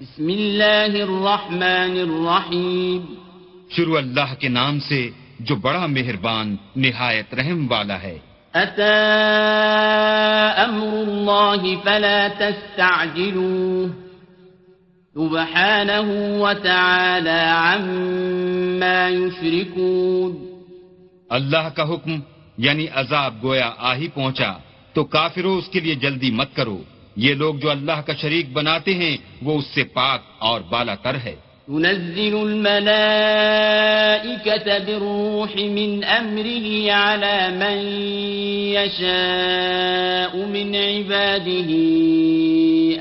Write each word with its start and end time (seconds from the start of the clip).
بسم 0.00 0.28
اللہ 0.32 0.94
الرحمن 0.96 1.96
الرحیم 2.00 3.00
شروع 3.70 3.96
اللہ 3.96 4.30
کے 4.40 4.48
نام 4.50 4.78
سے 4.80 5.00
جو 5.40 5.56
بڑا 5.56 5.86
مہربان 5.88 6.54
نہایت 6.76 7.34
رحم 7.34 7.66
والا 7.70 8.00
ہے 8.02 8.16
اتا 8.54 8.94
امر 10.62 10.94
اللہ 10.98 11.66
فلا 11.84 12.20
تستعجلوه 12.38 13.90
سبحانه 15.16 16.08
وتعالى 16.38 17.40
عما 17.50 19.08
يشركون 19.08 20.32
اللہ 21.30 21.68
کا 21.74 21.84
حکم 21.92 22.16
یعنی 22.60 22.88
عذاب 22.94 23.42
گویا 23.42 23.68
آ 23.80 23.94
ہی 23.96 24.08
پہنچا 24.14 24.50
تو 24.94 25.04
کافروں 25.10 25.56
اس 25.58 25.68
کے 25.68 25.80
لیے 25.80 25.94
جلدی 25.98 26.30
مت 26.34 26.56
کرو 26.56 26.78
لوگ 27.34 27.54
جو 27.54 27.70
اللہ 27.70 28.00
کا 28.06 28.12
شریک 28.14 28.52
بناتے 28.52 28.94
ہیں 28.94 29.16
وہ 29.42 29.58
اس 29.58 29.66
سے 29.74 29.84
پاک 29.84 30.20
اور 30.38 30.60
بالا 30.70 30.94
تر 30.94 31.16
ہے 31.24 31.34
ينزل 31.68 32.34
الملائكة 32.36 33.88
بالروح 34.78 35.56
من 35.56 36.04
أمره 36.04 36.92
على 36.92 37.50
من 37.50 37.78
يشاء 38.74 40.36
من 40.36 40.76
عباده 40.76 41.70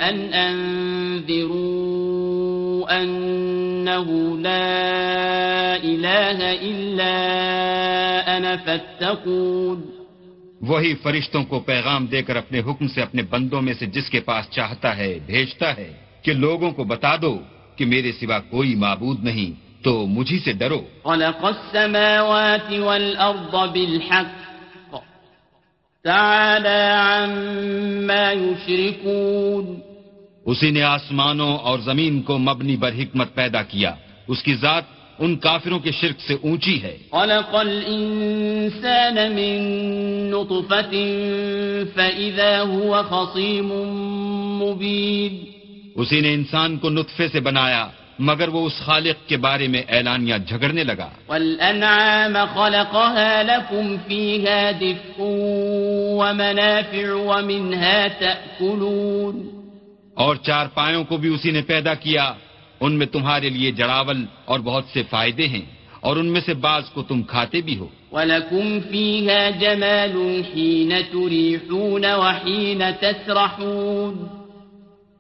أن 0.10 0.34
أنذروا 1.30 3.02
أنه 3.02 4.38
لا 4.38 5.76
إله 5.76 6.54
إلا 6.54 7.18
أنا 8.38 8.58
فاتقون 8.58 9.99
وہی 10.62 10.94
فرشتوں 10.96 11.44
کو 11.44 11.60
پیغام 11.60 12.06
دے 12.06 12.22
کر 12.22 12.36
اپنے 12.36 12.60
حکم 12.60 12.88
سے 12.88 13.02
اپنے 13.02 13.22
بندوں 13.30 13.62
میں 13.62 13.74
سے 13.74 13.86
جس 13.86 14.10
کے 14.10 14.20
پاس 14.20 14.50
چاہتا 14.50 14.98
ہے 14.98 15.18
بھیجتا 15.26 15.78
ہے 15.78 15.92
کہ 16.22 16.34
لوگوں 16.34 16.72
کو 16.72 16.84
بتا 16.84 17.16
دو 17.16 17.38
کہ 17.76 17.86
میرے 17.86 18.12
سوا 18.12 18.40
کوئی 18.40 18.76
معبود 18.76 19.24
نہیں 19.24 19.52
تو 19.84 20.06
مجھے 20.06 20.40
سے 20.40 20.54
ڈرو 20.54 20.82
اسی 30.46 30.70
نے 30.72 30.82
آسمانوں 30.82 31.58
اور 31.58 31.80
زمین 31.80 32.22
کو 32.22 32.38
مبنی 32.38 32.76
بر 32.76 32.94
حکمت 32.94 33.34
پیدا 33.36 33.62
کیا 33.64 33.96
اس 34.28 34.44
کی 34.44 34.54
ذات 34.56 34.99
ان 35.20 35.36
کافروں 35.36 35.80
کے 35.80 35.92
شرک 35.92 36.22
سے 36.28 36.34
اونچی 36.34 36.82
ہے 36.84 36.96
اسی 45.96 46.20
نے 46.22 46.34
انسان 46.34 46.78
کو 46.78 46.90
نطفے 46.90 47.28
سے 47.28 47.40
بنایا 47.40 47.88
مگر 48.20 48.48
وہ 48.48 48.66
اس 48.66 48.78
خالق 48.80 49.28
کے 49.28 49.38
بارے 49.38 49.68
میں 49.68 49.82
اعلانیہ 49.90 50.36
جھگڑنے 50.48 50.84
لگا 50.84 51.10
اور 60.16 60.36
چار 60.36 60.66
پایوں 60.74 61.04
کو 61.04 61.18
بھی 61.18 61.30
اسی 61.34 61.52
نے 61.52 61.62
پیدا 61.62 61.94
کیا 61.94 62.34
ان 62.82 62.98
میں 62.98 63.06
تمہارے 63.06 63.50
لیے 63.50 63.72
جڑاول 63.72 64.26
اور 64.46 64.60
بہت 64.60 64.86
سے 64.94 65.04
فائدے 65.10 65.48
ہیں 65.48 65.66
اور 66.00 66.18
ان 66.18 66.28
میں 66.34 66.42
سے 66.46 66.54
بعض 66.54 66.90
کو 66.94 67.04
تم 67.04 67.22
کھاتے 67.24 67.62
بھی 67.62 67.78
ہو 67.80 67.88
وَلَكُمْ 68.12 68.80
فِيهَا 68.92 69.50
جَمَالٌ 69.62 70.44
حِينَ 70.54 71.02
تُرِيحُونَ 71.12 72.06
وَحِينَ 72.16 72.92
تَسْرَحُونَ 73.02 74.16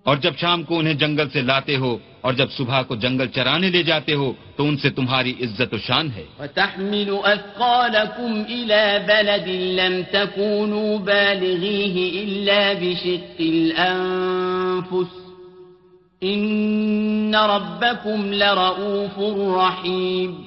اور 0.05 0.17
جب 0.17 0.38
شام 0.38 0.64
کو 0.64 0.80
انہیں 0.80 0.94
جنگل 0.94 1.30
سے 1.30 1.42
لاتے 1.42 1.75
ہو 1.75 1.97
اور 2.22 2.33
جب 2.33 2.52
صبح 2.52 2.81
کو 2.81 2.95
جنگل 2.95 3.28
چرانے 3.28 3.69
لے 3.69 3.83
جاتے 3.83 4.14
ہو 4.14 4.31
تو 4.55 4.67
ان 4.67 4.78
سے 4.78 4.89
تمہاری 4.89 5.33
عزت 5.42 5.73
و 5.73 5.78
شان 5.78 6.09
ہے 6.16 6.25
وَتَحْمِلُ 6.39 7.09
أَثْقَالَكُمْ 7.25 8.31
إِلَى 8.50 8.83
بَلَدٍ 9.08 9.47
لَمْ 9.80 10.04
تَكُونُوا 10.14 10.98
بَالِغِيهِ 10.99 11.95
إِلَّا 12.23 12.73
بِشِقِّ 12.73 13.37
الْأَنفُسِ 13.39 15.29
ان 16.21 17.36
ربکم 17.36 18.32
لرؤوف 18.32 19.17
رحیم 19.49 20.32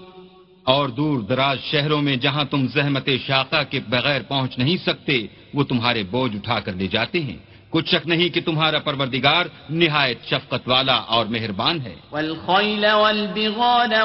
اور 0.66 0.88
دور 0.90 1.20
دراز 1.20 1.58
شہروں 1.60 2.00
میں 2.02 2.16
جہاں 2.16 2.44
تم 2.46 2.66
زحمت 2.74 3.08
شاقہ 3.20 3.62
کے 3.70 3.80
بغیر 3.88 4.22
پہنچ 4.28 4.58
نہیں 4.58 4.76
سکتے 4.78 5.16
وہ 5.54 5.64
تمہارے 5.64 6.02
بوجھ 6.10 6.34
اٹھا 6.36 6.58
کر 6.60 6.72
لے 6.72 6.88
جاتے 6.88 7.20
ہیں 7.20 7.36
کچھ 7.70 7.88
شک 7.88 8.06
نہیں 8.06 8.28
کہ 8.28 8.40
تمہارا 8.42 8.78
پروردگار 8.80 9.46
نہایت 9.70 10.24
شفقت 10.24 10.68
والا 10.68 10.96
اور 11.08 11.26
مہربان 11.28 11.80
ہے 11.80 11.94
والخیل 12.10 12.84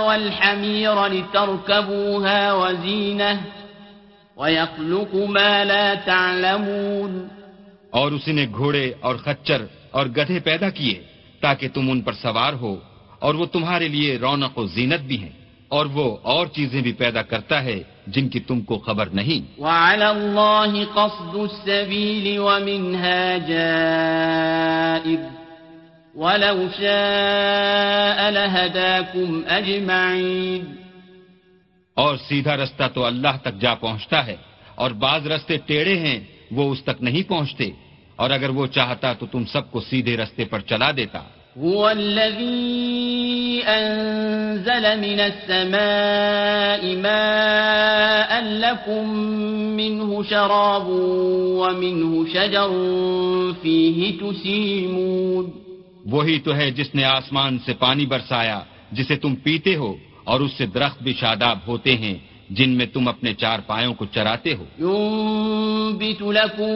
والحمیر 0.00 1.08
لترکبوها 1.08 2.53
وزینہ 2.53 3.34
ما 5.30 5.63
لا 5.66 5.94
تعلمون 6.06 7.19
اور 7.91 8.12
اسی 8.12 8.31
نے 8.31 8.46
گھوڑے 8.53 8.91
اور 9.02 9.16
خچر 9.18 9.66
اور 9.91 10.06
گدھے 10.16 10.40
پیدا 10.41 10.69
کیے 10.72 11.16
تاکہ 11.41 11.68
تم 11.68 11.90
ان 11.91 12.02
پر 12.02 12.13
سوار 12.13 12.53
ہو 12.53 12.75
اور 13.19 13.35
وہ 13.35 13.46
تمہارے 13.46 13.88
لیے 13.88 14.18
رونق 14.18 14.58
و 14.58 14.66
زینت 14.68 15.02
بھی 15.02 15.18
ہیں 15.18 15.35
اور 15.69 15.85
وہ 15.85 16.06
اور 16.24 16.47
چیزیں 16.47 16.81
بھی 16.81 16.91
پیدا 16.94 17.22
کرتا 17.22 17.63
ہے 17.63 17.80
جن 18.08 18.28
کی 18.30 18.40
تم 18.40 18.62
کو 18.62 18.78
خبر 18.80 19.08
نہیں 19.12 19.41
اور 31.97 32.18
سیدھا 32.18 32.56
رستہ 32.58 32.88
تو 32.94 33.06
اللہ 33.06 33.38
تک 33.41 33.59
جا 33.62 33.74
پہنچتا 33.75 34.25
ہے 34.25 34.35
اور 34.75 34.91
بعض 34.97 35.28
رستے 35.28 35.58
ٹیڑے 35.66 35.97
ہیں 36.00 36.19
وہ 36.52 36.72
اس 36.72 36.84
تک 36.84 37.02
نہیں 37.02 37.30
پہنچتے 37.30 37.69
اور 38.19 38.30
اگر 38.30 38.50
وہ 38.50 38.68
چاہتا 38.68 39.13
تو 39.13 39.25
تم 39.25 39.44
سب 39.46 39.72
کو 39.72 39.81
سیدھے 39.81 40.18
رستے 40.18 40.46
پر 40.46 40.59
چلا 40.59 40.91
دیتا 40.91 41.22
وہی 56.06 56.40
تو 56.40 56.56
ہے 56.56 56.72
جس 56.72 56.94
نے 56.96 57.03
آسمان 57.03 57.58
سے 57.66 57.74
پانی 57.74 58.06
برسایا 58.06 58.59
جسے 58.91 59.16
تم 59.16 59.35
پیتے 59.35 59.75
ہو 59.75 59.96
اور 60.24 60.40
اس 60.40 60.52
سے 60.52 60.66
درخت 60.66 61.03
بھی 61.03 61.13
شاداب 61.13 61.58
ہوتے 61.68 61.97
ہیں 61.97 62.18
جن 62.50 62.69
میں 62.69 62.85
تم 62.85 63.08
اپنے 63.08 63.34
چار 63.34 63.59
پایوں 63.68 63.94
کو 63.94 64.06
چراتے 64.06 64.53
ہو 64.56 64.66
ينبت 64.80 66.22
لكم 66.22 66.76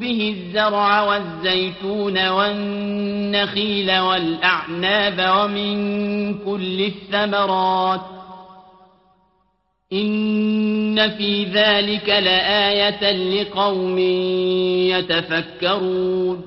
به 0.00 0.34
الزرع 0.36 1.02
والزيتون 1.02 2.28
والنخيل 2.28 3.98
والأعناب 3.98 5.18
ومن 5.30 5.74
كل 6.34 6.80
الثمرات 6.82 8.00
إن 9.90 11.10
في 11.10 11.44
ذلك 11.44 12.08
لآية 12.08 13.12
لقوم 13.12 13.98
يتفكرون 14.90 16.44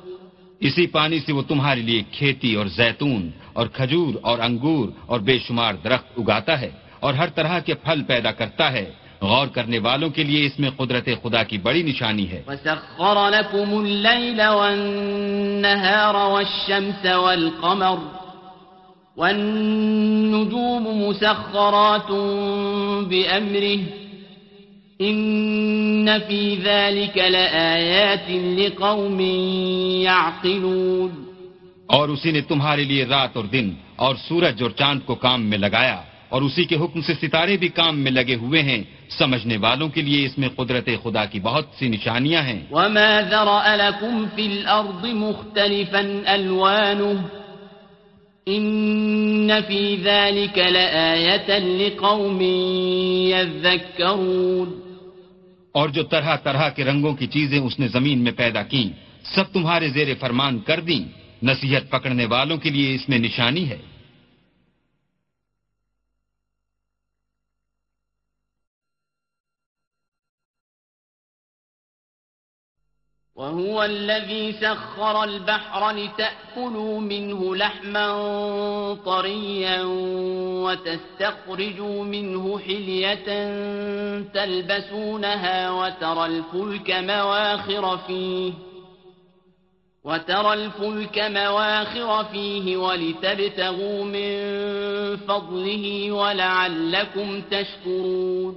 اسی 0.62 0.88
پانی 0.88 1.20
سے 1.20 1.34
وہ 1.34 1.42
تمہارے 1.48 1.82
لیے 1.82 2.02
کھیتی 2.12 2.54
اور 2.56 2.66
زیتون 2.68 3.30
اور 3.54 3.68
کھجور 3.68 4.14
اور 4.22 4.40
انگور 4.40 4.88
اور 5.06 5.20
بے 5.20 5.38
شمار 5.40 5.74
درخت 5.84 6.18
اگاتا 6.18 6.60
ہے 6.62 6.70
اور 7.00 7.14
ہر 7.14 7.30
طرح 7.30 7.60
کے 7.60 7.74
پھل 7.74 8.04
پیدا 8.04 8.32
کرتا 8.32 8.72
ہے 8.72 8.86
غور 9.22 9.48
کرنے 9.48 9.80
والوں 9.80 10.10
کے 10.10 10.24
لیے 10.24 10.46
اس 10.46 10.60
میں 10.60 10.70
قدرت 10.78 11.08
خدا 11.24 11.44
کی 11.44 11.58
بڑی 11.58 11.82
نشانی 11.84 12.26
ہے 12.32 12.42
اور 31.90 32.10
اسی 32.10 32.32
نے 32.32 32.42
تمہارے 32.42 32.84
لیے 32.84 33.06
رات 33.06 33.36
اور 33.36 33.46
دن 33.46 33.70
اور 33.96 34.16
سورج 34.28 34.62
اور 34.64 34.72
چاند 34.72 35.00
کو 35.06 35.16
کام 35.16 35.46
میں 35.46 35.58
لگایا 35.58 36.00
اور 36.30 36.42
اسی 36.42 36.64
کے 36.66 36.76
حکم 36.76 37.02
سے 37.02 37.14
ستارے 37.16 37.58
بھی 37.58 37.68
کام 37.72 38.00
میں 38.00 38.12
لگے 38.12 38.36
ہوئے 38.36 38.62
ہیں 38.62 38.82
سمجھنے 39.12 39.58
والوں 39.58 39.90
کے 39.90 40.02
لیے 40.02 40.26
اس 40.26 40.38
میں 40.38 40.50
قدرت 40.56 40.90
خدا 41.04 41.24
کی 41.26 41.40
بہت 41.42 41.66
سی 41.80 41.88
نشانیاں 41.90 42.42
ہیں 42.44 42.62
وما 42.72 43.22
ذرأ 43.24 43.76
لكم 43.78 44.28
في 44.28 44.48
في 45.02 45.14
مختلفا 45.14 46.02
ذلك 49.98 50.58
لآية 50.60 51.60
لقوم 51.60 52.42
يذكرون 53.30 54.70
اور 55.76 55.90
جو 55.90 56.04
طرح 56.04 56.36
طرح 56.36 56.70
کے 56.70 56.84
رنگوں 56.84 57.14
کی 57.14 57.28
چیزیں 57.28 57.60
اس 57.60 57.80
نے 57.80 57.88
زمین 57.88 58.20
میں 58.20 58.32
پیدا 58.34 58.64
کی 58.64 58.90
سب 59.26 59.54
تمہارے 59.54 59.88
زیر 59.90 60.14
فرمان 60.20 60.60
کر 60.60 60.80
دیں 60.80 61.04
نصیحت 61.44 61.90
پکڑنے 61.90 62.26
والوں 62.26 62.58
کے 62.58 62.70
لیے 62.70 62.96
اس 62.96 63.10
میں 63.10 63.20
نشانی 63.20 63.70
ہے 63.70 63.78
وهو 73.40 73.84
الذي 73.84 74.54
سخر 74.54 75.24
البحر 75.24 75.92
لتأكلوا 75.92 77.00
منه 77.00 77.56
لحما 77.56 78.08
طريا 79.06 79.84
وتستخرجوا 80.66 82.04
منه 82.04 82.60
حلية 82.60 83.26
تلبسونها 84.34 85.72
وترى 85.72 86.26
الفلك 86.26 86.92
مواخر 86.92 87.98
فيه 87.98 88.54
وترى 90.04 90.54
الفلك 90.54 91.20
مواخر 91.20 92.24
فيه 92.24 92.78
ولتبتغوا 92.78 94.06
من 94.06 94.32
فضله 95.18 96.12
ولعلكم 96.12 97.42
تشكرون 97.42 98.56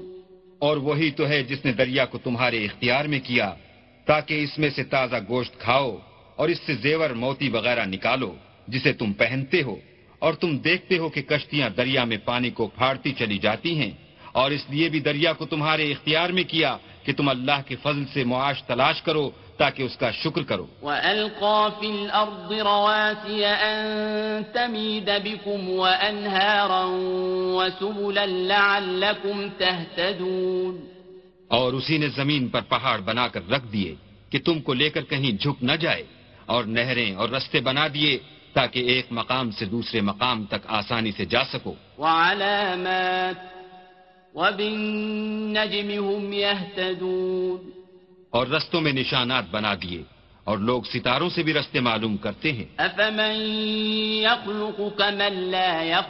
اور 0.58 0.76
وہی 0.76 1.10
تو 1.10 1.26
ہے 1.28 1.42
جس 1.42 1.64
نے 1.64 1.72
دریا 1.72 2.04
کو 2.06 2.18
تمہارے 2.18 2.64
اختیار 2.64 3.04
میں 3.04 3.18
کیا 3.20 3.54
تاکہ 4.06 4.42
اس 4.42 4.58
میں 4.58 4.70
سے 4.70 4.82
تازہ 4.84 5.16
گوشت 5.28 5.58
کھاؤ 5.60 5.90
اور 6.36 6.48
اس 6.48 6.60
سے 6.66 6.74
زیور 6.76 7.10
موتی 7.16 7.48
وغیرہ 7.48 7.84
نکالو 7.86 8.32
جسے 8.68 8.92
تم 8.92 9.12
پہنتے 9.14 9.62
ہو 9.62 9.76
اور 10.18 10.34
تم 10.34 10.56
دیکھتے 10.58 10.98
ہو 10.98 11.08
کہ 11.08 11.22
کشتیاں 11.22 11.68
دریا 11.76 12.04
میں 12.04 12.16
پانی 12.24 12.50
کو 12.50 12.66
پھاڑتی 12.76 13.12
چلی 13.12 13.38
جاتی 13.38 13.74
ہیں 13.78 13.92
اور 14.32 14.50
اس 14.50 14.64
لیے 14.70 14.88
بھی 14.88 15.00
دریا 15.00 15.32
کو 15.32 15.46
تمہارے 15.46 15.90
اختیار 15.92 16.30
میں 16.30 16.44
کیا 16.44 16.76
کہ 17.04 17.12
تم 17.12 17.28
اللہ 17.28 17.60
کے 17.66 17.76
فضل 17.82 18.04
سے 18.14 18.24
معاش 18.24 18.62
تلاش 18.62 19.02
کرو 19.02 19.30
تاکہ 19.58 19.82
اس 19.82 19.96
کا 19.96 20.10
شکر 20.12 20.42
کرو 20.44 20.66
فِي 20.80 21.88
الْأَرْضِ 21.88 22.50
رَوَاسِيَ 22.52 23.44
أَن 23.44 24.44
تَمِيدَ 24.54 25.10
بِكُمْ 25.18 25.68
وَأَنْهَارًا 25.70 26.84
وَسُبُلًا 27.56 28.26
لَعَلَّكُمْ 28.26 29.48
تَهْتَدُونَ 29.58 30.91
اور 31.52 31.72
اسی 31.72 31.96
نے 31.98 32.08
زمین 32.10 32.48
پر 32.48 32.60
پہاڑ 32.68 32.98
بنا 33.02 33.26
کر 33.28 33.48
رکھ 33.50 33.66
دیے 33.72 33.94
کہ 34.32 34.38
تم 34.40 34.60
کو 34.60 34.74
لے 34.74 34.88
کر 34.90 35.02
کہیں 35.04 35.30
جھک 35.32 35.62
نہ 35.62 35.76
جائے 35.76 36.04
اور 36.46 36.64
نہریں 36.66 37.14
اور 37.14 37.28
رستے 37.28 37.60
بنا 37.60 37.86
دیے 37.94 38.18
تاکہ 38.54 38.78
ایک 38.86 39.06
مقام 39.12 39.50
سے 39.50 39.64
دوسرے 39.66 40.00
مقام 40.02 40.44
تک 40.46 40.66
آسانی 40.70 41.12
سے 41.12 41.24
جا 41.26 41.42
سکو 41.52 41.74
وعلامات 41.98 43.36
وبالنجم 44.34 45.90
هم 45.90 46.32
يهتدون 46.32 47.60
اور 48.32 48.46
رستوں 48.48 48.80
میں 48.80 48.92
نشانات 48.94 49.44
بنا 49.50 49.74
دیے 49.74 50.02
اور 50.46 50.58
لوگ 50.60 50.82
ستاروں 50.84 51.28
سے 51.30 51.42
بھی 51.42 51.52
رستے 51.54 51.80
معلوم 51.82 52.16
کرتے 52.18 52.52
ہیں 52.52 52.68
افمن 52.80 53.34
يخلق 54.22 54.80
يخلق 54.80 54.98
كمن 54.98 55.32
لا 55.50 56.00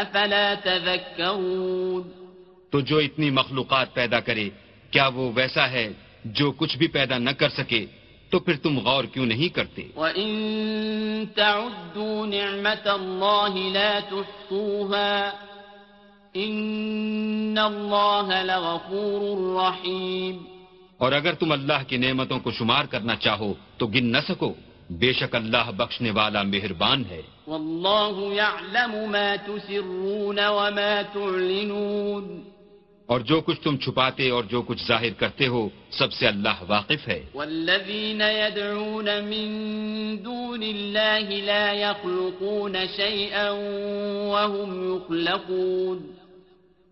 افلا 0.00 0.54
تذكرون 0.56 2.19
تو 2.72 2.80
جو 2.82 2.98
اتنی 2.98 3.30
مخلوقات 3.32 3.94
پیدا 3.94 4.20
کرے 4.20 4.48
کیا 4.92 5.06
وہ 5.14 5.30
ویسا 5.34 5.70
ہے 5.70 5.88
جو 6.36 6.50
کچھ 6.52 6.76
بھی 6.78 6.86
پیدا 6.88 7.18
نہ 7.18 7.30
کر 7.38 7.48
سکے 7.50 7.84
تو 8.32 8.38
پھر 8.38 8.56
تم 8.62 8.78
غور 8.80 9.04
کیوں 9.12 9.26
نہیں 9.26 9.48
کرتے 9.54 9.82
وَإِن 9.96 10.30
تَعُدُّوا 11.36 12.26
نِعْمَةَ 12.26 12.86
اللَّهِ 12.90 13.54
لَا 13.70 14.00
تُحْصُوهَا 14.02 15.32
إِنَّ 16.36 17.58
اللَّهَ 17.60 18.42
لَغَفُورٌ 18.44 19.22
رَّحِيمٌ 19.56 20.38
اور 20.98 21.12
اگر 21.12 21.34
تم 21.34 21.52
اللہ 21.52 21.88
کی 21.88 21.96
نعمتوں 21.98 22.38
کو 22.38 22.50
شمار 22.52 22.84
کرنا 22.86 23.16
چاہو 23.18 23.52
تو 23.78 23.86
گن 23.88 24.12
نہ 24.12 24.20
سکو 24.28 24.52
بے 24.98 25.12
شک 25.14 25.34
اللہ 25.34 25.70
بخشنے 25.76 26.10
والا 26.12 26.42
مہربان 26.44 27.04
ہے 27.10 27.20
واللہ 27.48 28.16
يعلم 28.34 28.96
ما 29.10 29.28
تسرون 29.42 30.38
وما 30.50 30.94
تعلنون 31.12 32.49
اور 33.10 33.20
جو 33.22 33.40
کچھ 33.40 33.60
تم 33.60 33.76
چھپاتے 33.76 34.28
اور 34.30 34.44
جو 34.44 34.60
کچھ 34.62 34.82
ظاہر 34.82 35.14
کرتے 35.18 35.46
ہو 35.46 35.60
سب 35.90 36.12
سے 36.12 36.26
اللہ 36.26 36.62
واقف 36.68 37.08
ہے 37.08 37.18
والذین 37.34 38.20
يدعون 38.22 39.08
من 39.24 39.48
دون 40.24 40.62
اللہ 40.64 41.32
لا 41.46 41.72
يخلقون 41.72 42.76
يخلقون 42.76 42.86
شيئا 42.88 43.50
وهم 44.28 45.98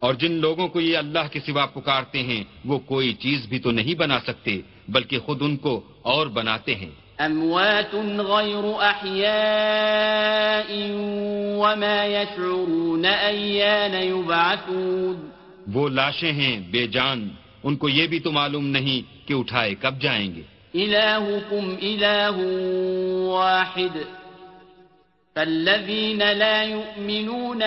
اور 0.03 0.15
جن 0.15 0.33
لوگوں 0.41 0.69
کو 0.69 0.81
یہ 0.81 0.99
اللہ 0.99 1.31
کے 1.33 1.41
سوا 1.47 1.67
پکارتے 1.69 2.23
ہیں 2.25 2.43
وہ 2.65 2.79
کوئی 2.87 3.15
چیز 3.21 3.47
بھی 3.49 3.59
تو 3.61 3.71
نہیں 3.73 3.95
بنا 3.97 4.19
سکتے 4.27 4.61
بلکہ 4.91 5.19
خود 5.21 5.43
ان 5.43 5.57
کو 5.59 5.81
اور 6.09 6.27
بناتے 6.35 6.75
ہیں 6.75 6.91
اموات 7.21 7.95
احیاء 8.83 10.69
وما 11.57 12.05
يشعرون 12.07 13.05
ایان 13.07 13.95
يبعثون 13.95 15.38
وہ 15.69 15.89
لاشیں 15.91 16.33
ہیں 16.33 16.59
بے 16.71 16.87
جان 16.87 17.29
ان 17.65 17.77
کو 17.77 17.89
یہ 17.89 18.07
بھی 18.07 18.19
تو 18.21 18.31
معلوم 18.33 18.67
نہیں 18.69 19.29
کہ 19.29 19.35
اٹھائے 19.35 19.75
کب 19.75 20.01
جائیں 20.01 20.35
گے 20.35 20.43
واحد 23.29 23.97
فالذین 25.37 26.23
لا 26.35 26.63
یؤمنون 26.63 27.63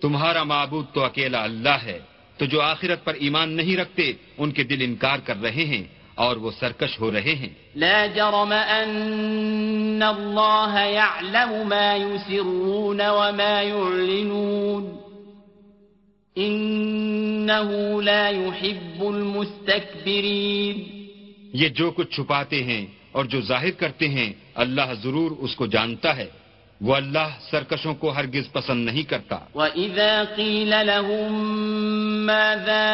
تمہارا 0.00 0.42
معبود 0.44 0.84
تو 0.92 1.04
اکیلا 1.04 1.42
اللہ 1.42 1.84
ہے 1.84 1.98
تو 2.38 2.46
جو 2.46 2.60
آخرت 2.62 3.04
پر 3.04 3.14
ایمان 3.16 3.50
نہیں 3.50 3.76
رکھتے 3.76 4.12
ان 4.38 4.50
کے 4.50 4.62
دل 4.62 4.82
انکار 4.82 5.18
کر 5.24 5.40
رہے 5.42 5.64
ہیں 5.64 5.84
اور 6.16 6.36
وہ 6.36 6.50
سرکش 6.50 6.98
ہو 7.00 7.10
رہے 7.12 7.34
ہیں 7.34 7.48
لا 7.76 8.06
جرم 8.08 8.52
ان 8.52 10.02
اللہ 10.02 10.74
يعلم 10.88 11.68
ما 11.68 11.94
يسرون 11.96 13.00
وما 13.00 13.62
يعلنون 13.62 14.84
انه 16.36 18.02
لا 18.02 18.28
يحب 18.28 19.02
المستكبرين 19.04 20.76
یہ 21.54 21.68
جو 21.70 21.90
کچھ 21.90 22.10
چھپاتے 22.10 22.62
ہیں 22.64 22.84
اور 23.12 23.24
جو 23.26 23.40
ظاہر 23.42 23.70
کرتے 23.78 24.08
ہیں 24.08 24.32
اللہ 24.56 24.94
ضرور 25.02 25.30
اس 25.38 25.54
کو 25.56 25.66
جانتا 25.68 26.16
ہے 26.16 26.28
وہ 26.84 26.94
اللہ 26.94 27.28
سرکشوں 27.40 27.94
کو 27.94 28.10
ہرگز 28.10 28.48
پسند 28.52 28.84
نہیں 28.84 29.02
کرتا 29.10 29.36
وَإِذَا 29.54 30.24
قِيلَ 30.36 30.80
لَهُمْ 30.82 31.32
مَاذَا 32.26 32.88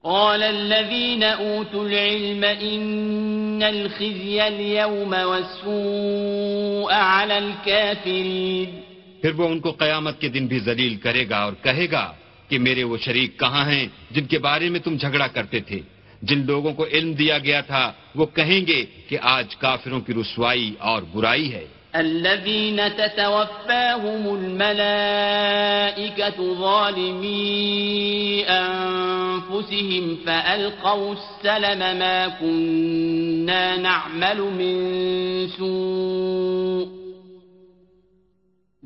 قال 0.03 0.43
الذين 0.43 1.23
أوتوا 1.23 1.85
العلم 1.85 2.43
إن 2.43 3.63
الخزي 3.63 4.47
اليوم 4.47 5.13
والسوء 5.13 6.93
على 6.93 7.37
الكافرين 7.37 8.84
پھر 9.21 9.33
وہ 9.33 9.47
ان 9.47 9.59
کو 9.59 9.71
قیامت 9.73 10.19
کے 10.21 10.29
دن 10.29 10.47
بھی 10.47 10.59
ذلیل 10.61 10.95
کرے 10.97 11.23
گا 11.29 11.37
اور 11.39 11.53
کہے 11.63 11.87
گا 11.91 12.05
کہ 12.49 12.59
میرے 12.59 12.83
وہ 12.83 12.97
شریک 12.97 13.39
کہاں 13.39 13.65
ہیں 13.65 13.85
جن 14.11 14.25
کے 14.25 14.39
بارے 14.39 14.69
میں 14.69 14.79
تم 14.79 14.95
جھگڑا 14.97 15.27
کرتے 15.29 15.59
تھے 15.61 15.79
جن 16.21 16.45
لوگوں 16.45 16.73
کو 16.73 16.85
علم 16.87 17.13
دیا 17.13 17.37
گیا 17.39 17.61
تھا 17.63 17.83
وہ 18.15 18.25
کہیں 18.35 18.61
گے 18.67 18.81
کہ 19.09 19.15
آج 19.29 19.55
کافروں 19.57 19.99
کی 20.01 20.13
رسوائی 20.13 20.69
اور 20.81 21.01
برائی 21.13 21.47
ہے 21.53 21.65
الذين 21.93 22.79
تتوفاهم 22.91 24.35
الملائكة 24.35 24.79
ظالمي 26.55 28.45
أنفسهم 28.49 30.17
فألقوا 30.25 31.13
السلم 31.13 31.79
ما 31.99 32.27
كنا 32.29 33.77
نعمل 33.77 34.37
من 34.37 34.75
سوء 35.49 37.04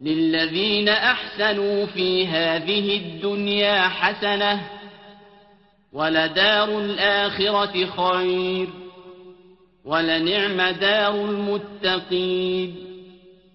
للذين 0.00 0.88
أحسنوا 0.88 1.86
في 1.86 2.26
هذه 2.26 2.96
الدنيا 2.96 3.88
حسنة 3.88 4.60
ولدار 5.92 6.78
الآخرة 6.80 7.86
خير 7.86 8.68
ولنعم 9.84 10.60
دار 10.72 11.14
المتقين 11.14 12.86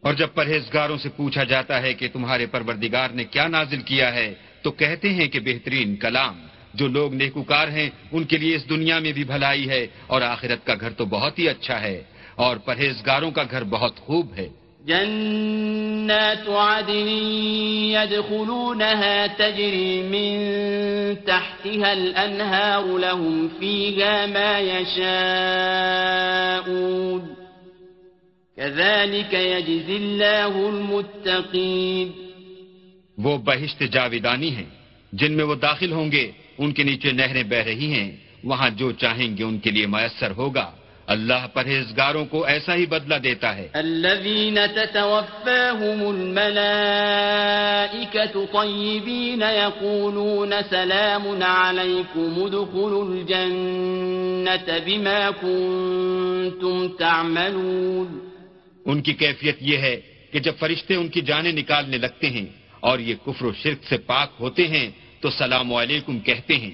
اور 0.04 0.14
جب 0.14 0.34
پرہیزگاروں 0.34 0.98
سے 0.98 1.10
پوچھا 1.10 1.44
جاتا 1.44 1.82
ہے 1.82 1.94
کہ 1.94 2.08
تمہارے 2.08 2.46
پروردگار 2.46 3.10
نے 3.10 3.24
کیا 3.26 3.48
نازل 3.48 3.82
کیا 3.84 4.14
ہے 4.14 4.34
تو 4.64 4.72
کہتے 4.72 5.10
ہیں 5.10 5.28
کہ 5.28 5.40
بہترین 5.40 5.96
کلام 5.98 6.40
جو 6.74 6.88
لوگ 6.88 7.14
نیکوکار 7.14 7.68
ہیں 7.68 7.90
ان 8.12 8.24
کے 8.24 8.38
لیے 8.38 8.56
اس 8.56 8.70
دنیا 8.70 8.98
میں 9.00 9.12
بھی 9.12 9.24
بھلائی 9.26 9.70
ہے 9.70 9.86
اور 10.08 10.22
آخرت 10.24 10.66
کا 10.66 10.76
گھر 10.76 10.94
تو 10.94 11.06
بہت 11.08 11.40
ہی 11.40 11.48
اچھا 11.50 11.82
ہے 11.82 12.02
اور 12.36 12.58
پرہیزگاروں 12.66 13.32
کا 13.32 13.44
گھر 13.52 13.64
بہت 13.70 14.00
خوب 14.00 14.34
ہے 14.38 14.48
جنات 14.88 16.50
عدن 16.50 17.08
يدخلونها 17.94 19.28
تجري 19.28 20.02
من 20.04 20.38
تحتها 21.26 21.94
الأنهار 21.94 22.98
لهم 22.98 23.50
فيها 23.60 24.26
ما 24.26 24.60
يشاءون 24.60 26.22
كذلك 28.58 29.34
يجزي 29.34 29.98
الله 29.98 30.70
المتقين 30.70 32.14
وہ 33.18 33.38
بہشت 33.38 33.84
جاویدانی 33.84 34.50
ہیں 34.50 34.70
جن 35.14 35.32
میں 35.32 35.46
وہ 35.46 35.56
داخل 35.56 35.92
ہوں 35.92 36.12
گے 36.12 36.32
ان 36.58 36.72
کے 36.74 36.84
نیچے 36.84 37.12
نہریں 37.12 37.44
بہ 37.44 37.56
رہی 37.66 37.88
ہیں 37.94 38.12
وہاں 38.44 38.70
جو 38.78 38.92
چاہیں 38.92 39.38
گے 39.38 39.44
ان 39.44 39.58
کے 39.60 39.70
لیے 39.70 39.86
میسر 39.88 40.32
ہوگا 40.38 40.68
اللہ 41.12 41.46
پرہیزگاروں 41.54 42.26
کو 42.26 42.44
ایسا 42.46 42.76
ہی 42.76 42.86
بدلہ 42.86 43.16
دیتا 43.16 43.56
ہے 43.56 43.68
بما 54.86 55.30
کوئی 55.42 56.88
تعملون 57.00 58.20
ان 58.86 59.02
کی 59.02 59.14
کیفیت 59.14 59.58
یہ 59.62 59.78
ہے 59.78 59.96
کہ 60.34 60.40
جب 60.40 60.54
فرشتے 60.60 60.96
ان 60.96 61.08
کی 61.08 61.22
جانیں 61.22 61.52
نکالنے 61.52 61.98
لگتے 61.98 62.30
ہیں 62.30 62.46
اور 62.80 63.00
یہ 63.00 63.16
کفر 63.26 63.46
و 63.46 63.52
شرک 63.54 63.84
سے 63.90 63.98
پاک 63.98 64.30
ہوتے 64.40 64.68
ہیں 64.68 64.90
تو 65.22 65.30
سلام 65.30 65.74
علیکم 65.74 66.20
کہتے 66.20 66.56
ہیں 66.56 66.72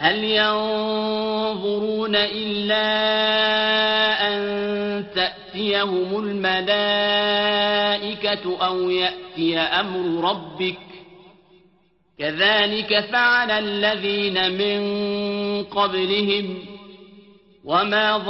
هل 0.00 0.24
ينظرون 0.24 2.16
إلا 2.16 2.86
أن 4.28 4.36
تأتيهم 5.14 6.16
الملائكة 7.22 8.44
أو 8.66 8.90
يأتي 8.90 9.58
أمر 9.58 10.30
ربك 10.30 10.78
كذلك 12.18 13.00
فعل 13.00 13.50
الذين 13.50 14.36
من 14.52 14.80
قبلهم 15.64 16.71
کیا 17.64 18.20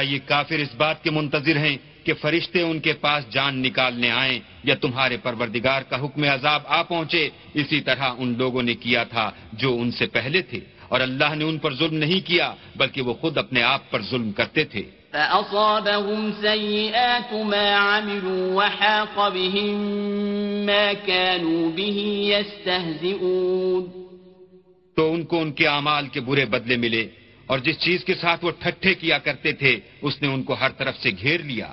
یہ 0.00 0.18
کافر 0.26 0.54
اس 0.54 0.74
بات 0.76 1.02
کے 1.02 1.10
منتظر 1.10 1.56
ہیں 1.56 1.76
کہ 2.04 2.12
فرشتے 2.14 2.62
ان 2.62 2.78
کے 2.80 2.92
پاس 2.92 3.24
جان 3.30 3.58
نکالنے 3.62 4.10
آئیں 4.10 4.38
یا 4.64 4.74
تمہارے 4.74 5.16
پروردگار 5.16 5.82
کا 5.90 5.96
حکم 6.04 6.22
عذاب 6.24 6.62
آ 6.66 6.82
پہنچے 6.82 7.28
اسی 7.54 7.80
طرح 7.80 8.14
ان 8.18 8.34
لوگوں 8.38 8.62
نے 8.62 8.74
کیا 8.74 9.04
تھا 9.04 9.30
جو 9.52 9.76
ان 9.80 9.90
سے 9.90 10.06
پہلے 10.06 10.42
تھے 10.42 10.60
اور 10.88 11.00
اللہ 11.00 11.34
نے 11.34 11.44
ان 11.44 11.58
پر 11.58 11.74
ظلم 11.74 11.94
نہیں 11.94 12.26
کیا 12.26 12.48
بلکہ 12.76 13.02
وہ 13.02 13.14
خود 13.20 13.38
اپنے 13.38 13.62
آپ 13.64 13.90
پر 13.90 14.00
ظلم 14.10 14.32
کرتے 14.32 14.64
تھے 14.64 14.82
فأصابهم 15.12 16.32
سيئات 16.42 17.32
ما 17.32 17.70
عملوا 17.70 18.54
وحاق 18.54 19.28
بهم 19.28 19.76
ما 20.66 20.92
كانوا 20.92 21.70
به 21.70 21.98
يستهزئون 22.30 23.88
تو 24.96 25.12
ان 25.14 25.22
کو 25.24 25.40
ان 25.40 25.50
کے 25.52 25.66
اعمال 25.68 26.08
کے 26.08 26.20
برے 26.20 26.44
بدلے 26.44 26.76
ملے 26.76 27.06
اور 27.46 27.58
جس 27.58 27.78
چیز 27.78 28.04
کے 28.04 28.14
ساتھ 28.14 28.44
وہ 28.44 28.50
ٹھٹھے 28.60 28.94
کیا 28.94 29.18
کرتے 29.18 29.52
تھے 29.52 29.72
اس 30.02 30.20
نے 30.22 30.28
ان 30.28 30.42
کو 30.42 30.54
ہر 30.60 30.70
طرف 30.78 30.96
سے 31.02 31.10
گھیر 31.22 31.42
لیا 31.42 31.72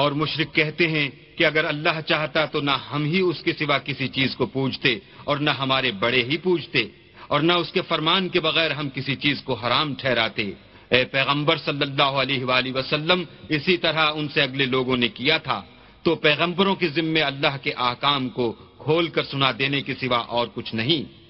اور 0.00 0.12
مشرق 0.12 0.54
کہتے 0.54 0.88
ہیں 0.88 1.08
کہ 1.36 1.44
اگر 1.44 1.64
اللہ 1.64 2.00
چاہتا 2.06 2.44
تو 2.46 2.60
نہ 2.60 2.76
ہم 2.92 3.04
ہی 3.04 3.20
اس 3.22 3.42
کے 3.42 3.52
سوا 3.54 3.78
کسی 3.80 4.08
چیز 4.10 4.36
کو 4.36 4.46
پوجتے 4.48 4.98
اور 5.24 5.36
نہ 5.38 5.50
ہمارے 5.58 5.90
بڑے 5.98 6.22
ہی 6.24 6.36
پوجتے 6.38 6.84
اور 7.28 7.40
نہ 7.40 7.52
اس 7.54 7.72
کے 7.72 7.82
فرمان 7.88 8.28
کے 8.28 8.40
بغیر 8.40 8.70
ہم 8.72 8.88
کسی 8.90 9.16
چیز 9.16 9.42
کو 9.42 9.54
حرام 9.56 9.94
ٹھہراتے 9.94 10.50
اے 10.90 11.04
پیغمبر 11.12 11.56
صلی 11.58 11.82
اللہ 11.82 12.12
علیہ 12.18 12.44
وآلہ 12.44 12.72
وسلم 12.74 13.24
اسی 13.50 13.76
طرح 13.78 14.10
ان 14.12 14.28
سے 14.28 14.40
اگلے 14.42 14.66
لوگوں 14.66 14.96
نے 14.96 15.08
کیا 15.10 15.38
تھا 15.40 15.60
تو 16.04 16.14
پیغمبروں 16.18 16.74
کے 16.74 16.88
ذمے 16.90 17.22
اللہ 17.22 17.56
کے 17.62 17.72
آکام 17.84 18.28
کو 18.30 18.52
کھول 18.78 19.08
کر 19.08 19.24
سنا 19.24 19.50
دینے 19.58 19.80
کے 19.82 19.94
سوا 19.96 20.18
اور 20.30 20.46
کچھ 20.54 20.74
نہیں 20.74 21.17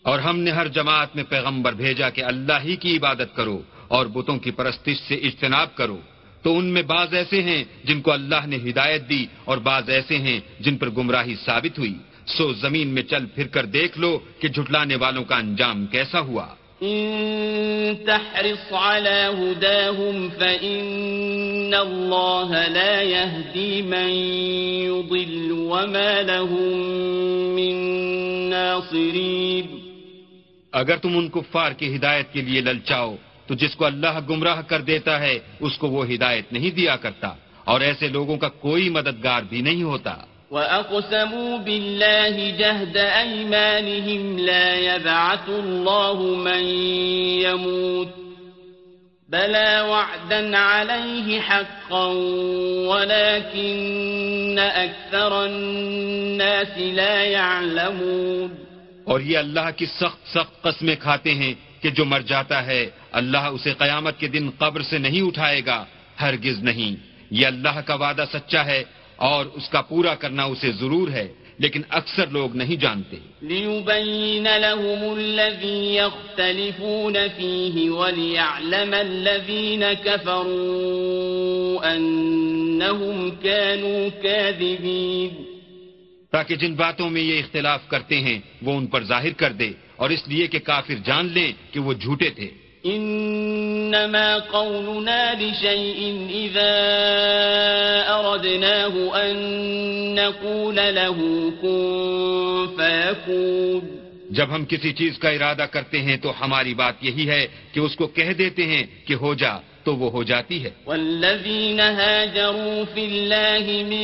اور 0.06 0.20
ہم 0.20 0.40
نے 0.40 0.52
ہر 0.52 0.68
جماعت 0.68 1.16
میں 1.16 1.24
پیغمبر 1.24 1.74
بھیجا 1.74 2.10
کہ 2.10 2.24
اللہ 2.24 2.60
ہی 2.64 2.76
کی 2.76 2.98
عبادت 2.98 3.36
کرو 3.36 3.62
اور 3.88 4.06
بتوں 4.06 4.38
کی 4.40 4.52
پرستش 4.52 4.98
سے 5.00 5.16
اجتناب 5.16 5.76
کرو 5.76 5.98
تو 6.44 6.58
ان 6.58 6.66
میں 6.66 6.82
بعض 6.84 7.14
ایسے 7.14 7.42
ہیں 7.42 7.64
جن 7.84 8.02
کو 8.02 8.12
اللہ 8.12 8.46
نے 8.48 8.58
ہدایت 8.70 9.10
دی 9.10 9.26
اور 9.46 9.58
بعض 9.58 9.90
ایسے 9.90 10.18
ہیں 10.18 10.40
جن 10.60 10.78
پر 10.78 10.90
گمراہی 10.90 11.36
ثابت 11.36 11.80
ہوئی 11.80 11.96
سو 12.28 12.54
زمین 12.54 12.88
میں 12.88 13.04
چل 13.04 13.26
پھر 13.26 13.48
کر 13.48 13.66
دیکھ 13.66 14.00
لو 14.00 14.18
کہ 14.40 14.48
جھٹلانے 14.48 14.96
والوں 14.96 15.24
کا 15.24 15.36
انجام 15.36 15.86
کیسا 15.86 16.20
ہوا 16.20 16.48
اگر 16.84 16.90
تم 16.94 17.00
ان 31.18 31.28
کفار 31.30 31.72
کی 31.72 31.96
ہدایت 31.96 32.34
کے 32.34 32.42
لیے 32.42 32.62
للچاؤ 32.62 33.16
تو 33.48 33.54
جس 33.56 33.76
کو 33.76 33.86
اللہ 33.86 34.20
گمراہ 34.30 34.62
کر 34.62 34.82
دیتا 34.82 35.20
ہے 35.20 35.40
اس 35.60 35.78
کو 35.78 35.88
وہ 35.88 36.06
ہدایت 36.06 36.54
نہیں 36.54 36.72
دیا 36.72 36.96
کرتا 36.96 37.34
اور 37.64 37.82
ایسے 37.82 38.08
لوگوں 38.08 38.38
کا 38.38 38.48
کوئی 38.48 38.90
مددگار 38.90 39.42
بھی 39.44 39.62
نہیں 39.62 39.84
ہوتا 39.84 40.16
وَأَقْسَمُوا 40.52 41.58
بِاللَّهِ 41.58 42.58
جَهْدَ 42.58 42.98
أَيْمَانِهِمْ 42.98 44.40
لَا 44.40 44.76
يَبْعَثُ 44.76 45.50
اللَّهُ 45.50 46.36
مَنْ 46.36 46.64
يَمُوتُ 47.42 48.08
بَلَا 49.30 49.82
وَعْدًا 49.84 50.58
عَلَيْهِ 50.58 51.40
حَقًّا 51.42 52.06
وَلَكِنَّ 52.92 54.60
أَكْثَرَ 54.60 55.46
النَّاسِ 55.46 56.78
لَا 56.78 57.24
يَعْلَمُونَ 57.24 58.50
اور 59.06 59.20
یہ 59.22 59.38
اللہ 59.38 59.70
کی 59.78 59.86
سخت 59.86 60.28
سخت 60.34 60.62
قسمیں 60.64 60.96
کھاتے 60.96 61.34
ہیں 61.34 61.54
کہ 61.82 61.90
جو 61.90 62.06
مر 62.06 62.22
جاتا 62.28 62.66
ہے 62.66 62.84
اللہ 63.20 63.54
اسے 63.56 63.74
قیامت 63.80 64.20
کے 64.20 64.28
دن 64.28 64.50
قبر 64.58 64.82
سے 64.90 64.98
نہیں 64.98 65.28
اٹھائے 65.28 65.62
گا 65.66 65.84
ہرگز 66.22 66.64
نہیں 66.64 66.96
یہ 67.32 67.48
اللہ 67.48 67.80
کا 67.86 67.96
وعدہ 67.96 68.26
سچا 68.32 68.66
ہے 68.66 68.84
اور 69.22 69.46
اس 69.54 69.70
کا 69.70 69.82
پورا 69.82 70.14
کرنا 70.16 70.44
اسے 70.44 70.72
ضرور 70.72 71.08
ہے 71.08 71.28
لیکن 71.60 71.82
اکثر 71.90 72.28
لوگ 72.28 72.56
نہیں 72.56 72.76
جانتے 72.76 73.18
تاکہ 86.34 86.56
جن 86.56 86.74
باتوں 86.76 87.10
میں 87.10 87.22
یہ 87.22 87.40
اختلاف 87.40 87.88
کرتے 87.88 88.20
ہیں 88.20 88.40
وہ 88.62 88.78
ان 88.78 88.86
پر 88.88 89.04
ظاہر 89.04 89.34
کر 89.38 89.52
دے 89.54 89.72
اور 89.98 90.10
اس 90.10 90.28
لیے 90.28 90.48
کہ 90.48 90.60
کافر 90.64 91.06
جان 91.06 91.32
لیں 91.34 91.52
کہ 91.72 91.80
وہ 91.80 91.94
جھوٹے 91.94 92.30
تھے 92.30 92.50
انما 92.86 94.40
قولنا 94.40 95.34
لشيء 95.36 96.28
اذا 96.30 96.74
اردناه 98.10 98.94
ان 99.16 100.16
نقول 100.16 100.76
له 100.76 101.18
كن 101.62 102.68
فيكون 102.78 103.82
جب 104.32 104.48
ہم 104.50 104.66
کسی 104.66 104.94
چیز 104.94 105.18
کا 105.20 105.30
ارادہ 105.30 105.66
کرتے 105.72 106.00
ہیں 106.00 106.18
تو 106.18 106.34
ہماری 106.42 106.74
بات 106.74 107.04
یہی 107.04 107.30
ہے 107.30 107.46
کہ 107.74 107.80
اس 107.80 107.96
کو 107.96 108.08
کہہ 108.10 108.34
دیتے 108.34 108.66
ہیں 108.66 108.84
کہ 109.08 109.14
ہو 109.14 109.34
جا 109.36 109.58
تو 109.84 109.96
وہ 109.96 110.12
ہو 110.12 110.24
جاتی 110.24 110.64
ہے 110.64 110.70
والذین 110.88 111.80
هاجروا 111.80 112.86
اللہ 112.96 113.70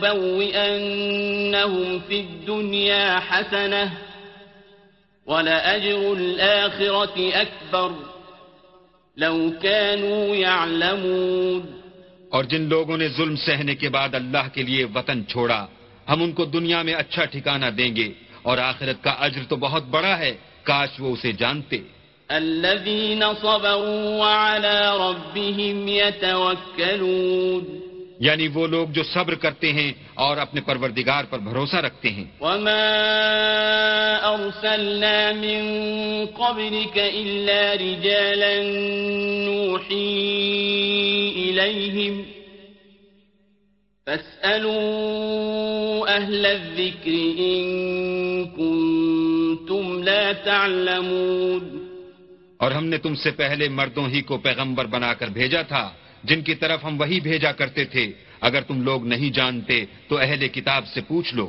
پہن 0.00 1.54
پنیا 2.46 3.18
حسن 3.30 3.74
ولأجر 5.26 6.12
الآخرة 6.12 7.42
أكبر 7.42 7.90
لو 9.16 9.52
كانوا 9.62 10.36
يعلمون 10.36 11.62
اور 12.32 12.44
جن 12.44 12.62
لوگوں 12.68 12.96
نے 12.96 13.08
ظلم 13.08 13.36
سہنے 13.36 13.74
کے 13.74 13.88
بعد 13.88 14.14
اللہ 14.14 14.46
کے 14.54 14.62
لیے 14.62 14.84
وطن 14.94 15.26
چھوڑا 15.26 15.66
ہم 16.06 16.22
ان 16.22 16.32
کو 16.32 16.44
دنیا 16.46 16.82
میں 16.82 16.94
اچھا 16.94 17.24
ٹھکانہ 17.24 17.66
دیں 17.76 17.94
گے 17.96 18.08
اور 18.42 18.58
آخرت 18.60 19.02
کا 19.04 19.10
اجر 19.26 19.42
تو 19.48 19.56
بہت 19.56 19.84
بڑا 19.90 20.18
ہے 20.18 20.32
کاش 20.64 21.00
وہ 21.00 21.12
اسے 21.12 21.32
جانتے 21.34 21.78
الذين 22.30 23.34
صبروا 23.34 24.18
وعلى 24.18 24.96
ربهم 24.98 25.88
يتوكلون 25.88 27.64
یعنی 28.18 28.48
وہ 28.48 28.66
لوگ 28.66 28.88
جو 28.88 29.04
صبر 29.04 29.34
کرتے 29.34 29.72
ہیں 29.72 29.92
اور 30.16 30.36
اپنے 30.36 30.60
پروردگار 30.60 31.24
پر 31.30 31.40
بھروسہ 31.40 31.78
رکھتے 31.78 32.10
ہیں 32.10 32.24
وما 32.40 32.82
ارسلنا 34.24 35.32
من 35.32 35.64
قبلك 36.36 36.98
الا 36.98 37.74
رجالا 37.74 38.62
نوحی 39.46 40.22
الیہم 41.42 42.22
فاسألوا 44.06 46.08
اہل 46.08 46.46
الذکر 46.46 47.40
ان 47.40 48.44
کنتم 48.56 50.02
لا 50.02 50.32
تعلمون 50.44 51.86
اور 52.56 52.70
ہم 52.70 52.86
نے 52.86 52.98
تم 52.98 53.14
سے 53.14 53.32
پہلے 53.32 53.70
مردوں 53.70 54.08
ہی 54.08 54.22
کو 54.22 54.38
پیغمبر 54.38 54.88
بنا 54.88 55.14
کر 55.14 55.30
بھیجا 55.30 55.62
تھا 55.62 55.92
جن 56.24 56.42
کی 56.42 56.54
طرف 56.54 56.84
ہم 56.84 57.00
وہی 57.00 57.20
بھیجا 57.20 57.52
کرتے 57.52 57.84
تھے 57.84 58.04
اگر 58.40 58.62
تم 58.62 58.82
لوگ 58.82 59.06
نہیں 59.06 59.30
جانتے 59.30 59.84
تو 60.08 60.18
اہل 60.18 60.46
کتاب 60.48 60.86
سے 60.86 61.00
پوچھ 61.00 61.34
لو 61.34 61.48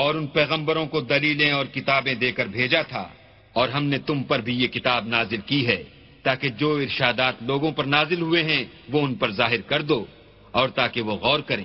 اور 0.00 0.14
ان 0.14 0.26
پیغمبروں 0.26 0.86
کو 0.86 1.00
دلیلیں 1.00 1.50
اور 1.50 1.66
کتابیں 1.66 2.14
دے 2.14 2.32
کر 2.32 2.46
بھیجا 2.48 2.82
تھا 2.82 3.06
اور 3.52 3.68
ہم 3.68 3.84
نے 3.84 3.98
تم 3.98 4.22
پر 4.22 4.40
بھی 4.40 4.54
یہ 4.62 4.68
کتاب 4.68 5.06
نازل 5.08 5.40
کی 5.46 5.66
ہے 5.66 5.82
تاکہ 6.22 6.48
جو 6.48 6.74
ارشادات 6.76 7.42
لوگوں 7.42 7.72
پر 7.72 7.84
نازل 7.84 8.20
ہوئے 8.20 8.42
ہیں 8.42 8.64
وہ 8.88 9.00
ان 9.00 9.14
پر 9.14 9.30
ظاہر 9.30 9.60
کر 9.60 9.82
دو 9.82 10.04
اور 10.50 10.68
تاکہ 10.68 11.00
وہ 11.00 11.12
غور 11.12 11.40
کریں 11.40 11.64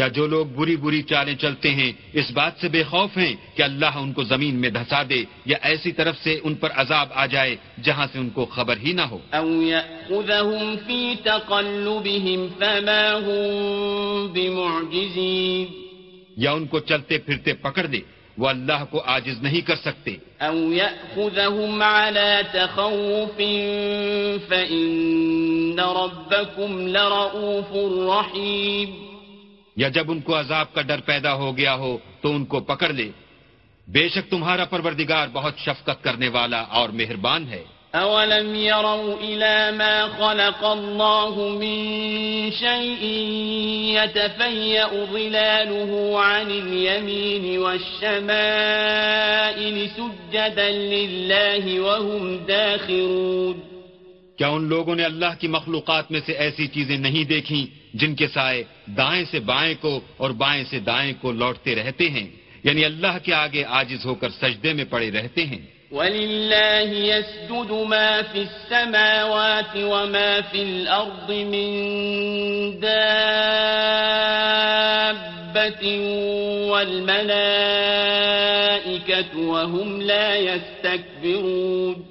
یا 0.00 0.06
جو 0.08 0.26
لوگ 0.26 0.46
بری 0.56 0.76
بری 0.76 1.02
چالیں 1.02 1.34
چلتے 1.34 1.70
ہیں 1.70 1.92
اس 2.14 2.30
بات 2.32 2.60
سے 2.60 2.68
بے 2.68 2.82
خوف 2.82 3.16
ہیں 3.16 3.34
کہ 3.56 3.62
اللہ 3.62 3.96
ان 3.96 4.12
کو 4.12 4.22
زمین 4.24 4.60
میں 4.60 4.70
دھسا 4.70 5.02
دے 5.10 5.20
یا 5.44 5.56
ایسی 5.62 5.92
طرف 5.92 6.16
سے 6.18 6.38
ان 6.42 6.54
پر 6.54 6.70
عذاب 6.74 7.08
آ 7.14 7.24
جائے 7.26 7.56
جہاں 7.84 8.06
سے 8.12 8.18
ان 8.18 8.30
کو 8.30 8.44
خبر 8.46 8.76
ہی 8.76 8.92
نہ 8.92 9.04
ہو 9.10 9.18
یا 16.36 16.52
ان 16.52 16.66
کو 16.66 16.78
چلتے 16.82 17.18
پھرتے 17.18 17.52
پکڑ 17.60 17.86
دے 17.86 18.00
وہ 18.38 18.48
اللہ 18.48 18.84
کو 18.90 19.02
آجز 19.06 19.42
نہیں 19.42 19.60
کر 19.60 19.76
سکتے 19.76 20.16
او 20.40 20.72
تخوف 22.54 23.36
فإن 24.48 25.80
لرؤوف 26.86 27.70
یا 29.80 29.88
جب 29.88 30.10
ان 30.10 30.20
کو 30.20 30.32
عذاب 30.38 30.66
کا 30.74 30.82
ڈر 30.82 31.00
پیدا 31.04 31.32
ہو 31.34 31.48
گیا 31.56 31.74
ہو 31.74 31.92
تو 32.20 32.26
ان 32.34 32.42
کو 32.44 32.58
پکڑ 32.62 32.90
لے 32.92 33.08
بے 33.88 34.04
شک 34.08 34.24
تمہارا 34.30 34.64
پروردگار 34.64 35.26
بہت 35.32 35.54
شفقت 35.58 35.98
کرنے 36.04 36.28
والا 36.28 36.60
اور 36.72 36.88
مہربان 36.94 37.42
ہے 37.48 37.62
يروا 37.94 39.70
ما 39.72 40.08
خلق 40.10 40.64
الله 40.64 41.48
من 41.50 41.78
شيء 42.52 43.02
يتفيأ 43.94 44.90
ظلاله 45.06 46.20
عن 46.20 46.50
اليمين 46.52 47.58
والشمائل 47.58 49.10
سجدا 49.90 50.70
لله 50.70 51.80
وهم 51.80 52.36
داخرون 52.38 53.69
کیا 54.40 54.48
ان 54.48 54.64
لوگوں 54.68 54.94
نے 54.96 55.04
اللہ 55.04 55.32
کی 55.40 55.48
مخلوقات 55.52 56.10
میں 56.12 56.20
سے 56.26 56.32
ایسی 56.44 56.66
چیزیں 56.74 56.96
نہیں 56.98 57.24
دیکھی 57.28 57.60
جن 58.00 58.14
کے 58.16 58.26
سائے 58.28 58.62
دائیں 58.96 59.24
سے 59.30 59.38
بائیں 59.50 59.74
کو 59.80 59.92
اور 60.16 60.30
بائیں 60.42 60.64
سے 60.70 60.78
دائیں 60.80 61.14
کو 61.20 61.32
لوٹتے 61.32 61.74
رہتے 61.74 62.06
ہیں 62.10 62.26
یعنی 62.64 62.82
اللہ 62.84 63.14
کے 63.24 63.32
آگے 63.34 63.62
آجز 63.80 64.00
ہو 64.06 64.14
کر 64.22 64.30
سجدے 64.38 64.70
میں 64.72 64.86
پڑے 64.90 65.08
رہتے 65.10 65.42
ہیں 65.44 65.62
وَلِلَّهِ 65.92 66.90
يَسْجُدُ 67.04 67.70
مَا 67.84 68.10
فِي 68.32 68.40
السَّمَاوَاتِ 68.40 69.72
وَمَا 69.84 70.32
فِي 70.50 70.60
الْأَرْضِ 70.62 71.28
مِن 71.46 71.68
دَابَّةٍ 72.80 73.02
وَالْمَلَائِكَةُ 76.70 77.30
وَهُمْ 79.34 79.88
لَا 80.02 80.28
يَسْتَكْبِرُونَ 80.38 82.09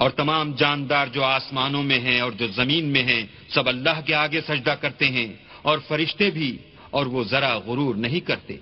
اور 0.00 0.10
تمام 0.10 0.52
جاندار 0.54 1.06
جو 1.06 1.22
آسمانوں 1.24 1.82
میں 1.82 1.98
ہیں 1.98 2.20
اور 2.20 2.32
جو 2.32 2.46
زمین 2.46 2.84
میں 2.84 3.02
ہیں 3.02 3.24
سب 3.48 3.68
اللہ 3.68 4.00
کے 4.06 4.14
آگے 4.14 4.40
سجدہ 4.40 4.74
کرتے 4.80 5.06
ہیں 5.06 5.26
اور 5.62 5.78
فرشتے 5.88 6.30
بھی 6.30 6.56
اور 6.90 7.06
وہ 7.06 7.22
ذرا 7.24 7.52
غرور 7.58 7.94
نہیں 7.94 8.20
کرتے 8.20 8.56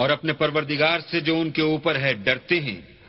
اور 0.00 0.10
اپنے 0.10 0.32
پروردگار 0.32 1.00
سے 1.10 1.20
جو 1.20 1.40
ان 1.40 1.50
کے 1.50 1.62
اوپر 1.62 1.96
ہے 1.96 2.12
ڈرتے 2.24 2.60
ہیں 2.60 2.80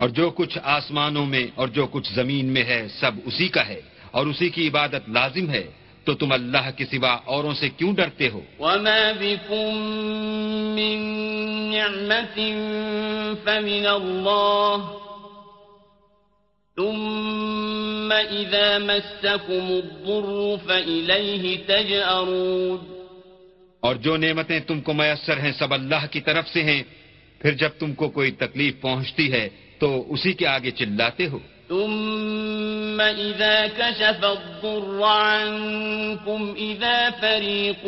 اور 0.00 0.08
جو 0.08 0.30
کچھ 0.30 0.58
آسمانوں 0.62 1.26
میں 1.26 1.46
اور 1.54 1.68
جو 1.68 1.86
کچھ 1.86 2.12
زمین 2.12 2.46
میں 2.46 2.64
ہے 2.64 2.88
سب 2.88 3.12
اسی 3.26 3.48
کا 3.48 3.68
ہے 3.68 3.80
اور 4.10 4.26
اسی 4.26 4.48
کی 4.48 4.68
عبادت 4.68 5.08
لازم 5.08 5.50
ہے 5.50 5.64
تو 6.04 6.14
تم 6.14 6.32
اللہ 6.32 6.70
کے 6.76 6.84
سوا 6.84 7.12
اوروں 7.24 7.54
سے 7.54 7.68
کیوں 7.68 7.92
ڈرتے 7.94 8.28
ہو 8.28 8.40
اور 23.84 23.96
جو 23.96 24.16
نعمتیں 24.16 24.58
تم 24.60 24.80
کو 24.80 24.92
میسر 24.94 25.38
ہیں 25.38 25.50
سب 25.52 25.72
اللہ 25.72 26.06
کی 26.10 26.20
طرف 26.20 26.46
سے 26.48 26.62
ہیں 26.64 26.82
پھر 27.40 27.54
جب 27.54 27.70
تم 27.78 27.94
کو 27.94 28.08
کوئی 28.10 28.30
تکلیف 28.38 28.80
پہنچتی 28.80 29.26
ہے 29.32 29.48
تو 29.80 29.88
اسی 30.08 30.32
کے 30.32 30.46
آگے 30.48 30.70
چلاتے 30.72 31.26
ہو 31.26 31.38
ثم 31.68 33.00
كشف 33.76 34.24
الضر 34.24 35.02
عنكم 35.02 36.54
فريق 37.20 37.84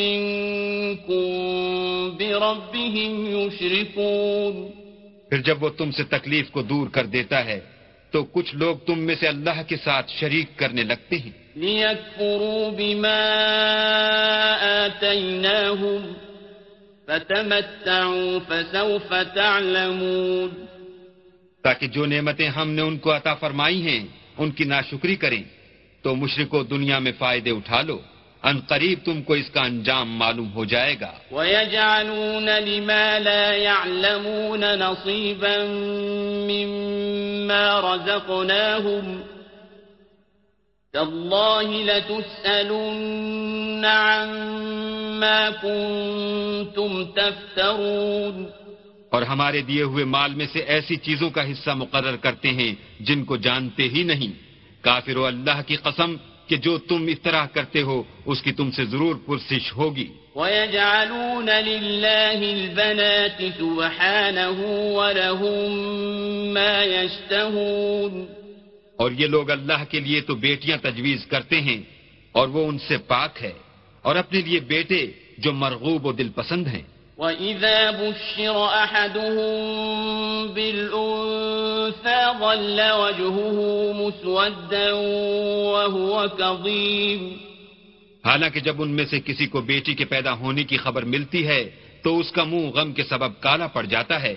منكم 0.00 1.26
بربهم 2.18 3.12
يشركون 3.28 4.54
پھر 5.30 5.40
جب 5.42 5.62
وہ 5.62 5.68
تم 5.78 5.90
سے 5.90 6.04
تکلیف 6.08 6.50
کو 6.50 6.62
دور 6.64 6.86
کر 6.88 7.06
دیتا 7.08 7.44
ہے 7.44 7.60
تو 8.12 8.24
کچھ 8.32 8.54
لوگ 8.56 8.76
تم 8.86 8.98
میں 9.02 9.14
سے 9.14 9.28
اللہ 9.28 9.62
کے 9.68 9.76
ساتھ 9.78 10.10
شریک 10.12 10.58
کرنے 10.58 10.82
لگتے 10.84 11.16
ہیں 11.18 11.43
ليكفروا 11.56 12.70
بما 12.70 13.22
آتيناهم 14.86 16.02
فتمتعوا 17.08 18.38
فسوف 18.40 19.14
تعلمون 19.34 20.50
تاکہ 21.64 21.86
جو 21.86 22.06
نعمتیں 22.06 22.48
ہم 22.48 22.70
نے 22.70 22.82
ان 22.82 22.96
کو 22.98 23.14
عطا 23.16 23.34
فرمائی 23.34 23.82
ہیں 23.82 24.04
ان 24.38 24.50
کی 24.50 24.64
ناشکری 24.64 25.16
کریں 25.16 25.42
تو 26.04 26.14
مشرکو 26.14 26.62
دنیا 26.62 26.98
میں 26.98 27.12
فائدے 27.18 27.50
اٹھا 27.50 27.80
لو 27.82 27.98
ان 28.42 28.60
قریب 28.68 28.98
تم 29.04 29.22
کو 29.22 29.34
اس 29.34 29.48
کا 29.50 29.62
انجام 29.64 30.18
معلوم 30.18 30.48
ہو 30.54 30.64
جائے 30.64 30.94
گا 31.00 31.12
وَيَجْعَلُونَ 31.30 32.48
لِمَا 32.60 33.18
لَا 33.18 33.54
يَعْلَمُونَ 33.54 34.64
نَصِيبًا 34.78 35.56
مِّمَّا 36.50 37.80
رَزَقْنَاهُمْ 37.80 39.33
تالله 40.94 41.82
لتسألن 41.82 43.84
عما 43.84 45.52
كنتم 45.52 47.06
تفترون 47.06 48.46
اور 49.12 49.22
ہمارے 49.22 49.62
دیے 49.62 49.84
ہوئے 49.84 50.06
مال 50.06 50.34
میں 50.34 50.46
سے 50.52 50.60
ایسی 50.74 50.96
چیزوں 51.06 51.30
کا 51.30 51.50
حصہ 51.50 51.70
مقرر 51.76 52.16
کرتے 52.22 52.50
ہیں 52.50 52.74
جن 53.00 53.24
کو 53.24 53.38
جانتے 53.38 53.88
ہی 53.88 54.02
نہیں 54.02 54.32
کافر 54.84 55.16
و 55.16 55.24
اللہ 55.24 55.62
کی 55.66 55.76
قسم 55.84 56.16
کہ 56.48 56.58
جو 56.58 56.78
تم 56.88 57.06
اس 57.08 57.20
طرح 57.22 57.46
کرتے 57.54 57.82
ہو 57.82 58.02
اس 58.26 58.42
کی 58.42 58.52
تم 58.52 58.70
سے 58.70 58.84
ضرور 58.84 59.16
پرسش 59.26 59.72
ہوگی 59.76 60.08
وَيَجْعَلُونَ 60.36 61.62
لِلَّهِ 61.62 62.52
الْبَنَاتِ 62.52 63.52
سُبْحَانَهُ 63.58 64.58
وَلَهُمْ 64.92 66.54
مَا 66.54 66.86
يَشْتَهُونَ 66.86 68.43
اور 68.98 69.10
یہ 69.12 69.26
لوگ 69.26 69.50
اللہ 69.50 69.84
کے 69.90 70.00
لیے 70.00 70.20
تو 70.20 70.34
بیٹیاں 70.38 70.78
تجویز 70.82 71.26
کرتے 71.26 71.60
ہیں 71.60 71.80
اور 72.34 72.48
وہ 72.48 72.66
ان 72.68 72.78
سے 72.80 72.96
پاک 73.06 73.42
ہے 73.42 73.52
اور 74.04 74.16
اپنے 74.16 74.40
لیے 74.40 74.60
بیٹے 74.68 75.00
جو 75.38 75.52
مرغوب 75.54 76.06
و 76.06 76.12
دل 76.12 76.28
پسند 76.34 76.66
ہیں 76.66 76.82
وَإِذَا 77.18 77.90
بُشِّرَ 77.92 79.18
بِالْأُنثَى 80.54 82.22
ظَلَّ 82.38 82.78
وَجْهُهُ 82.92 83.58
مُسْوَدًّا 83.96 84.92
وَهُوَ 85.68 86.14
كَظِيمٌ 86.32 87.20
حالانکہ 88.24 88.60
جب 88.62 88.82
ان 88.82 88.90
میں 88.90 89.06
سے 89.06 89.20
کسی 89.22 89.46
کو 89.46 89.60
بیٹی 89.62 89.94
کے 89.94 90.04
پیدا 90.06 90.32
ہونے 90.36 90.64
کی 90.64 90.76
خبر 90.78 91.02
ملتی 91.08 91.46
ہے 91.46 91.62
تو 92.02 92.18
اس 92.18 92.32
کا 92.32 92.44
منہ 92.44 92.66
غم 92.72 92.92
کے 92.92 93.04
سبب 93.04 93.40
کالا 93.40 93.66
پڑ 93.70 93.84
جاتا 93.86 94.22
ہے 94.22 94.34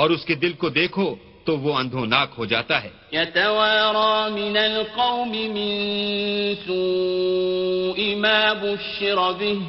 اور 0.00 0.10
اس 0.10 0.24
کے 0.24 0.34
دل 0.36 0.52
کو 0.54 0.68
دیکھو 0.72 1.06
تو 1.50 1.56
وہ 1.58 1.72
اندو 1.74 2.04
ناک 2.06 2.34
ہو 2.38 2.44
جاتا 2.46 2.76
ہے 2.82 2.90
من 3.12 4.34
من 4.34 4.56
القوم 4.56 5.32
سوء 6.66 7.98
ما 8.16 8.52
ما 8.52 8.52
بشر 8.54 9.18
به 9.32 9.58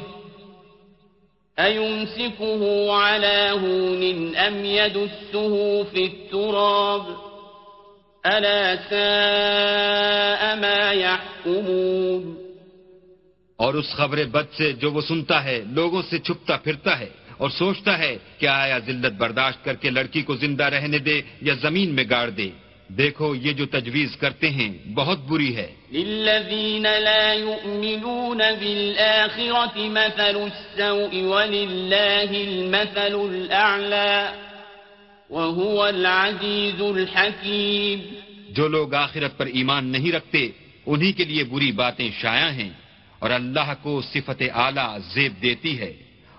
على 2.92 3.50
هون 3.52 4.02
يدسه 4.66 5.84
في 5.84 6.04
التراب 6.04 7.04
ساء 8.90 10.42
يحكمون 10.94 12.36
اور 13.58 13.74
اس 13.74 13.90
خبر 13.96 14.24
بد 14.26 14.46
سے 14.52 14.72
جو 14.74 14.88
وہ 14.92 15.00
سنتا 15.00 15.44
ہے 15.44 15.58
لوگوں 15.70 16.02
سے 16.02 16.18
چھپتا 16.18 16.56
پھرتا 16.58 16.98
ہے 17.00 17.10
اور 17.38 17.50
سوچتا 17.50 17.98
ہے 17.98 18.16
کہ 18.38 18.46
آیا 18.46 18.78
ذلت 18.78 19.12
برداشت 19.18 19.64
کر 19.64 19.74
کے 19.74 19.90
لڑکی 19.90 20.22
کو 20.22 20.34
زندہ 20.36 20.64
رہنے 20.64 20.98
دے 20.98 21.20
یا 21.40 21.54
زمین 21.62 21.94
میں 21.94 22.04
گاڑ 22.10 22.28
دے 22.30 22.50
دیکھو 22.90 23.34
یہ 23.34 23.52
جو 23.52 23.66
تجویز 23.66 24.16
کرتے 24.16 24.48
ہیں 24.50 24.72
بہت 24.94 25.18
بری 25.28 25.56
ہے 25.56 25.68
جو 38.50 38.68
لوگ 38.68 38.94
آخرت 38.94 39.38
پر 39.38 39.46
ایمان 39.48 39.86
نہیں 39.86 40.12
رکھتے 40.12 40.48
انہی 40.86 41.12
کے 41.12 41.24
لیے 41.24 41.44
بری 41.44 41.72
باتیں 41.72 42.08
شایا 42.20 42.52
ہیں 42.54 42.70
اور 43.18 43.30
اللہ 43.30 43.72
کو 43.82 44.00
صفت 44.02 44.42
اعلیٰ 44.54 44.98
زیب 45.14 45.42
دیتی 45.42 45.78
ہے 45.80 45.92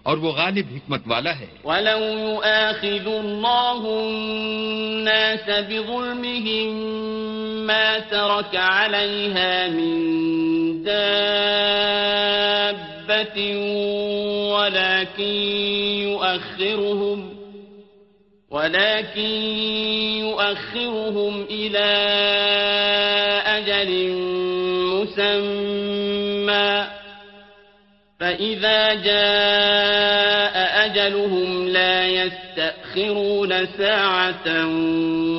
اور 0.04 0.18
وہ 0.18 0.32
غالب 0.32 0.66
حکمت 0.76 1.02
والا 1.08 1.40
ہے 1.40 1.48
وَلَوْ 1.64 2.00
يُؤَاخِذُ 2.00 3.08
اللَّهُ 3.08 4.00
النَّاسَ 4.00 5.50
بِظُلْمِهِمْ 5.70 6.74
مَا 7.68 8.00
تَرَكَ 8.00 8.56
عَلَيْهَا 8.56 9.68
مِنْ 9.68 10.84
دَابَّةٍ 10.84 10.98
وَلَكِنْ 14.54 15.36
يُؤَخِّرُهُمْ 16.08 17.34
ولكن 18.54 19.30
يؤخرهم 20.22 21.46
إلى 21.50 21.90
أجل 23.46 24.12
مسمى 24.94 26.88
فَإِذَا 28.24 28.94
جَاءَ 29.04 30.56
أَجَلُهُمْ 30.86 31.50
لَا 31.68 31.96
يَسْتَأْخِرُونَ 32.10 33.52
سَاعَةً 33.78 34.48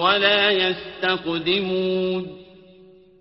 وَلَا 0.02 0.42
يَسْتَقْدِمُونَ 0.52 2.22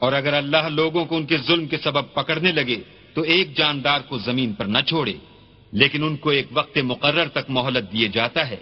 اور 0.02 0.14
اگر 0.14 0.34
اللہ 0.34 0.68
لوگوں 0.70 1.06
کو 1.06 1.18
ان 1.18 1.26
کے 1.26 1.38
ظلم 1.48 1.66
کے 1.66 1.78
سبب 1.78 2.14
پکڑنے 2.14 2.52
لگے 2.52 2.78
تو 3.14 3.22
ایک 3.34 3.56
جاندار 3.58 4.00
کو 4.10 4.18
زمین 4.18 4.54
پر 4.54 4.66
نہ 4.66 4.82
چھوڑے 4.88 5.14
لیکن 5.74 6.04
ان 6.04 6.16
کو 6.18 6.30
ایک 6.30 6.48
وقت 6.52 6.78
مقرر 6.84 7.28
تک 7.34 7.50
مہلت 7.50 7.92
دیے 7.92 8.08
جاتا 8.08 8.50
ہے 8.50 8.60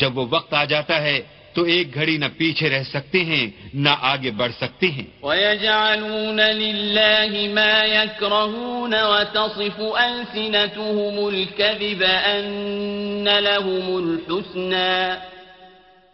جب 0.00 0.18
وہ 0.18 0.26
وقت 0.30 0.54
آ 0.54 0.64
جاتا 0.64 1.00
ہے 1.02 1.16
تو 1.54 1.62
ایک 1.64 1.94
گھڑی 1.94 2.16
نہ 2.18 2.24
پیچھے 2.36 2.68
رہ 2.70 2.82
سکتے 2.82 3.20
ہیں 3.24 3.46
نہ 3.74 3.92
آگے 4.10 4.30
بڑھ 4.30 4.52
سکتے 4.58 4.90
ہیں 4.90 5.04
وَيَجْعَلُونَ 5.22 6.40
لِلَّهِ 6.40 7.32
مَا 7.54 7.76
يَكْرَهُونَ 7.86 8.94
وَتَصِفُ 9.04 9.76
أَلْسِنَتُهُمُ 10.02 11.16
الْكَذِبَ 11.28 12.02
أَنَّ 12.34 13.26
لَهُمُ 13.38 13.86
الْحُسْنَى 13.98 15.18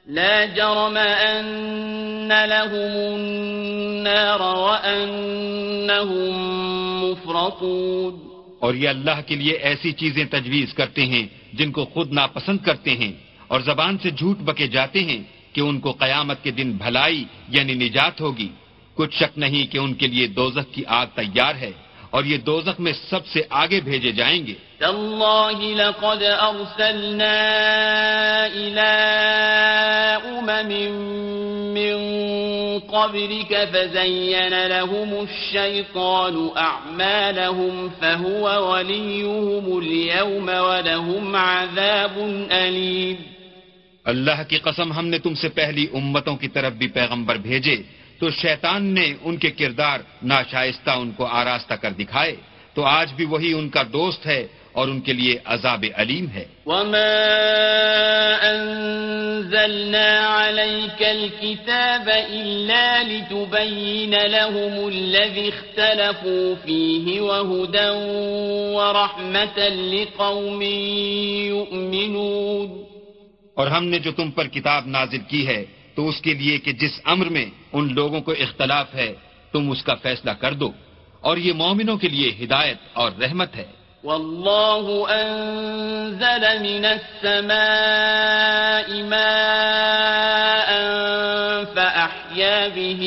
لَا 0.06 0.36
جَرْمَ 0.54 0.96
أَنَّ 0.96 2.30
لَهُمُ 2.46 2.94
النَّارَ 3.16 4.40
وَأَنَّهُمْ 4.56 6.34
مُفْرَطُونَ 7.04 8.14
اور 8.60 8.74
یہ 8.74 8.88
اللہ 8.88 9.20
کے 9.26 9.34
لیے 9.36 9.54
ایسی 9.68 9.90
چیزیں 9.92 10.24
تجویز 10.30 10.74
کرتے 10.74 11.02
ہیں 11.06 11.24
جن 11.52 11.72
کو 11.72 11.84
خود 11.84 12.12
ناپسند 12.12 12.58
کرتے 12.64 12.92
ہیں 12.96 13.12
اور 13.48 13.60
زبان 13.60 13.98
سے 13.98 14.10
جھوٹ 14.10 14.38
بکے 14.38 14.66
جاتے 14.66 15.00
ہیں 15.00 15.22
کہ 15.52 15.60
ان 15.60 15.78
کو 15.80 15.92
قیامت 15.92 16.42
کے 16.42 16.50
دن 16.50 16.72
بھلائی 16.76 17.24
یعنی 17.48 17.74
نجات 17.76 18.20
ہوگی 18.20 18.48
کچھ 18.96 19.14
شک 19.16 19.38
نہیں 19.38 19.66
کہ 19.72 19.78
ان 19.78 19.94
کے 19.94 20.06
لیے 20.06 20.26
دوزخ 20.36 20.72
کی 20.72 20.82
آگ 20.86 21.06
تیار 21.14 21.54
ہے 21.54 21.70
اور 22.10 22.24
یہ 22.24 22.36
دوزخ 22.46 22.80
میں 22.80 22.92
سب 22.92 23.26
سے 23.26 23.42
آگے 23.50 23.80
بھیجے 23.80 24.12
جائیں 24.12 24.46
گے 24.46 24.54
اللہ 44.06 44.42
کی 44.48 44.58
قسم 44.58 44.92
ہم 44.92 45.06
نے 45.06 45.18
تم 45.18 45.34
سے 45.34 45.48
پہلی 45.50 45.86
امتوں 45.94 46.36
کی 46.36 46.48
طرف 46.48 46.72
بھی 46.72 46.88
پیغمبر 46.90 47.36
بھیجے 47.42 47.76
تو 48.18 48.30
شیطان 48.32 48.84
نے 48.94 49.06
ان 49.22 49.36
کے 49.36 49.50
کردار 49.52 50.00
ناشائستہ 50.24 50.90
ان 50.96 51.10
کو 51.12 51.26
آراستہ 51.34 51.74
کر 51.74 51.92
دکھائے 51.92 52.36
تو 52.76 52.84
آج 52.84 53.12
بھی 53.16 53.24
وہی 53.24 53.52
ان 53.52 53.68
کا 53.68 53.82
دوست 53.92 54.26
ہے 54.26 54.46
اور 54.72 54.88
ان 54.88 55.00
کے 55.00 55.12
لیے 55.12 55.36
عذاب 55.46 55.84
علیم 55.94 56.26
ہے 56.30 56.44
وما 56.66 57.16
انزلنا 58.42 60.08
عليك 60.20 61.02
الكتاب 61.02 62.08
الا 62.08 63.02
لتبين 63.02 64.14
لهم 64.14 64.88
الذي 64.88 65.48
اختلفوا 65.48 66.54
فيه 66.56 67.20
وهدى 67.20 67.90
لقوم 69.94 70.62
يؤمنون 71.52 72.85
اور 73.56 73.66
ہم 73.66 73.84
نے 73.84 73.98
جو 73.98 74.12
تم 74.12 74.30
پر 74.30 74.48
کتاب 74.48 74.88
نازل 74.88 75.20
کی 75.28 75.46
ہے 75.46 75.64
تو 75.94 76.08
اس 76.08 76.20
کے 76.20 76.34
لیے 76.34 76.58
کہ 76.58 76.74
جس 76.74 77.00
امر 77.04 77.28
میں 77.28 77.46
ان 77.72 77.94
لوگوں 77.94 78.20
کو 78.20 78.32
اختلاف 78.40 78.94
ہے 78.94 79.14
تم 79.52 79.70
اس 79.70 79.82
کا 79.82 79.94
فیصلہ 80.02 80.30
کر 80.40 80.54
دو 80.54 80.72
اور 81.22 81.38
یہ 81.38 81.54
مومنوں 81.54 81.96
کے 81.96 82.08
لیے 82.08 82.34
ہدایت 82.40 82.78
اور 82.94 83.12
رحمت 83.20 83.56
ہے 83.56 83.66
والله 84.04 85.08
من 86.60 86.86
السماء 86.86 89.04
ماء 89.04 90.70
به 92.68 93.07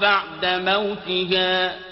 بعد 0.00 0.44
موتها 0.44 1.87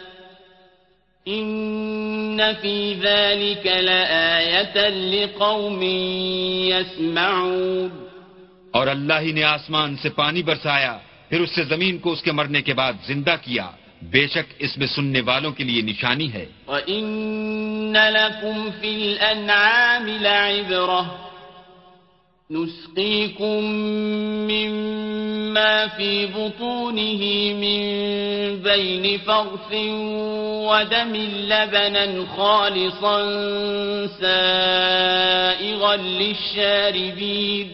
ان 1.27 2.55
في 2.55 2.95
ذلك 2.95 3.67
لآية 3.67 4.89
لقوم 4.89 5.83
يسمعون 6.71 7.91
اور 8.73 8.87
اللہ 8.87 9.21
ہی 9.21 9.33
نے 9.33 9.43
آسمان 9.45 9.97
سے 9.97 10.09
پانی 10.11 10.43
برسایا 10.43 10.97
پھر 11.29 11.41
اس 11.41 11.55
سے 11.55 11.63
زمین 11.65 11.99
کو 11.99 12.13
اس 12.13 12.23
کے 12.23 12.33
مرنے 12.33 12.63
کے 12.63 12.75
بعد 12.75 12.93
زندہ 13.07 13.35
کیا 13.43 13.67
بے 14.13 14.27
شک 14.27 14.47
اس 14.59 14.77
میں 14.79 14.87
سننے 14.87 15.21
والوں 15.27 15.53
کے 15.53 15.65
لیے 15.65 15.83
نشانی 15.83 16.33
ہے 16.33 16.47
وَإِنَّ 16.67 17.97
لَكُمْ 18.11 18.57
فِي 18.81 18.91
الْأَنْعَامِ 18.97 20.07
لَعِبْرَةِ 20.21 21.07
نسقيكم 22.51 23.65
مما 24.47 25.87
في 25.89 26.27
بطونه 26.27 27.53
من 27.55 27.81
بين 28.63 29.19
فرث 29.19 29.73
ودم 30.69 31.17
لبنا 31.49 32.25
خالصا 32.27 33.17
سائغا 34.21 35.97
للشاربين 35.97 37.69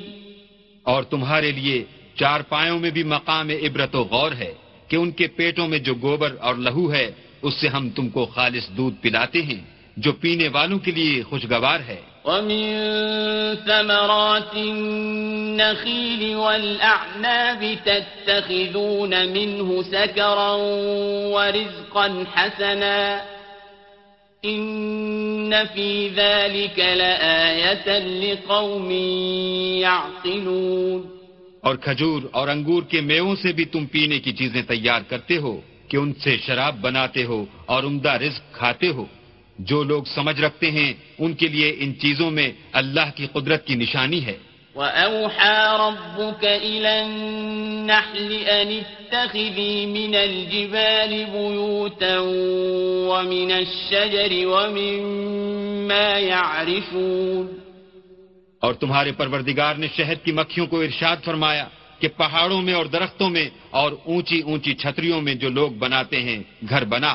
اور 0.87 1.03
تمہارے 1.03 1.51
لیے 1.51 1.85
چار 2.17 2.41
پایوں 2.41 2.79
میں 2.79 2.91
بھی 2.91 3.03
مقام 3.03 3.51
عبرت 3.51 3.95
و 3.95 4.03
غور 4.05 4.33
ہے 4.33 4.53
کہ 4.89 4.97
ان 4.97 5.11
کے 5.11 5.27
پیٹوں 5.27 5.69
میں 5.69 5.79
جو 5.79 5.95
گوبر 6.03 6.37
اور 6.41 6.55
لہو 6.57 6.93
ہے 6.93 7.11
اس 7.43 7.55
سے 7.61 7.69
ہم 7.69 7.91
تم 7.91 8.09
کو 8.09 8.27
خالص 8.27 8.69
دودھ 8.77 8.95
پلاتے 9.03 9.43
ہیں 9.43 9.61
جو 9.97 10.13
پینے 10.13 10.49
والوں 10.49 10.79
کے 10.79 10.91
لیے 10.91 11.23
خوشگوار 11.23 11.81
ہے 11.89 12.01
ومن 12.25 12.65
ثمرات 13.57 14.55
النخيل 14.57 16.37
والأعناب 16.37 17.79
تتخذون 17.87 19.29
منه 19.29 19.83
سكرا 19.83 20.53
ورزقا 21.35 22.25
حسنا 22.35 23.23
إن 24.43 25.67
في 25.67 26.09
ذلك 26.09 26.79
لآية 26.79 27.99
لقوم 27.99 28.91
يعقلون 29.81 31.03
اور 31.63 31.77
کھجور 31.77 32.23
اور 32.33 32.49
انگور 32.49 32.83
کے 32.83 33.01
میووں 33.01 33.35
سے 33.37 33.53
بھی 33.53 33.65
تم 33.65 33.85
پینے 33.87 34.19
کی 34.19 34.33
چیزیں 34.33 34.63
تیار 34.63 35.01
کرتے 35.09 35.37
ہو 35.37 35.55
کہ 35.89 35.97
ان 35.97 36.13
سے 36.15 36.37
شراب 36.37 36.81
بناتے 36.81 37.25
ہو 37.25 37.45
اور 37.67 37.83
عمدہ 37.85 38.13
رزق 38.23 38.55
کھاتے 38.55 38.89
ہو 38.89 39.05
جو 39.63 39.83
لوگ 39.85 40.03
سمجھ 40.05 40.41
رکھتے 40.41 40.71
ہیں 40.71 40.93
ان 41.19 41.35
کے 41.35 41.49
لیے 41.49 41.69
ان 41.79 41.99
چیزوں 41.99 42.31
میں 42.31 42.49
اللہ 42.73 43.11
کی 43.17 43.27
قدرت 43.33 43.67
کی 43.67 43.75
نشانی 43.75 44.25
ہے 44.27 44.37
وَأَوْحَى 44.77 45.57
رَبُّكَ 45.79 46.45
إِلَى 46.45 46.93
النَّحْلِ 47.01 48.31
أَنِ 48.51 48.71
اتَّخِذِي 48.77 49.87
مِنَ 49.89 50.15
الْجِبَالِ 50.17 51.25
بُيُوتًا 51.27 52.19
وَمِنَ 53.09 53.51
الشَّجَرِ 53.53 54.45
وَمِمَّا 54.45 56.19
يَعْرِفُونَ 56.21 57.47
اور 58.63 58.75
تمہارے 58.77 59.13
پروردگار 59.13 59.75
نے 59.75 59.89
شہد 59.97 60.25
کی 60.25 60.33
مکھیوں 60.33 60.67
کو 60.67 60.81
ارشاد 60.81 61.25
فرمایا 61.25 61.67
کہ 62.01 62.09
پہاڑوں 62.17 62.61
میں 62.63 62.75
اور 62.75 62.87
درختوں 62.87 63.29
میں 63.31 63.49
اور 63.73 63.93
اونچی 64.05 64.41
اونچی 64.43 64.75
چھتریوں 64.75 65.21
میں 65.21 65.35
جو 65.35 65.49
لوگ 65.51 65.71
بناتے 65.79 66.23
ہیں 66.23 66.39
گھر 66.69 66.85
بنا 66.87 67.15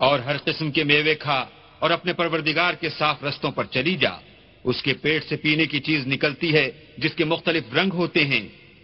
اور 0.00 0.19
ہر 0.19 0.37
قسم 0.37 0.71
کے 0.71 0.83
میوے 0.83 1.15
کھا 1.15 1.45
اور 1.79 1.89
اپنے 1.89 2.13
پروردگار 2.13 2.73
کے 2.73 2.89
صاف 2.89 3.23
رستوں 3.23 3.51
پر 3.51 3.65
چلی 3.65 3.95
جا 3.95 4.15
اس 4.65 4.81
کے 4.81 4.93
پیٹ 4.93 5.23
سے 5.23 5.35
پینے 5.35 5.65
کی 5.65 5.79
چیز 5.79 6.07
نکلتی 6.07 6.53
ہے 6.53 6.69
جس 6.97 7.13
کے 7.15 7.25
مختلف 7.25 7.73
رنگ 7.73 7.93
ہوتے 7.93 8.23
ہیں 8.23 8.47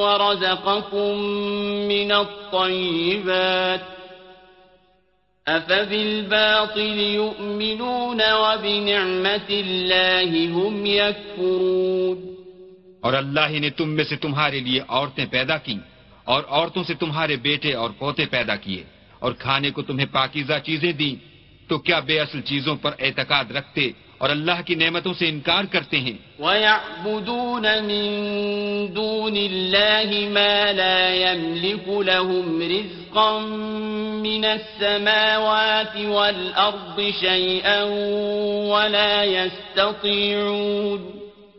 ورزقكم 0.00 1.18
من 1.88 2.12
الطيبات 2.12 3.80
اور 5.44 6.74
اللہ 13.12 13.58
نے 13.60 13.70
تم 13.70 13.88
میں 13.88 14.04
سے 14.04 14.16
تمہارے 14.16 14.60
لیے 14.60 14.80
عورتیں 14.88 15.26
پیدا 15.26 15.56
کی 15.56 15.76
اور 16.24 16.42
عورتوں 16.48 16.82
سے 16.82 16.94
تمہارے 16.94 17.36
بیٹے 17.36 17.72
اور 17.74 17.90
پوتے 17.98 18.24
پیدا 18.26 18.56
کیے 18.56 18.82
اور 19.18 19.32
کھانے 19.32 19.70
کو 19.70 19.82
تمہیں 19.82 20.06
پاکیزہ 20.12 20.58
چیزیں 20.64 20.92
دی 20.92 21.14
تو 21.68 21.78
کیا 21.78 21.98
بے 22.00 22.18
اصل 22.20 22.40
چیزوں 22.40 22.76
پر 22.76 22.92
اعتقاد 22.98 23.50
رکھتے 23.50 23.90
اور 24.22 24.30
اللہ 24.30 24.60
کی 24.66 24.74
نعمتوں 24.74 25.12
سے 25.14 25.28
انکار 25.28 25.64
کرتے 25.64 25.98
ہیں 25.98 26.16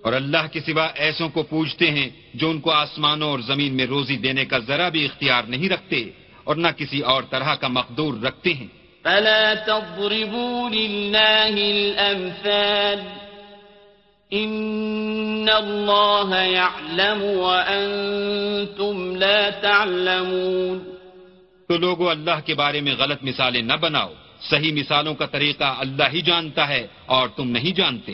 اور 0.03 0.13
اللہ 0.13 0.47
کے 0.51 0.59
سوا 0.59 0.87
ایسوں 0.95 1.29
کو 1.29 1.43
پوجتے 1.43 1.89
ہیں 1.91 2.09
جو 2.33 2.49
ان 2.49 2.59
کو 2.59 2.71
آسمانوں 2.71 3.29
اور 3.29 3.39
زمین 3.39 3.75
میں 3.75 3.85
روزی 3.85 4.17
دینے 4.17 4.45
کا 4.45 4.59
ذرا 4.67 4.89
بھی 4.89 5.05
اختیار 5.05 5.43
نہیں 5.43 5.69
رکھتے 5.69 6.03
اور 6.43 6.55
نہ 6.55 6.67
کسی 6.77 6.99
اور 6.99 7.23
طرح 7.29 7.53
کا 7.55 7.67
مقدور 7.67 8.13
رکھتے 8.23 8.53
ہیں 8.53 8.82
فلا 9.05 9.55
تضربوا 9.55 10.69
لله 10.69 11.55
الأمثال 11.71 12.99
إن 14.31 15.49
الله 15.49 16.35
يعلم 16.35 17.21
وأنتم 17.21 19.15
لا 19.15 19.49
تعلمون 19.49 20.93
تو 21.69 21.77
لوگو 21.77 22.09
اللہ 22.09 22.39
کے 22.45 22.53
بارے 22.53 22.81
میں 22.81 22.93
غلط 22.95 23.23
مثالیں 23.23 23.61
نہ 23.61 23.73
بناؤ 23.73 24.13
صحیح 24.49 24.73
مثالوں 24.73 25.13
کا 25.15 25.25
طریقہ 25.25 25.75
اللہ 25.79 26.09
ہی 26.13 26.21
جانتا 26.21 26.67
ہے 26.67 26.85
اور 27.05 27.27
تم 27.27 27.49
نہیں 27.49 27.75
جانتے 27.75 28.13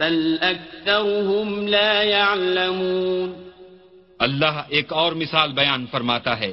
بل 0.00 0.38
اکثرهم 0.42 1.66
لا 1.66 2.02
يعلمون 2.04 3.32
اللہ 4.20 4.60
ایک 4.70 4.92
اور 4.94 5.12
مثال 5.14 5.52
بیان 5.52 5.86
فرماتا 5.90 6.38
ہے 6.40 6.52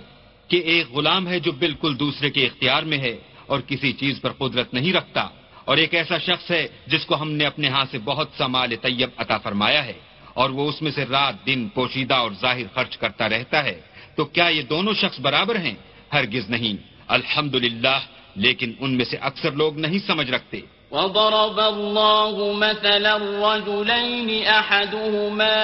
کہ 0.49 0.61
ایک 0.65 0.91
غلام 0.91 1.27
ہے 1.27 1.39
جو 1.39 1.51
بالکل 1.59 1.99
دوسرے 1.99 2.29
کے 2.29 2.45
اختیار 2.45 2.83
میں 2.83 2.97
ہے 2.97 3.15
اور 3.47 3.59
کسی 3.67 3.91
چیز 3.93 4.21
پر 4.21 4.31
قدرت 4.37 4.73
نہیں 4.73 4.93
رکھتا 4.93 5.27
اور 5.65 5.77
ایک 5.77 5.93
ایسا 5.93 6.17
شخص 6.19 6.49
ہے 6.51 6.67
جس 6.87 7.05
کو 7.05 7.21
ہم 7.21 7.31
نے 7.31 7.45
اپنے 7.45 7.69
ہاں 7.69 7.85
سے 7.91 7.97
بہت 8.03 8.29
سا 8.37 8.47
مال 8.47 8.75
طیب 8.81 9.09
عطا 9.17 9.37
فرمایا 9.37 9.85
ہے 9.85 9.93
اور 10.33 10.49
وہ 10.49 10.67
اس 10.69 10.81
میں 10.81 10.91
سے 10.91 11.05
رات 11.05 11.45
دن 11.45 11.67
پوشیدہ 11.73 12.15
اور 12.15 12.31
ظاہر 12.41 12.67
خرچ 12.73 12.97
کرتا 12.97 13.29
رہتا 13.29 13.63
ہے 13.63 13.79
تو 14.15 14.25
کیا 14.27 14.47
یہ 14.47 14.61
دونوں 14.69 14.93
شخص 14.95 15.19
برابر 15.19 15.55
ہیں 15.57 15.75
ہرگز 16.13 16.49
نہیں 16.49 16.75
الحمدللہ 17.09 17.99
لیکن 18.37 18.73
ان 18.79 18.97
میں 18.97 19.05
سے 19.05 19.17
اکثر 19.21 19.51
لوگ 19.53 19.79
نہیں 19.79 19.99
سمجھ 20.07 20.29
رکھتے 20.31 20.61
وضرب 20.91 21.59
الله 21.59 22.53
مثلا 22.53 23.17
رجلين 23.53 24.47
أحدهما 24.47 25.55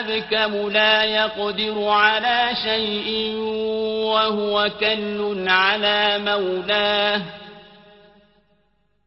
أبكم 0.00 0.70
لا 0.70 1.04
يقدر 1.04 1.88
على 1.88 2.50
شيء 2.64 3.34
وهو 4.04 4.70
كل 4.80 5.44
على 5.48 6.18
مولاه 6.18 7.22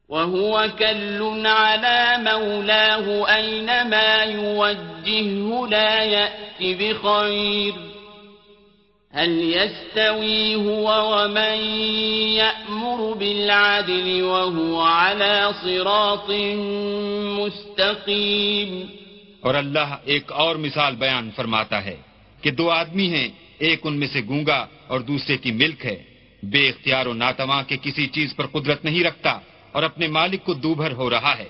وهو 0.09 0.69
كل 0.79 1.47
على 1.47 2.17
مولاه 2.17 3.35
أينما 3.35 4.23
يوجهه 4.23 5.67
لا 5.67 6.03
يأت 6.03 6.59
بخير 6.61 7.73
هل 9.13 9.31
يستوي 9.53 10.55
هو 10.55 10.87
ومن 11.13 11.57
يأمر 12.33 13.13
بالعدل 13.13 14.23
وهو 14.23 14.81
على 14.81 15.53
صراط 15.55 16.29
مستقيم 17.39 18.87
اور 19.41 19.55
اللہ 19.55 19.95
ایک 20.05 20.31
اور 20.33 20.55
مثال 20.57 20.95
بیان 20.95 21.29
فرماتا 21.35 21.83
ہے 21.85 21.95
کہ 22.43 22.51
دو 22.51 22.69
آدمی 22.71 23.07
ہیں 23.09 23.27
ایک 23.59 23.79
ان 23.83 23.99
میں 23.99 24.07
سے 24.07 24.21
گونگا 24.27 24.65
اور 24.87 24.99
دوسرے 25.01 25.37
کی 25.37 25.51
ملک 25.53 25.85
ہے 25.85 25.97
بے 26.43 26.67
اختیار 26.69 27.05
و 27.05 27.13
ناتواں 27.15 27.61
کے 27.63 27.77
کسی 27.77 28.07
چیز 28.09 28.35
پر 28.35 28.45
قدرت 28.47 28.85
نہیں 28.85 29.03
رکھتا 29.03 29.37
اور 29.71 29.83
اپنے 29.83 30.07
مالک 30.09 30.45
کو 30.45 30.53
دوبھر 30.55 30.91
ہو 30.91 31.09
رہا 31.09 31.33
ہے 31.37 31.47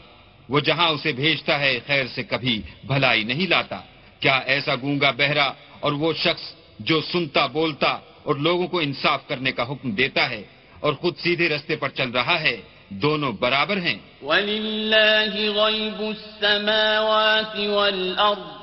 وہ 0.49 0.59
جہاں 0.61 0.89
اسے 0.89 1.11
بھیجتا 1.13 1.59
ہے 1.59 1.73
خیر 1.87 2.05
سے 2.15 2.23
کبھی 2.23 2.61
بھلائی 2.85 3.23
نہیں 3.23 3.47
لاتا 3.47 3.79
کیا 4.21 4.37
ایسا 4.47 4.75
گونگا 4.75 5.11
بہرا 5.17 5.47
اور 5.79 5.91
وہ 5.93 6.13
شخص 6.15 6.43
جو 6.85 7.01
سنتا 7.01 7.45
بولتا 7.45 7.99
اور 8.23 8.35
لوگوں 8.35 8.67
کو 8.67 8.79
انصاف 8.79 9.27
کرنے 9.27 9.51
کا 9.51 9.63
حکم 9.63 9.91
دیتا 9.91 10.29
ہے 10.29 10.43
اور 10.79 10.93
خود 10.93 11.17
سیدھے 11.17 11.49
رستے 11.49 11.75
پر 11.75 11.89
چل 11.89 12.11
رہا 12.11 12.41
ہے 12.41 12.61
دونوں 12.89 13.31
برابر 13.31 13.77
ہیں 13.77 13.99
وَلِلَّهِ 14.23 15.33
غَيْبُ 15.49 15.99
السَّمَاوَاتِ 16.01 17.67
وَالْأَرْضِ 17.67 18.61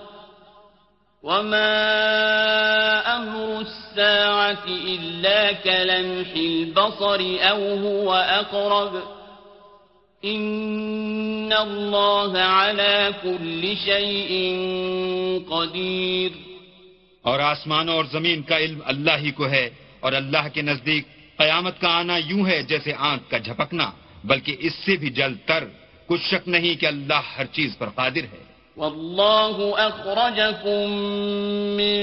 وَمَا 1.22 1.74
أَمْرُ 3.16 3.61
السَّاعَةِ 3.61 4.64
إِلَّا 4.66 5.53
كَلَمْحِ 5.53 6.30
الْبَصَرِ 6.36 7.20
أَوْ 7.41 7.61
هُوَ 7.78 8.14
أَقْرَبِ 8.14 9.03
إِنَّ 10.24 11.53
اللَّهَ 11.53 12.39
عَلَى 12.39 13.14
كُلِّ 13.22 13.76
شَيْءٍ 13.76 14.32
قَدِيرٍ 15.51 16.47
اور 17.28 17.41
آسمان 17.41 17.89
اور 17.89 18.05
زمین 18.12 18.43
کا 18.43 18.59
علم 18.59 18.80
اللہ 18.84 19.16
ہی 19.18 19.30
کو 19.30 19.49
ہے 19.49 19.68
اور 20.01 20.12
اللہ 20.12 20.49
کے 20.55 20.62
نزدیک 20.62 21.07
قیامت 21.39 21.80
کا 21.80 21.89
آنا 21.89 22.16
یوں 22.16 22.47
ہے 22.47 22.61
جیسے 22.62 22.93
آنکھ 23.11 23.30
کا 23.30 23.39
جھپکنا 23.39 23.91
بلکہ 24.24 24.57
اس 24.59 24.74
سے 24.74 24.97
بھی 24.97 25.11
جلد 25.11 25.39
تر 25.47 25.64
کچھ 26.07 26.22
شک 26.22 26.49
نہیں 26.49 26.74
کہ 26.80 26.86
اللہ 26.86 27.32
ہر 27.39 27.47
چیز 27.53 27.76
پر 27.78 27.89
قادر 27.91 28.24
ہے 28.32 28.43
والله 28.78 29.74
أخرجكم 29.78 30.91
من 31.76 31.99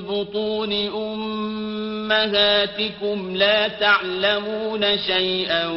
بطون 0.00 0.72
أمهاتكم 2.06 3.36
لا 3.36 3.68
تعلمون 3.68 4.98
شيئا 4.98 5.66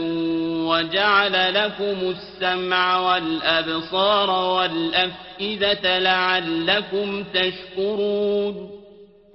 وجعل 0.69 1.53
لكم 1.53 1.97
السمع 2.09 2.97
والأبصار 2.97 4.29
والأفئدة 4.29 5.99
لعلكم 5.99 7.23
تشكرون 7.33 8.69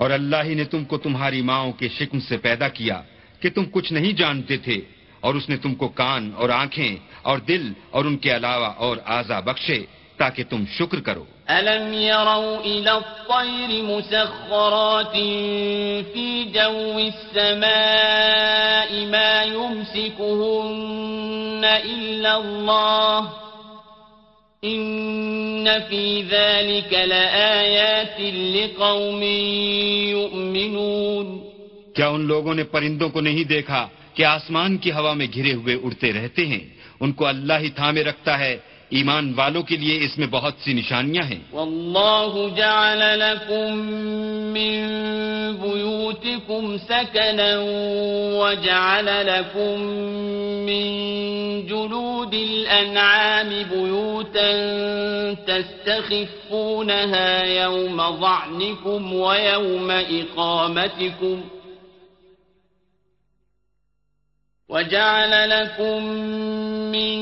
اور 0.00 0.11
اللہ 0.11 0.42
ہی 0.45 0.55
نے 0.55 0.64
تم 0.64 0.84
کو 0.84 0.99
تمہاری 0.99 1.40
ماؤں 1.42 1.72
کے 1.72 1.88
شکم 1.90 2.18
سے 2.20 2.36
پیدا 2.38 2.68
کیا 2.70 2.99
کہ 3.42 3.49
تم 3.51 3.64
کچھ 3.72 3.92
نہیں 3.92 4.12
جانتے 4.12 4.57
تھے 4.59 4.78
اور 5.20 5.32
اس 5.34 5.49
نے 5.49 5.57
تم 5.57 5.74
کو 5.74 5.88
کان 5.90 6.22
اور 6.36 6.49
آنکھیں 6.53 6.97
اور 7.22 7.38
دل 7.49 7.64
اور 7.90 8.05
ان 8.05 8.16
کے 8.16 8.30
علاوہ 8.36 8.70
اور 8.78 8.97
آزا 9.18 9.38
بخشے 9.40 9.80
تاکہ 10.18 10.45
تم 10.45 10.64
شکر 10.70 11.01
کرو 11.01 11.24
الم 11.49 11.92
يروا 11.92 12.59
الى 12.59 12.90
الطير 12.90 13.84
مسخرات 13.84 15.12
في 16.05 16.47
جو 16.47 16.99
السماء 16.99 19.07
ما 19.07 19.45
يمسكهن 19.45 20.84
الا 21.64 22.36
الله 22.36 23.28
ان 24.62 25.80
في 25.80 26.22
ذلك 26.22 26.95
لايات 26.95 28.20
لقوم 28.57 29.22
يؤمنون 30.11 31.55
کیا 31.95 32.09
ان 32.09 32.26
لوگوں 32.26 32.55
نے 32.55 32.64
پرندوں 32.64 33.09
کو 33.09 33.20
نہیں 33.20 33.47
دیکھا 33.47 33.88
کہ 34.14 34.26
آسمان 34.26 34.78
کی 34.78 34.92
ہوا 34.92 35.12
میں 35.12 35.26
گھرے 35.34 35.55
ہوئے 35.55 35.76
اڑتے 35.76 36.12
رہتے 36.12 36.47
ہیں 36.47 36.64
ان 37.01 37.12
کو 37.12 37.26
اللہ 37.26 37.59
ہی 37.61 37.70
تھامے 37.70 38.05
رکھتا 38.05 38.38
ہے 38.38 38.59
ایمان 38.99 39.32
والوں 39.36 39.62
کے 39.68 39.76
لیے 39.76 39.95
اس 40.05 40.12
میں 40.18 40.26
بہت 40.30 40.55
سی 40.64 40.72
نشانیاں 40.72 41.22
ہیں 41.30 41.38
واللہ 41.53 42.34
جعل 42.57 43.01
لَكُم 43.18 43.78
من 44.57 44.76
بُيُوتِكُمْ 45.62 46.76
سَكَنًا 46.88 47.59
وجعل 48.38 49.09
لَكُم 49.26 49.80
من 50.68 50.86
جلود 51.66 52.34
الانعام 52.34 53.51
بُيُوتًا 53.70 54.53
تستخفونها 55.49 57.45
يَوْمَ 57.45 57.99
ظَعْنِكُمْ 58.20 59.12
وَيَوْمَ 59.14 59.90
إِقَامَتِكُمْ 59.90 61.40
وجعل 64.68 65.51
لكم 65.51 66.05
من 66.92 67.14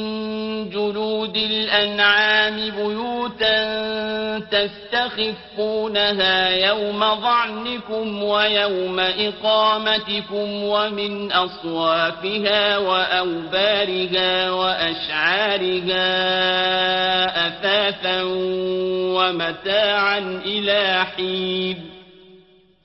جلود 0.71 1.37
الأنعام 1.37 2.71
بيوتا 2.71 3.59
تستخفونها 4.39 6.49
يوم 6.49 7.01
ظعنكم 7.01 8.23
ويوم 8.23 9.01
إقامتكم 9.01 10.65
ومن 10.65 11.33
أصوافها 11.33 12.79
وأوبارها 12.79 14.51
وأشعارها 14.51 16.09
أثاثا 17.49 18.23
ومتاعا 19.17 20.19
إلى 20.45 21.05
حين 21.17 21.77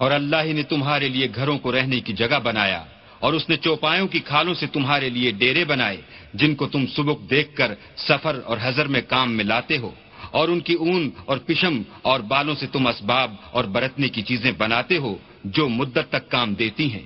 اور 0.00 0.12
اللہ 0.12 0.54
نے 0.54 0.64
تمہارے 0.64 1.08
لیے 1.10 1.28
گھروں 1.36 1.58
کو 1.58 1.72
رہنے 1.72 2.00
کی 2.00 2.14
جگہ 2.14 2.40
بنایا 2.44 2.84
اور 3.20 3.34
اس 3.34 3.50
نے 3.50 3.58
چوپاوں 3.58 4.08
کی 4.08 4.20
کھالوں 4.20 4.54
سے 4.54 4.68
تمہارے 4.68 5.10
لیے 5.10 5.32
ڈیرے 5.32 5.66
بنائے 5.66 6.02
جن 6.34 6.56
کو 6.56 6.68
تم 6.68 6.86
سبک 6.86 7.30
دیکھ 7.30 7.56
کر 7.56 7.74
سفر 7.98 8.40
اور 8.46 8.58
حضر 8.62 8.88
میں 8.88 9.02
کام 9.02 9.32
میں 9.32 9.46
لاتے 9.46 9.78
ہو 9.78 9.92
اور 10.32 10.48
ان 10.48 10.60
کی 10.60 10.74
اون 10.74 11.10
اور 11.26 11.38
پشم 11.38 11.82
اور 12.02 12.20
بالوں 12.20 12.56
سے 12.56 12.68
تم 12.68 12.88
اسباب 12.88 13.32
اور 13.52 13.64
برتنے 13.64 14.08
کی 14.10 14.22
چیزیں 14.22 14.52
بناتے 14.58 14.98
ہو 14.98 15.18
جو 15.44 15.68
مدت 15.70 16.10
تک 16.10 16.30
کام 16.30 16.54
دیتی 16.54 16.92
ہیں 16.94 17.04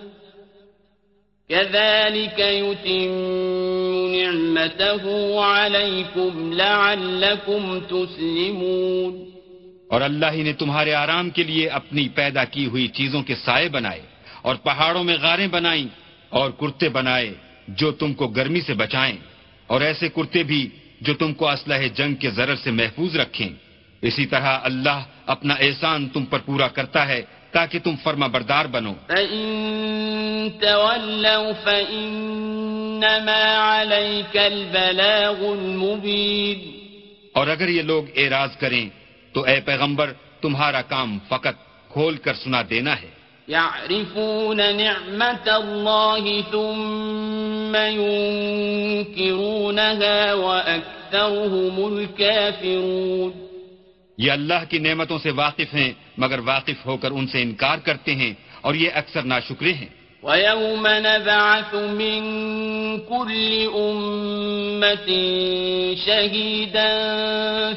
اور 1.53 2.11
اللہ 10.01 10.35
نے 10.37 10.53
تمہارے 10.53 10.93
آرام 10.95 11.29
کے 11.29 11.43
لیے 11.43 11.67
اپنی 11.69 12.07
پیدا 12.15 12.43
کی 12.43 12.65
ہوئی 12.65 12.87
چیزوں 12.87 13.21
کے 13.23 13.35
سائے 13.35 13.67
بنائے 13.69 14.01
اور 14.41 14.55
پہاڑوں 14.63 15.03
میں 15.03 15.17
غاریں 15.21 15.47
بنائیں 15.47 15.87
اور 16.29 16.51
کرتے 16.51 16.89
بنائے 16.89 17.29
جو 17.79 17.91
تم 17.91 18.13
کو 18.13 18.27
گرمی 18.27 18.61
سے 18.61 18.73
بچائیں 18.73 19.17
اور 19.69 19.81
ایسے 19.81 20.09
کرتے 20.09 20.43
بھی 20.43 20.61
جو 21.01 21.13
تم 21.13 21.33
کو 21.33 21.49
اسلحہ 21.49 21.87
جنگ 21.95 22.13
کے 22.15 22.29
ذر 22.29 22.55
سے 22.55 22.71
محفوظ 22.71 23.15
رکھیں 23.15 23.49
اسی 24.03 24.25
طرح 24.25 24.57
اللہ 24.63 24.99
اپنا 25.25 25.53
احسان 25.59 26.09
تم 26.09 26.25
پر 26.25 26.39
پورا 26.39 26.67
کرتا 26.69 27.07
ہے 27.07 27.21
تاکہ 27.53 27.79
تم 27.79 27.95
فرما 28.03 28.27
بردار 28.27 28.65
بنو 28.67 28.93
اور 37.35 37.47
اگر 37.47 37.69
یہ 37.69 37.81
لوگ 37.83 38.03
اعراض 38.15 38.57
کریں 38.57 38.89
تو 39.35 39.39
اے 39.43 39.59
پیغمبر 39.65 40.11
تمہارا 40.41 40.81
کام 40.89 41.17
فقط 41.27 41.55
کھول 41.91 42.15
کر 42.17 42.33
سنا 42.33 42.61
دینا 42.69 42.93
ہے 42.93 43.11
يعرفون 43.47 44.59
نعمت 44.75 45.49
اللہ 45.49 46.41
ثم 46.51 47.75
ينكرونها 49.11 50.33
واكثرهم 50.35 51.87
الكافرون 51.87 53.50
یہ 54.21 54.31
اللہ 54.31 54.63
کی 54.69 54.77
نعمتوں 54.79 55.17
سے 55.19 55.31
واقف 55.35 55.73
ہیں 55.73 55.91
مگر 56.17 56.39
واقف 56.45 56.85
ہو 56.85 56.97
کر 56.97 57.11
ان 57.11 57.27
سے 57.27 57.41
انکار 57.41 57.77
کرتے 57.85 58.15
ہیں 58.15 58.33
اور 58.61 58.75
یہ 58.75 58.89
اکثر 58.93 59.23
ناشکرے 59.23 59.73
ہیں 59.73 59.87
وَيَوْمَ 60.23 60.87
نَبْعَثُ 60.99 61.75
مِن 61.91 62.21
كُلِّ 63.09 63.67
أُمَّةٍ 63.75 65.09
شَهِيدًا 66.05 66.93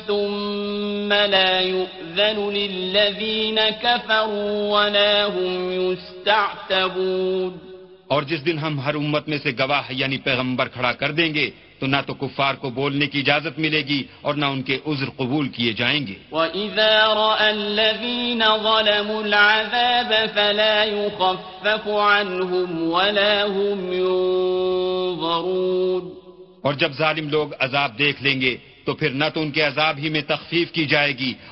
ثُمَّ 0.06 1.12
لَا 1.12 1.60
يُؤْذَنُ 1.60 2.50
لِلَّذِينَ 2.50 3.60
كَفَرُوا 3.82 4.74
وَلَا 4.74 5.26
هُمْ 5.26 5.72
يُسْتَعْتَبُونَ 5.72 7.73
اور 8.14 8.22
جس 8.22 8.40
دن 8.46 8.58
ہم 8.58 8.74
ہر 8.80 8.94
امت 8.94 9.24
میں 9.28 9.38
سے 9.42 9.50
گواہ 9.58 9.86
یعنی 9.92 10.18
پیغمبر 10.24 10.68
کھڑا 10.68 10.92
کر 10.98 11.10
دیں 11.12 11.30
گے 11.34 11.46
تو 11.80 11.86
نہ 11.86 12.00
تو 12.06 12.14
کفار 12.14 12.54
کو 12.54 12.66
بولنے 12.70 13.06
کی 13.06 13.18
اجازت 13.20 13.54
ملے 13.58 13.82
گی 13.86 14.00
اور 14.20 14.34
نہ 14.34 14.46
ان 14.46 14.60
کے 14.62 14.76
عذر 14.86 15.08
قبول 15.16 15.46
کیے 15.48 15.72
جائیں 15.72 16.02
گے 16.06 16.16
وَإِذَا 16.32 16.92
رَأَ 17.14 17.40
الَّذِينَ 17.48 18.42
ظَلَمُوا 18.62 19.20
الْعَذَابَ 19.20 20.10
فَلَا 20.34 20.76
يُخَفَّفُ 20.84 21.84
عَنْهُمْ 21.88 22.68
وَلَا 22.92 23.34
هُمْ 23.46 23.78
يُنظَرُونَ 25.14 26.04
اور 26.62 26.74
جب 26.74 26.92
ظالم 26.98 27.26
لوگ 27.28 27.46
عذاب 27.60 27.90
دیکھ 27.98 28.22
لیں 28.22 28.36
گے 28.40 28.54
ان 28.88 29.50
کے 29.50 29.62
عذاب 29.62 29.98
ہی 29.98 30.08
میں 30.08 30.22
تخفیف 30.28 30.72
کی 30.72 30.84
جائے 30.86 31.12
گی 31.18 31.32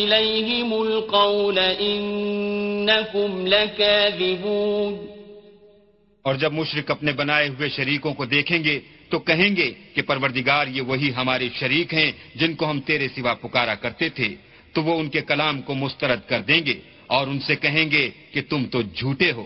جب 6.35 6.53
مشرق 6.53 6.91
اپنے 6.91 7.11
بنائے 7.11 7.47
ہوئے 7.47 7.69
شریکوں 7.69 8.13
کو 8.13 8.25
دیکھیں 8.25 8.63
گے 8.63 8.79
تو 9.09 9.19
کہیں 9.19 9.55
گے 9.55 9.71
کہ 9.95 10.01
پروردگار 10.01 10.67
یہ 10.67 10.81
وہی 10.81 11.13
ہمارے 11.15 11.49
شریک 11.53 11.93
ہیں 11.93 12.11
جن 12.35 12.55
کو 12.55 12.69
ہم 12.69 12.79
تیرے 12.81 13.07
سوا 13.07 13.33
پکارا 13.33 13.75
کرتے 13.75 14.09
تھے 14.09 14.29
تو 14.73 14.83
وہ 14.83 14.99
ان 14.99 15.09
کے 15.09 15.21
کلام 15.21 15.61
کو 15.61 15.73
مسترد 15.75 16.27
کر 16.29 16.41
دیں 16.41 16.61
گے 16.65 16.79
اور 17.07 17.27
ان 17.27 17.39
سے 17.39 17.55
کہیں 17.55 17.85
گے 17.91 18.09
کہ 18.33 18.41
تم 18.49 18.65
تو 18.65 18.81
جھوٹے 18.81 19.31
ہو 19.31 19.45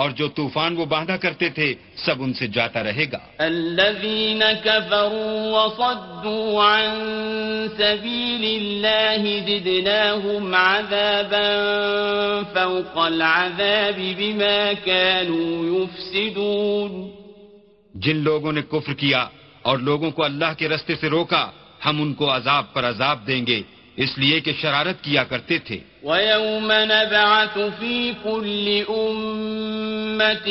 اور 0.00 0.10
جو 0.10 0.28
طوفان 0.28 0.76
وہ 0.76 0.84
باندھا 0.86 1.16
کرتے 1.16 1.48
تھے 1.50 1.74
سب 1.96 2.22
ان 2.22 2.32
سے 2.32 2.46
جاتا 2.46 2.82
رہے 2.82 3.06
گا 3.12 3.18
جن 17.94 18.16
لوگوں 18.16 18.52
نے 18.52 18.62
کفر 18.62 18.94
کیا 18.94 19.26
اور 19.62 19.78
لوگوں 19.78 20.10
کو 20.10 20.24
اللہ 20.24 20.52
کے 20.58 20.68
رستے 20.68 20.94
سے 20.96 21.08
روکا 21.10 21.44
ہم 21.86 22.02
ان 22.02 22.14
کو 22.14 22.34
عذاب 22.34 22.72
پر 22.72 22.84
عذاب 22.84 23.26
دیں 23.26 23.46
گے 23.46 23.62
لیے 24.18 24.40
کہ 24.40 24.52
شرارت 24.60 25.02
کیا 25.04 25.24
کرتے 25.24 25.58
تھے 25.58 25.78
وَيَوْمَ 26.02 26.72
نَبْعَثُ 26.72 27.58
فِي 27.80 28.14
كُلِّ 28.24 28.84
أُمَّةٍ 28.90 30.48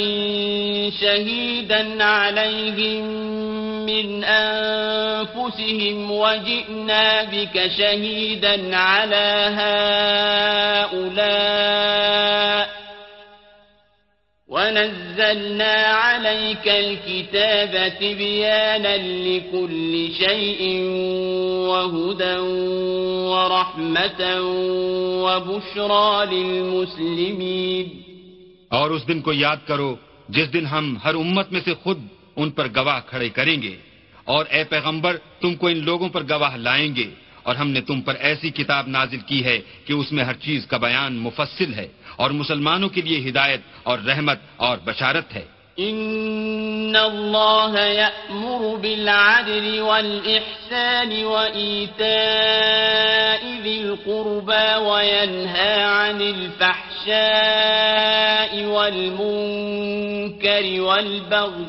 شَهِيدًا 0.99 2.03
عَلَيْهِمْ 2.03 3.05
مِنْ 3.85 4.23
أَنْفُسِهِمْ 4.23 6.11
وَجِئْنَا 6.11 7.23
بِكَ 7.23 7.71
شَهِيدًا 7.77 8.77
عَلَى 8.77 9.49
هَؤُلَاءِ 10.91 12.80
اور 14.53 14.63
اس 14.67 15.27
دن 29.07 29.21
کو 29.21 29.33
یاد 29.33 29.57
کرو 29.67 29.95
جس 30.29 30.53
دن 30.53 30.65
ہم 30.65 30.97
ہر 31.03 31.13
امت 31.13 31.51
میں 31.51 31.61
سے 31.65 31.73
خود 31.73 31.97
ان 32.35 32.49
پر 32.49 32.67
گواہ 32.75 32.99
کھڑے 33.07 33.29
کریں 33.29 33.61
گے 33.61 33.75
اور 34.25 34.45
اے 34.49 34.63
پیغمبر 34.63 35.17
تم 35.41 35.55
کو 35.55 35.67
ان 35.67 35.83
لوگوں 35.85 36.09
پر 36.09 36.23
گواہ 36.29 36.57
لائیں 36.57 36.95
گے 36.95 37.09
اور 37.43 37.55
ہم 37.55 37.69
نے 37.69 37.81
تم 37.81 38.01
پر 38.01 38.15
ایسی 38.19 38.49
کتاب 38.49 38.87
نازل 38.87 39.21
کی 39.25 39.43
ہے 39.45 39.59
کہ 39.85 39.93
اس 39.93 40.11
میں 40.11 40.23
ہر 40.23 40.33
چیز 40.33 40.65
کا 40.67 40.77
بیان 40.77 41.13
مفصل 41.17 41.73
ہے 41.73 41.87
اور 42.21 42.29
مسلمانوں 42.41 42.89
کے 42.95 43.01
لیے 43.01 43.29
ہدایت 43.29 43.61
اور 43.83 43.99
رحمت 44.07 44.39
اور 44.57 44.77
بشارت 44.85 45.35
ہے 45.35 45.45
إن 45.79 46.95
الله 46.95 47.79
يأمر 47.79 48.75
بالعدل 48.75 49.81
والإحسان 49.81 51.25
وإيتاء 51.25 52.01
ذي 53.63 53.81
القربى 53.81 54.75
وينهى 54.75 55.83
عن 55.83 56.21
الفحشاء 56.21 57.11
والمنكر 58.65 60.81
والبغي 60.81 61.68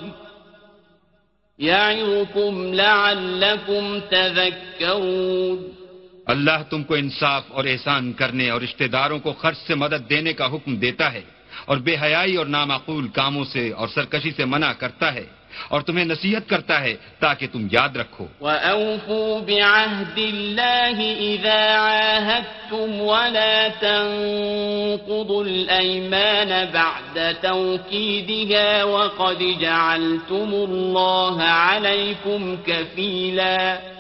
يعظكم 1.59 2.75
لعلكم 2.75 4.01
تذكرون 4.11 5.75
اللہ 6.27 6.63
تم 6.71 6.83
کو 6.83 6.95
انصاف 6.95 7.45
اور 7.49 7.65
احسان 7.65 8.13
کرنے 8.13 8.49
اور 8.51 8.61
رشتہ 8.61 8.85
داروں 8.85 9.19
کو 9.19 9.33
خرچ 9.33 9.59
سے 9.59 9.75
مدد 9.75 10.09
دینے 10.11 10.33
کا 10.33 10.47
حکم 10.47 10.77
دیتا 10.77 11.13
ہے 11.13 11.23
اور 11.67 11.77
بے 11.77 11.97
حیائی 12.03 12.37
اور 12.37 12.47
نامعقول 12.47 13.09
کاموں 13.09 13.45
سے 13.45 13.71
اور 13.73 13.89
سرکشی 13.89 14.31
سے 14.37 14.45
منع 14.45 14.73
کرتا 14.73 15.15
ہے 15.15 15.25
اور 15.69 15.81
تمہیں 15.81 16.05
نصیحت 16.05 16.49
کرتا 16.49 16.81
ہے 16.81 16.95
تاکہ 17.21 17.47
تم 17.53 17.67
یاد 17.73 17.97
رکھو 17.97 18.27
وَأَوْفُوا 18.41 19.41
بِعَهْدِ 19.41 20.19
اللَّهِ 20.19 20.99
إِذَا 21.21 21.61
عَاهَدْتُمْ 21.77 23.01
وَلَا 23.01 23.69
تَنْقُضُوا 23.69 25.45
الْأَيْمَانَ 25.45 26.67
بَعْدَ 26.73 27.37
تَوْكِيدِهَا 27.43 28.85
وَقَدْ 28.85 29.39
جَعَلْتُمُ 29.61 30.55
اللَّهَ 30.55 31.43
عَلَيْكُمْ 31.43 32.57
كَفِيلًا 32.67 34.00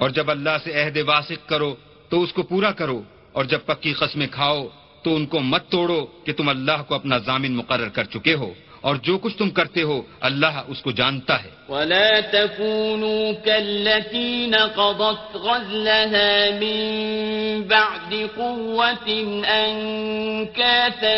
اور 0.00 0.10
جب 0.10 0.30
اللہ 0.30 0.56
سے 0.64 0.72
عہد 0.74 0.96
واسق 1.06 1.48
کرو 1.48 1.74
تو 2.10 2.22
اس 2.22 2.32
کو 2.32 2.42
پورا 2.42 2.70
کرو 2.72 3.00
اور 3.32 3.44
جب 3.44 3.60
پکی 3.66 3.92
قسمیں 3.92 4.26
کھاؤ 4.26 4.66
تو 5.04 5.14
ان 5.16 5.26
کو 5.26 5.40
مت 5.42 5.70
توڑو 5.70 6.04
کہ 6.24 6.32
تم 6.32 6.48
اللہ 6.48 6.82
کو 6.88 6.94
اپنا 6.94 7.18
ضامن 7.18 7.52
مقرر 7.52 7.88
کر 7.88 8.04
چکے 8.04 8.34
ہو 8.34 8.50
جو 8.94 9.18
کچھ 9.18 9.36
تم 9.38 9.50
کرتے 9.50 9.82
ہو 9.82 10.00
اللہ 10.20 10.62
اس 10.68 10.82
کو 10.82 10.90
جانتا 10.92 11.34
ہے 11.42 11.50
ولا 11.68 12.20
تكونوا 12.20 13.32
كالتي 13.32 14.46
نقضت 14.46 15.36
غزلها 15.36 16.50
من 16.50 16.78
بعد 17.68 18.28
قوة 18.38 19.08
أنكاثا 19.64 21.17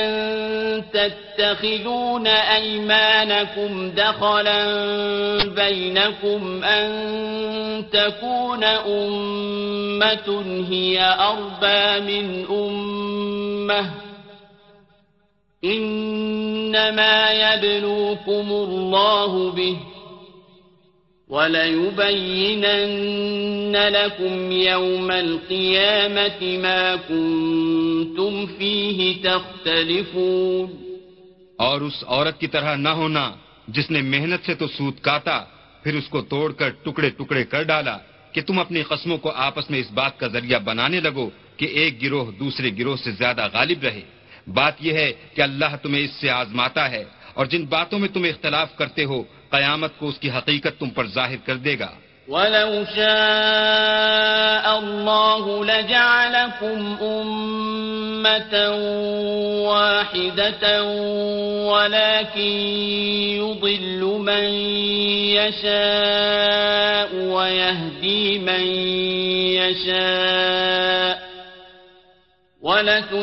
تتخذون 0.81 2.27
أيمانكم 2.27 3.91
دخلا 3.91 4.65
بينكم 5.45 6.65
أن 6.65 6.89
تكون 7.93 8.65
أمة 8.65 10.45
هي 10.71 11.17
أربى 11.21 12.01
من 12.01 12.47
أمة 12.51 14.08
يبلوكم 17.35 18.51
الله 18.51 19.51
به 19.53 19.77
وليبينن 21.31 22.77
لكم 23.77 24.53
يوم 24.53 25.11
القيامة 25.11 26.59
ما 26.59 26.97
كنتم 26.99 28.47
فيه 28.49 29.23
تختلفون 29.23 30.69
اور 31.59 31.81
اس 31.81 32.05
عورت 32.05 32.39
کی 32.41 32.47
طرح 32.47 32.75
نہ 32.77 32.89
ہونا 32.91 33.31
جس 33.69 33.91
نے 33.91 34.01
محنت 34.05 34.41
سے 34.47 34.55
تو 34.55 34.67
سوت 34.69 35.01
کاتا 35.01 35.39
پھر 35.83 35.95
اس 35.95 36.09
کو 36.09 36.21
توڑ 36.25 36.53
کر 36.53 36.71
ٹکڑے 36.85 37.11
ٹکڑے 37.11 37.45
کر 37.45 37.63
ڈالا 37.65 37.97
کہ 38.35 38.41
تم 38.43 38.59
اپنی 38.59 38.83
قسموں 38.83 39.19
کو 39.19 39.31
آپس 39.49 39.71
میں 39.71 39.81
اس 39.81 39.91
بات 39.93 40.19
کا 40.21 40.27
ذریعہ 40.29 40.59
بنانے 40.65 41.01
لگو 41.01 41.27
کہ 41.57 41.67
ایک 41.75 41.93
گروہ 42.03 42.27
دوسرے 42.39 42.69
گروہ 42.79 42.97
سے 42.97 43.11
زیادہ 43.13 43.45
غالب 43.53 43.79
رہے 43.85 44.05
بات 44.55 44.75
یہ 44.81 44.93
ہے 44.93 45.13
کہ 45.35 45.43
اللہ 45.43 45.77
تمہیں 45.83 46.05
اس 46.05 46.11
سے 46.21 46.31
آزماتا 46.31 46.91
ہے 46.91 47.05
اور 47.35 47.47
جن 47.47 47.65
باتوں 47.65 47.99
میں 47.99 48.09
تم 48.09 48.25
اختلاف 48.25 48.77
کرتے 48.77 49.05
ہو 49.05 49.23
قیامت 49.51 49.99
کو 49.99 50.09
اس 50.09 50.19
کی 50.19 50.31
حقیقت 50.31 50.81
تم 50.81 50.91
پر 50.91 51.07
ظاہر 51.15 51.37
کر 51.47 51.57
دے 51.57 51.79
گا 51.79 51.91
وَلَوْ 52.29 52.85
شَاءَ 52.95 54.67
اللَّهُ 54.79 55.65
لَجَعَلَكُمْ 55.65 56.97
أُمَّةً 57.03 58.55
وَاحِدَةً 59.65 60.83
وَلَكِنْ 61.65 62.53
يُضِلُّ 63.37 64.03
مَنْ 64.21 64.45
يَشَاءُ 65.39 67.11
وَيَهْدِي 67.15 68.39
مَنْ 68.39 68.65
يَشَاءُ 69.57 71.18
اور 72.71 72.79
اگر 72.81 73.19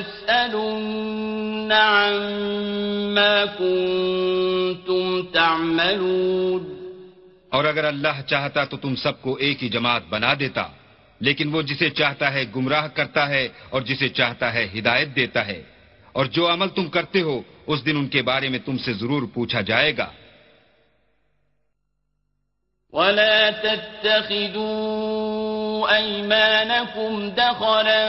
اللہ 7.83 8.21
چاہتا 8.27 8.63
تو 8.65 8.77
تم 8.77 8.95
سب 8.95 9.21
کو 9.21 9.35
ایک 9.35 9.63
ہی 9.63 9.69
جماعت 9.69 10.03
بنا 10.09 10.33
دیتا 10.33 10.65
لیکن 11.21 11.53
وہ 11.55 11.61
جسے 11.61 11.89
چاہتا 11.89 12.33
ہے 12.33 12.43
گمراہ 12.55 12.87
کرتا 12.87 13.23
ہے 13.29 13.47
اور 13.69 13.81
جسے 13.81 14.09
چاہتا 14.09 14.53
ہے 14.53 14.65
ہدایت 14.79 15.15
دیتا 15.15 15.41
ہے 15.47 15.61
اور 16.13 16.25
جو 16.25 16.43
عمل 16.53 16.69
تم 16.69 16.85
کرتے 16.89 17.21
ہو 17.21 17.41
اس 17.67 17.85
دن 17.85 17.95
ان 17.97 18.07
کے 18.07 18.21
بارے 18.21 18.49
میں 18.49 18.59
تم 18.59 18.77
سے 18.77 18.93
ضرور 18.93 19.23
پوچھا 19.33 19.61
جائے 19.61 19.97
گا 19.97 20.09
وَلَا 22.93 23.51
أيمانكم 25.89 27.29
دخلا 27.29 28.05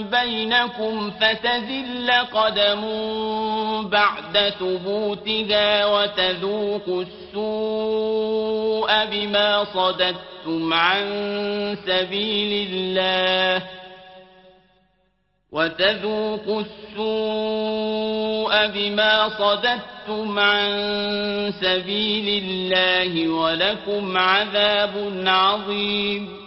بينكم 0.00 1.10
فتزل 1.10 2.10
قدم 2.10 2.82
بعد 3.88 4.52
ثبوتها 4.60 5.86
وتذوق 5.86 6.88
السوء 6.88 9.04
بما 9.04 9.64
صددتم 9.64 10.74
عن 10.74 11.04
سبيل 11.86 12.68
الله 12.72 13.62
وتذوقوا 15.52 16.60
السوء 16.60 18.66
بما 18.66 19.28
صددتم 19.28 20.38
عن 20.38 20.72
سبيل 21.60 22.42
الله 22.44 23.28
ولكم 23.28 24.16
عذاب 24.16 25.22
عظيم 25.26 26.45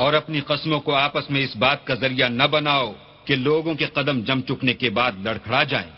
اور 0.00 0.12
اپنی 0.12 0.40
قسموں 0.40 0.80
کو 0.80 0.94
آپس 0.96 1.30
میں 1.30 1.42
اس 1.42 1.56
بات 1.56 1.84
کا 1.86 1.94
ذریعہ 1.94 2.28
نہ 2.30 2.46
بناؤ 2.50 2.92
کہ 3.24 3.36
لوگوں 3.38 3.74
کے 3.74 3.86
قدم 3.88 4.20
جم 4.20 4.40
چکنے 4.42 4.74
کے 4.74 4.90
بعد 4.90 5.12
لڑکھڑا 5.26 5.62
جائیں 5.64 5.90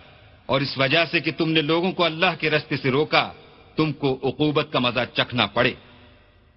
اور 0.47 0.61
اس 0.61 0.77
وجہ 0.79 1.05
سے 1.11 1.21
کہ 1.21 1.31
تم 1.39 1.51
نے 1.51 1.63
لوگوں 1.63 1.93
کو 1.93 2.05
اللہ 2.05 2.33
کے 2.41 2.51
رستے 2.51 2.77
سے 2.77 2.91
روکا 2.91 3.25
تم 3.77 3.93
کو 3.95 4.13
عقوبت 4.25 4.73
کا 4.73 4.79
مزہ 4.79 5.05
چکھنا 5.15 5.47
پڑے 5.47 5.75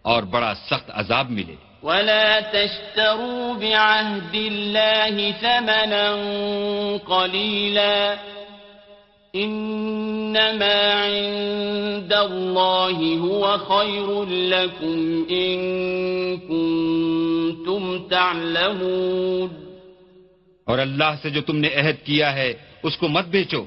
اور 0.06 0.24
بڑا 0.26 0.54
سخت 0.70 0.90
عذاب 0.94 1.32
ملے 1.32 1.56
ولا 1.84 2.40
تشتروا 2.52 3.54
بعهد 3.56 4.36
ثمنا 5.34 6.06
عند 9.34 10.38
الله 12.14 12.98
هو 13.16 13.58
خير 13.60 14.24
لكم 14.26 15.26
كنتم 16.48 18.08
تعلمون 18.10 19.50
اور 20.68 20.78
اللہ 20.80 21.16
سے 21.22 21.30
جو 21.30 21.42
تم 21.42 21.58
نے 21.58 21.70
عہد 21.70 21.98
کیا 22.06 22.34
ہے 22.36 22.54
اس 22.84 22.98
کو 22.98 23.08
مت 23.08 23.26
بیچو 23.28 23.64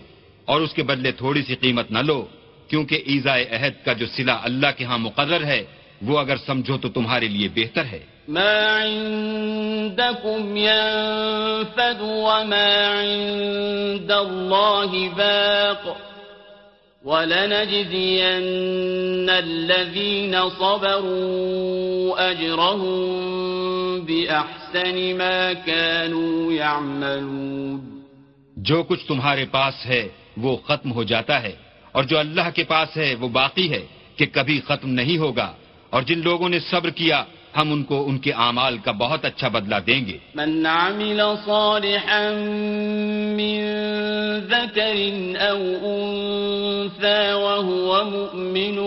اور 0.49 0.61
اس 0.61 0.73
کے 0.75 0.83
بدلے 0.83 1.13
تھوڑی 1.13 1.43
سی 1.43 1.55
قیمت 1.57 1.91
نہ 1.91 1.99
لو 2.01 2.21
کیونکہ 2.69 2.97
ایزائے 3.07 3.45
عہد 3.51 3.75
کا 3.85 3.93
جو 3.93 4.07
سلا 4.07 4.37
اللہ 4.45 4.71
کے 4.77 4.85
ہاں 4.85 4.99
مقرر 4.99 5.43
ہے 5.45 5.63
وہ 6.03 6.19
اگر 6.19 6.37
سمجھو 6.47 6.77
تو 6.79 6.89
تمہارے 6.89 7.29
لیے 7.29 7.49
بہتر 7.55 7.85
ہے 7.85 8.03
ما 8.29 8.67
عندكم 8.69 10.57
ينفد 10.57 12.01
وما 12.01 12.87
عند 12.89 14.13
الله 14.13 15.09
باق 15.09 15.97
ولنجزين 17.05 18.25
الذين 19.31 20.51
صبروا 20.51 22.31
أجرهم 22.31 24.01
بأحسن 24.01 25.17
ما 25.17 25.53
كانوا 25.53 26.53
يعملون 26.53 27.81
جو 28.57 28.83
کچھ 28.83 29.07
تمہارے 29.07 29.45
پاس 29.45 29.87
ہے 29.87 30.09
وہ 30.37 30.57
ختم 30.67 30.93
ہو 30.93 31.03
جاتا 31.05 31.43
ہے 31.43 31.53
اور 31.93 32.05
جو 32.05 32.19
اللہ 32.19 32.49
کے 32.55 32.65
پاس 32.65 32.97
ہے 32.97 33.15
وہ 33.21 33.29
باقی 33.31 33.71
ہے 33.71 33.83
کہ 34.17 34.27
کبھی 34.27 34.61
ختم 34.67 34.91
نہیں 34.91 35.19
ہوگا 35.19 35.53
اور 35.91 36.03
جن 36.03 36.19
لوگوں 36.19 36.49
نے 36.49 36.59
صبر 36.61 36.91
کیا 36.91 37.25
ہم 37.57 37.73
ان 37.73 37.83
کو 37.85 37.97
ان 38.09 38.17
کے 38.19 38.33
اعمال 38.45 38.75
کا 38.85 38.93
بہت 38.99 39.25
اچھا 39.25 39.49
بدلہ 39.49 39.79
دیں 39.87 40.01
گے 40.07 40.17
من 40.35 40.51
من 40.55 40.67
عمل 40.67 41.21
صالحا 41.47 42.23
ذكر 44.49 44.97
او 45.41 45.61
انثى 45.85 47.23
وهو 47.35 48.05
مؤمن 48.07 48.79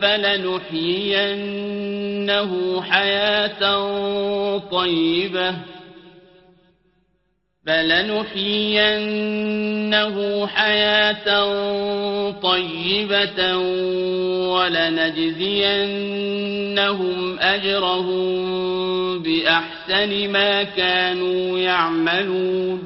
فلنحيينه 0.00 0.80
حياة 2.82 3.62
ہم 4.70 5.75
فلنحيينه 7.66 8.96
حياة 10.46 11.28
طيبة 12.30 13.56
ولنجزينهم 14.54 15.78
أجرهم 17.38 19.22
بأحسن 19.22 20.32
ما 20.32 20.62
كانوا 20.62 21.58
يعملون 21.58 22.78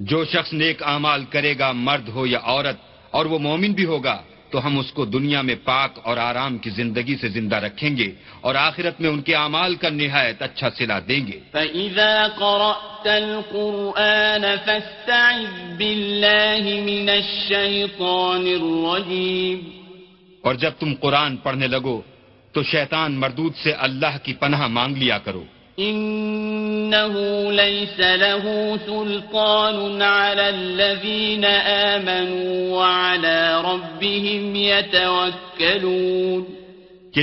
جو 0.00 0.24
شخص 0.24 0.52
نیک 0.52 0.82
اعمال 0.82 1.24
کرے 1.32 1.54
گا 1.58 1.72
مرد 1.72 2.08
ہو 2.14 2.26
یا 2.26 2.38
عورت 2.42 2.76
اور 3.10 3.26
وہ 3.26 3.38
مومن 3.38 3.72
بھی 3.72 3.84
ہوگا 3.84 4.16
تو 4.52 4.64
ہم 4.66 4.78
اس 4.78 4.90
کو 4.92 5.04
دنیا 5.06 5.40
میں 5.42 5.54
پاک 5.64 5.98
اور 6.02 6.16
آرام 6.18 6.58
کی 6.58 6.70
زندگی 6.70 7.16
سے 7.16 7.28
زندہ 7.28 7.56
رکھیں 7.56 7.96
گے 7.96 8.10
اور 8.40 8.54
آخرت 8.60 9.00
میں 9.00 9.10
ان 9.10 9.20
کے 9.22 9.34
اعمال 9.36 9.74
کا 9.76 9.88
نہایت 9.90 10.42
اچھا 10.42 10.68
سلا 10.70 10.98
دیں 11.08 11.26
گے 11.26 11.38
فَإِذَا 11.52 12.26
قَرَأْتَ 12.36 13.08
الْقُرْآنَ 13.16 14.44
فَاسْتَعِذْ 14.64 15.52
بِاللَّهِ 15.76 16.64
مِنَ 16.82 17.08
الشَّيْطَانِ 17.12 18.44
الرَّجِيمِ 18.54 19.60
اور 20.44 20.54
جب 20.56 20.72
تم 20.78 20.94
قرآن 21.00 21.36
پڑھنے 21.36 21.66
لگو 21.68 22.00
تو 22.54 22.62
شیطان 22.64 23.10
مردود 23.16 23.54
سے 23.56 23.72
اللہ 23.80 24.14
کی 24.22 24.32
پناہ 24.34 24.66
مانگ 24.68 24.96
لیا 24.96 25.18
کرو 25.18 25.44
کہ 25.82 25.92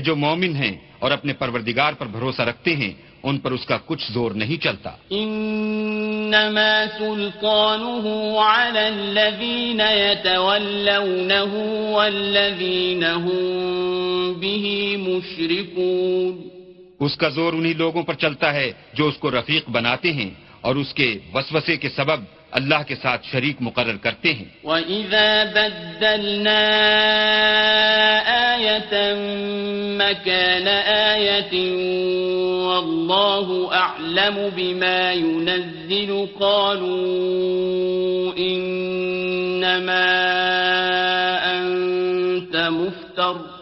جو 0.00 0.15
مومن 0.15 0.55
ہیں 0.55 0.75
اور 0.99 1.11
اپنے 1.11 1.33
پروردگار 1.33 1.93
پر 1.93 2.05
بھروسہ 2.07 2.41
رکھتے 2.41 2.75
ہیں 2.75 2.93
ان 3.23 3.37
پر 3.37 3.51
اس 3.51 3.65
کا 3.65 3.77
کچھ 3.85 4.11
زور 4.11 4.31
نہیں 4.33 4.57
چلتا 4.63 4.91
انما 5.11 6.87
سلطانه 6.99 8.05
على 8.39 8.87
الذين 8.89 9.81
يتولونه 9.81 11.51
والذين 11.93 13.03
هم 13.03 14.33
به 14.33 14.97
مشركون 14.97 16.56
اس 16.99 17.15
کا 17.17 17.29
زور 17.29 17.53
انہی 17.53 17.73
لوگوں 17.73 18.03
پر 18.03 18.13
چلتا 18.13 18.53
ہے 18.53 18.71
جو 18.93 19.07
اس 19.07 19.17
کو 19.17 19.31
رفیق 19.31 19.69
بناتے 19.69 20.11
ہیں 20.13 20.29
اور 20.61 20.75
اس 20.75 20.93
کے 20.93 21.09
وسوسے 21.33 21.75
کے 21.77 21.89
سبب 21.89 22.19
اللہ 22.51 22.81
کے 22.87 22.95
ساتھ 22.95 23.25
شریک 23.27 23.57
مقرر 23.61 23.97
کرتے 24.03 24.33
ہیں 24.33 24.45
وَإِذَا 24.63 25.43
بَدَّلْنَا 25.53 26.61
آیَةً 28.53 28.93
مَكَانَ 29.97 30.67
آیَةٍ 31.09 31.53
وَاللَّهُ 32.67 33.47
أَعْلَمُ 33.73 34.49
بِمَا 34.55 35.11
يُنَزِّلُ 35.13 36.11
قَالُوا 36.39 38.33
إِنَّمَا 38.37 40.09
أَنْتَ 41.51 42.55
مُفْتَرٌ 42.55 43.56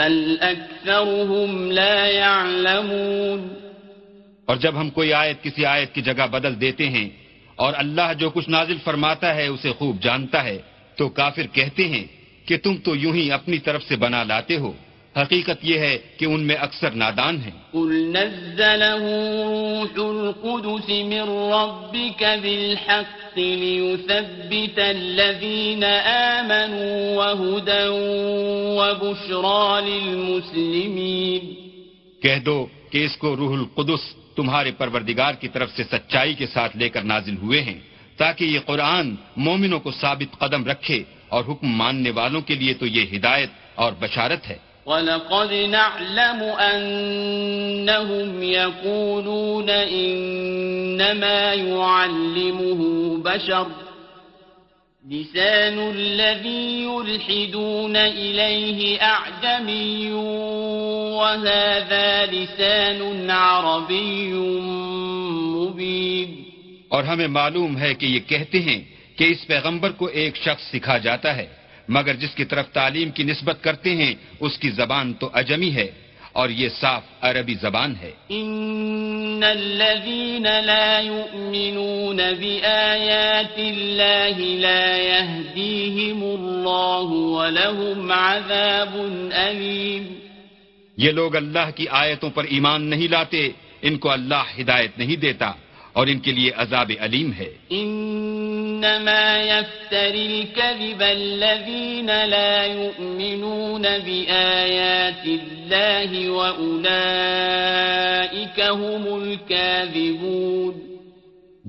بل 0.00 0.38
اکثرهم 0.42 1.72
لا 1.72 1.96
يعلمون 2.08 3.48
اور 4.48 4.56
جب 4.56 4.80
ہم 4.80 4.90
کوئی 4.90 5.12
آیت 5.14 5.42
کسی 5.42 5.64
آیت 5.66 5.94
کی 5.94 6.02
جگہ 6.02 6.26
بدل 6.30 6.60
دیتے 6.60 6.88
ہیں 6.88 7.08
اور 7.56 7.74
اللہ 7.76 8.12
جو 8.18 8.30
کچھ 8.30 8.48
نازل 8.48 8.78
فرماتا 8.84 9.34
ہے 9.34 9.46
اسے 9.46 9.72
خوب 9.72 10.00
جانتا 10.02 10.42
ہے 10.44 10.56
تو 10.96 11.08
کافر 11.10 11.46
کہتے 11.52 11.86
ہیں 11.88 12.04
کہ 12.46 12.56
تم 12.56 12.76
تو 12.76 12.94
یوں 12.96 13.14
ہی 13.14 13.30
اپنی 13.32 13.58
طرف 13.58 13.82
سے 13.82 13.96
بنا 13.96 14.22
لاتے 14.24 14.56
ہو 14.56 14.72
حقیقت 15.14 15.64
یہ 15.64 15.78
ہے 15.78 15.96
کہ 16.18 16.24
ان 16.24 16.46
میں 16.46 16.56
اکثر 16.56 16.90
نادان 16.92 17.36
ہیں 17.36 17.52
ہے 17.52 18.30
کہہ 32.22 32.38
دو 32.44 32.66
کہ 32.90 33.04
اس 33.04 33.16
کو 33.16 33.36
روح 33.36 33.52
القدس 33.52 34.02
تمہارے 34.36 34.70
پروردگار 34.70 35.34
کی 35.34 35.48
طرف 35.48 35.70
سے 35.70 35.82
سچائی 35.84 36.34
کے 36.34 36.46
ساتھ 36.46 36.76
لے 36.76 36.88
کر 36.88 37.02
نازل 37.04 37.36
ہوئے 37.36 37.60
ہیں 37.60 37.78
تاکہ 38.16 38.44
یہ 38.44 38.58
قرآن 38.66 39.14
مومنوں 39.36 39.78
کو 39.80 39.90
ثابت 39.90 40.38
قدم 40.38 40.66
رکھے 40.66 41.02
اور 41.28 41.44
حکم 41.44 41.68
ماننے 41.76 42.10
والوں 42.10 42.40
کے 42.40 42.54
لیے 42.54 42.74
تو 42.74 42.86
یہ 42.86 43.16
ہدایت 43.16 43.50
اور 43.74 43.92
بشارت 44.00 44.48
ہے 44.50 44.69
ولقد 44.90 45.52
نعلم 45.52 46.42
أنهم 47.82 48.42
يقولون 48.42 49.70
إنما 49.70 51.54
يعلمه 51.54 52.80
بشر 53.18 53.66
لسان 55.04 55.90
الذي 55.90 56.82
يلحدون 56.82 57.96
إليه 57.96 59.02
أعجمي 59.02 60.12
وهذا 61.12 62.26
لسان 62.26 63.30
عربي 63.30 64.32
مبين 65.54 66.44
اور 66.88 67.04
ہمیں 67.04 67.28
معلوم 67.28 67.76
ہے 67.78 67.94
کہ 67.94 68.06
یہ 68.06 68.20
کہتے 68.28 68.58
ہیں 68.60 68.80
کہ 69.16 69.24
اس 69.24 69.46
پیغمبر 69.46 69.90
کو 69.92 70.06
ایک 70.12 70.36
شخص 70.36 70.62
سکھا 70.72 70.96
جاتا 70.98 71.36
ہے 71.36 71.46
مگر 71.90 72.14
جس 72.16 72.34
کی 72.34 72.44
طرف 72.44 72.66
تعلیم 72.72 73.10
کی 73.10 73.22
نسبت 73.24 73.62
کرتے 73.62 73.94
ہیں 73.96 74.14
اس 74.40 74.58
کی 74.58 74.70
زبان 74.72 75.12
تو 75.14 75.30
اجمی 75.34 75.70
ہے 75.74 75.88
اور 76.32 76.48
یہ 76.50 76.68
صاف 76.70 77.02
عربی 77.22 77.54
زبان 77.56 77.94
ہے 77.96 78.12
ان 78.30 79.44
الذين 79.44 80.42
لا 80.42 80.60
لا 80.62 81.00
يؤمنون 81.00 82.16
بآيات 82.16 83.58
الله 83.58 84.36
الله 84.38 84.96
يهديهم 85.10 86.22
ولهم 87.32 88.12
عذاب 88.12 88.94
أليم 89.32 90.04
یہ 90.98 91.10
لوگ 91.12 91.36
اللہ 91.36 91.70
کی 91.76 91.86
آیتوں 91.96 92.30
پر 92.30 92.44
ایمان 92.46 92.82
نہیں 92.84 93.08
لاتے 93.08 93.48
ان 93.82 93.96
کو 93.98 94.10
اللہ 94.10 94.58
ہدایت 94.58 94.98
نہیں 94.98 95.16
دیتا 95.16 95.52
اور 95.92 96.06
ان 96.06 96.18
کے 96.18 96.32
لیے 96.32 96.50
عذاب 96.56 96.92
علیم 97.00 97.32
ہے 97.32 97.50
انما 98.80 99.42
يفتر 99.60 100.14
الكذب 100.14 101.02
الذين 101.02 102.06
لا 102.06 102.66
يؤمنون 102.66 103.82
بايات 103.82 105.26
الله 105.26 106.30
واولئك 106.30 107.60
هم 108.60 109.22
الكاذبون 109.22 110.74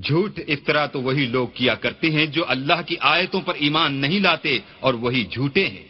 جھوٹ 0.00 0.40
افترا 0.48 0.86
تو 0.88 1.02
وہی 1.02 1.26
لوگ 1.28 1.48
کیا 1.54 1.74
کرتے 1.76 2.08
ہیں 2.10 2.26
جو 2.28 2.44
اللہ 2.48 2.80
کی 2.88 2.96
آیتوں 3.08 3.42
پر 3.42 3.56
ایمان 3.60 3.92
نہیں 4.02 4.20
لاتے 4.20 4.54
اور 4.80 4.94
وہی 5.02 5.24
جھوٹے 5.26 5.66
ہیں 5.66 5.90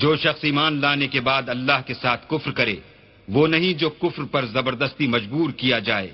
جو 0.00 0.14
شخص 0.16 0.44
ایمان 0.44 0.80
لانے 0.80 1.06
کے 1.06 1.20
بعد 1.20 1.48
اللہ 1.48 1.80
کے 1.86 1.94
ساتھ 1.94 2.28
کفر 2.28 2.50
کرے 2.50 2.76
وہ 3.28 3.46
نہیں 3.46 3.72
جو 3.72 3.88
کفر 3.90 4.24
پر 4.24 4.46
زبردستی 4.46 5.06
مجبور 5.06 5.50
کیا 5.50 5.78
جائے 5.78 6.10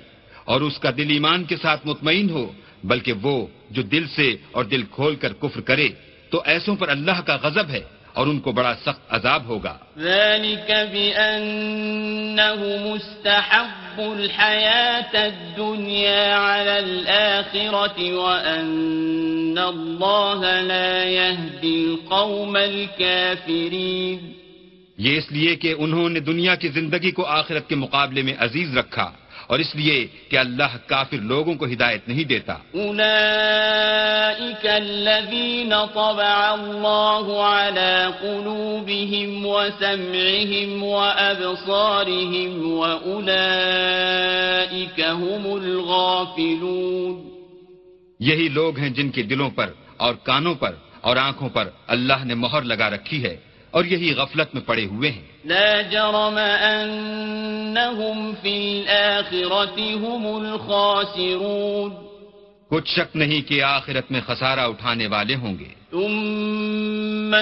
اور 0.45 0.61
اس 0.61 0.79
کا 0.79 0.89
دل 0.97 1.09
ایمان 1.09 1.43
کے 1.43 1.57
ساتھ 1.57 1.87
مطمئن 1.87 2.29
ہو 2.29 2.45
بلکہ 2.83 3.13
وہ 3.21 3.35
جو 3.71 3.81
دل 3.81 4.07
سے 4.07 4.35
اور 4.51 4.65
دل 4.65 4.83
کھول 4.91 5.15
کر 5.15 5.33
کفر 5.33 5.61
کرے 5.61 5.87
تو 6.31 6.41
ایسوں 6.45 6.75
پر 6.75 6.89
اللہ 6.89 7.21
کا 7.25 7.35
غضب 7.35 7.69
ہے 7.69 7.81
اور 8.13 8.27
ان 8.27 8.39
کو 8.39 8.51
بڑا 8.51 8.73
سخت 8.85 9.01
عذاب 9.09 9.45
ہوگا 9.47 9.75
ذلك 9.97 10.71
بأنه 10.93 12.61
مستحب 12.87 13.99
الحياة 13.99 15.27
الدنيا 15.27 16.35
على 16.35 16.79
الآخرة 16.79 18.13
وأن 18.13 19.57
الله 19.57 20.61
لا 20.61 21.03
يهدي 21.03 21.85
القوم 21.85 22.57
الكافرين 22.57 24.19
یہ 24.97 25.17
اس 25.17 25.31
لیے 25.31 25.55
کہ 25.55 25.73
انہوں 25.79 26.09
نے 26.09 26.19
دنیا 26.19 26.55
کی 26.55 26.67
زندگی 26.69 27.11
کو 27.11 27.25
آخرت 27.25 27.67
کے 27.69 27.75
مقابلے 27.75 28.21
میں 28.21 28.33
عزیز 28.39 28.77
رکھا 28.77 29.11
اور 29.49 29.59
اس 29.59 29.73
لیے 29.75 29.95
کہ 30.29 30.37
اللہ 30.37 30.75
کافر 30.87 31.21
لوگوں 31.25 31.53
کو 31.55 31.65
ہدایت 31.65 32.07
نہیں 32.07 32.23
دیتا 32.23 32.55
یہی 48.19 48.47
لوگ 48.49 48.77
ہیں 48.77 48.89
جن 48.89 49.09
کے 49.09 49.23
دلوں 49.23 49.49
پر 49.49 49.73
اور 49.97 50.13
کانوں 50.23 50.55
پر 50.55 50.75
اور 51.01 51.17
آنکھوں 51.17 51.49
پر 51.49 51.69
اللہ 51.87 52.25
نے 52.25 52.35
مہر 52.35 52.61
لگا 52.61 52.89
رکھی 52.89 53.23
ہے 53.23 53.35
اور 53.71 53.85
یہی 53.85 54.13
غفلت 54.13 54.53
میں 54.53 54.61
پڑے 54.65 54.85
ہوئے 54.85 55.09
ہیں 55.11 55.27
لا 55.45 55.81
جرم 55.81 56.37
انہم 56.61 58.19
فی 58.41 58.53
الاخرت 58.79 59.77
ہم 59.97 60.23
الخاسرون 60.27 61.89
کچھ 62.71 62.89
شک 62.89 63.15
نہیں 63.15 63.41
کہ 63.41 63.61
آخرت 63.63 64.11
میں 64.11 64.21
خسارہ 64.27 64.63
اٹھانے 64.67 65.07
والے 65.07 65.35
ہوں 65.35 65.53
گے 65.59 65.69
ثم 65.91 67.35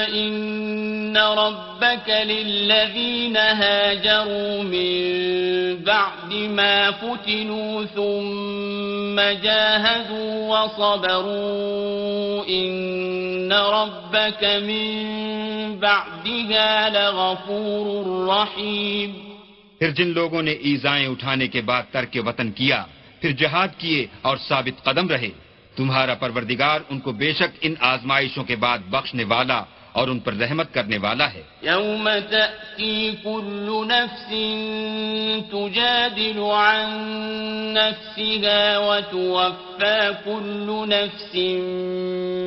ربك 1.17 2.09
للذين 2.09 3.37
هاجروا 3.37 4.63
من 4.63 5.83
بعد 5.83 6.33
ما 6.33 6.91
فتنوا 6.91 7.85
ثم 7.85 9.19
جاهدوا 9.19 10.33
وصبروا 10.49 12.45
إن 12.49 13.53
ربك 13.53 14.43
من 14.43 15.79
بعدها 15.79 16.89
لغفور 16.89 18.27
رحيم 18.27 19.27
پھر 19.79 19.91
جن 19.91 20.07
لوگوں 20.13 20.41
نے 20.41 20.51
ایزائیں 20.51 21.07
اٹھانے 21.07 21.47
کے 21.47 21.61
بعد 21.61 21.83
ترک 21.91 22.17
وطن 22.25 22.51
کیا 22.51 22.83
پھر 23.21 23.31
جہاد 23.31 23.67
کیے 23.77 24.05
اور 24.21 24.37
ثابت 24.47 24.83
قدم 24.83 25.07
رہے 25.07 25.29
تمہارا 25.75 26.13
پروردگار 26.15 26.79
ان 26.89 26.99
کو 26.99 27.11
بے 27.13 27.33
شک 27.33 27.57
ان 27.61 27.73
آزمائشوں 27.85 28.43
کے 28.43 28.55
بعد 28.55 28.79
بخشنے 28.89 29.23
والا 29.23 29.61
اور 29.97 30.07
ان 30.07 30.19
پر 30.19 30.33
رحمت 30.35 30.73
کرنے 30.73 30.97
والا 30.97 31.27
ہے 31.27 31.41
یوم 31.63 32.07
تأتی 32.09 33.11
نفس 33.11 33.87
نفس 33.87 34.29
تجادل 35.51 36.39
عن 36.39 37.73
نفسها 37.73 38.77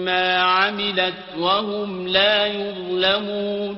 ما 0.05 0.37
عملت 0.37 1.19
وهم 1.39 2.07
لا 2.09 2.47
يظلمون 2.47 3.77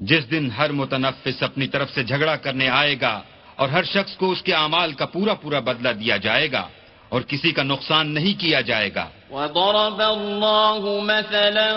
جس 0.00 0.30
دن 0.30 0.50
ہر 0.50 0.72
متنفس 0.72 1.42
اپنی 1.42 1.66
طرف 1.68 1.90
سے 1.90 2.02
جھگڑا 2.04 2.36
کرنے 2.38 2.68
آئے 2.70 2.94
گا 3.00 3.14
اور 3.56 3.68
ہر 3.68 3.84
شخص 3.86 4.16
کو 4.16 4.30
اس 4.30 4.42
کے 4.42 4.54
اعمال 4.54 4.92
کا 4.92 5.06
پورا 5.08 5.34
پورا 5.36 5.60
بدلہ 5.60 5.92
دیا 5.94 6.16
جائے 6.18 6.50
گا 6.52 6.68
اور 7.08 7.20
کسی 7.22 7.52
کا 7.52 7.62
نقصان 7.64 8.14
نہیں 8.14 8.40
کیا 8.40 8.60
جائے 8.62 8.90
گا 8.94 9.08
وضرب 9.30 10.00
الله 10.00 11.00
مثلا 11.00 11.72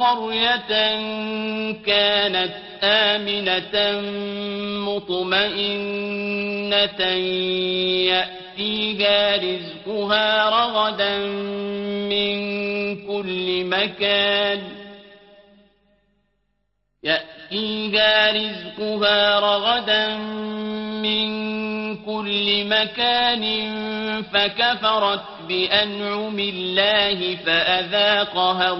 قرية 0.00 0.68
كانت 1.86 2.54
آمنة 2.82 4.00
مطمئنة 4.88 6.20
يأتيها 8.10 9.36
رزقها 9.36 10.50
رغدا 10.50 11.18
من 12.08 12.36
كل 13.06 13.64
مكان 13.64 14.60
فيها 17.50 18.32
رزقها 18.32 19.40
رغدا 19.40 20.16
من 21.02 21.26
كل 21.96 22.64
مكان 22.66 23.44
فكفرت 24.22 25.24
بأنعم 25.48 26.38
الله 26.38 27.00
الله 27.10 27.36
فأذاقها 27.36 28.70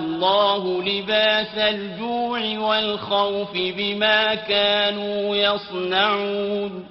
لباس 0.83 1.55
الجوع 1.55 2.59
والخوف 2.59 3.53
بما 3.53 4.35
كانوا 4.35 5.37
يصنعون 5.37 6.85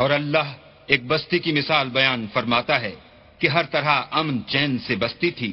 اور 0.00 0.10
اللہ 0.10 0.46
ایک 0.86 1.06
بستی 1.06 1.38
کی 1.38 1.52
مثال 1.52 1.88
بیان 1.88 2.26
فرماتا 2.32 2.80
ہے 2.80 2.94
کہ 3.38 3.46
ہر 3.46 3.64
طرح 3.64 4.02
امن 4.10 4.38
چین 4.48 4.78
سے 4.78 4.96
بستی 4.96 5.30
تھی 5.30 5.52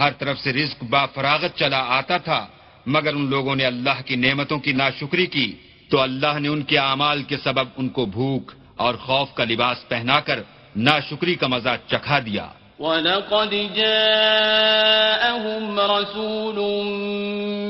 ہر 0.00 0.12
طرف 0.18 0.38
سے 0.40 0.52
رزق 0.52 0.84
با 0.84 1.06
فراغت 1.06 1.56
چلا 1.56 1.82
آتا 1.98 2.16
تھا 2.16 2.40
مگر 2.86 3.14
ان 3.14 3.28
لوگوں 3.30 3.54
نے 3.56 3.64
اللہ 3.66 4.00
کی 4.06 4.16
نعمتوں 4.16 4.58
کی 4.58 4.72
ناشکری 4.74 5.26
کی 5.26 5.52
تو 5.90 6.00
اللہ 6.00 6.38
نے 6.38 6.48
ان 6.48 6.62
کے 6.62 6.78
اعمال 6.78 7.22
کے 7.22 7.36
سبب 7.36 7.66
ان 7.76 7.88
کو 7.88 8.04
بھوک 8.08 8.52
اور 8.76 8.94
خوف 8.96 9.28
کا 9.34 9.44
لباس 9.44 9.88
پہنا 9.88 10.20
کر 10.20 10.38
ناشکری 10.78 11.34
کا 11.34 11.46
مزہ 11.46 11.74
چکھا 11.88 12.18
دیا 12.18 12.46
وَلَقَدْ 12.80 13.52
جَاءَهُمْ 13.76 15.64
رَسُولٌ 15.80 16.58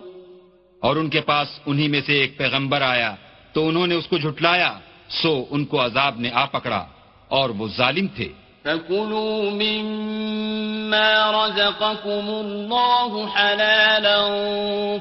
اور 0.83 0.95
ان 0.97 1.09
کے 1.11 1.21
پاس 1.23 1.49
انہی 1.67 1.89
میں 1.89 2.03
سے 2.07 2.15
ایک 2.15 2.33
پیغمبر 2.39 2.81
آیا 2.85 3.13
تو 3.55 3.59
انہوں 3.69 3.87
نے 3.87 3.95
اس 3.95 4.07
کو 4.07 4.17
جھٹلایا 4.19 4.73
سو 5.13 5.33
ان 5.51 5.63
کو 5.65 5.77
عذاب 5.85 6.15
نے 6.21 6.31
آ 6.35 6.45
پکڑا 6.51 6.83
اور 7.29 7.51
وہ 7.51 7.69
ظالم 7.69 8.07
تھے 8.17 8.29
فَكُلُوا 8.65 9.51
مِمَّا 9.51 11.11
رَزَقَكُمُ 11.31 12.27
اللَّهُ 12.31 13.27
حَلَالًا 13.27 14.21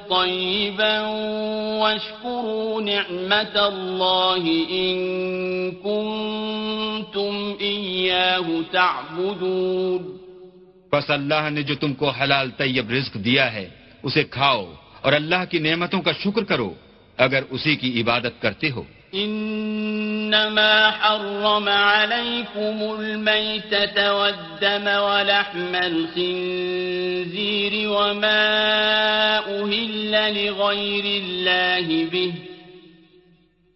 طَيِّبًا 0.10 1.00
وَاشْكُرُوا 1.80 2.82
نِعْمَةَ 2.82 3.56
اللَّهِ 3.68 4.44
إِن 4.72 4.96
كُنْتُمْ 5.72 7.56
إِيَّاهُ 7.62 8.64
تَعْبُدُونَ 8.74 10.02
پس 10.92 11.10
اللہ 11.10 11.50
نے 11.50 11.62
جو 11.64 11.76
تم 11.76 11.94
کو 11.94 12.10
حلال 12.10 12.52
طیب 12.58 12.92
رزق 12.92 13.14
دیا 13.26 13.54
ہے 13.54 13.68
اسے 14.04 14.24
کھاؤ 14.24 14.66
اور 15.02 15.14
اللہ 15.14 15.42
کی 15.50 15.60
نعمتوں 15.60 16.02
کا 16.02 16.12
شکر 16.20 16.44
کرو 16.44 16.74
اگر 17.18 17.42
اسی 17.50 17.76
کی 17.76 18.02
عبادت 18.02 18.42
کرتے 18.42 18.70
ہو 18.72 18.84
إنما 19.16 20.92
حرم 20.92 21.70
عليكم 21.70 22.96
الميتة 23.00 24.14
والدم 24.14 24.88
ولحم 24.88 25.76
الخنزير 25.76 27.74
وما 27.90 28.46
أهل 29.38 30.12
لغير 30.46 31.06
الله 31.24 32.06
به 32.06 32.34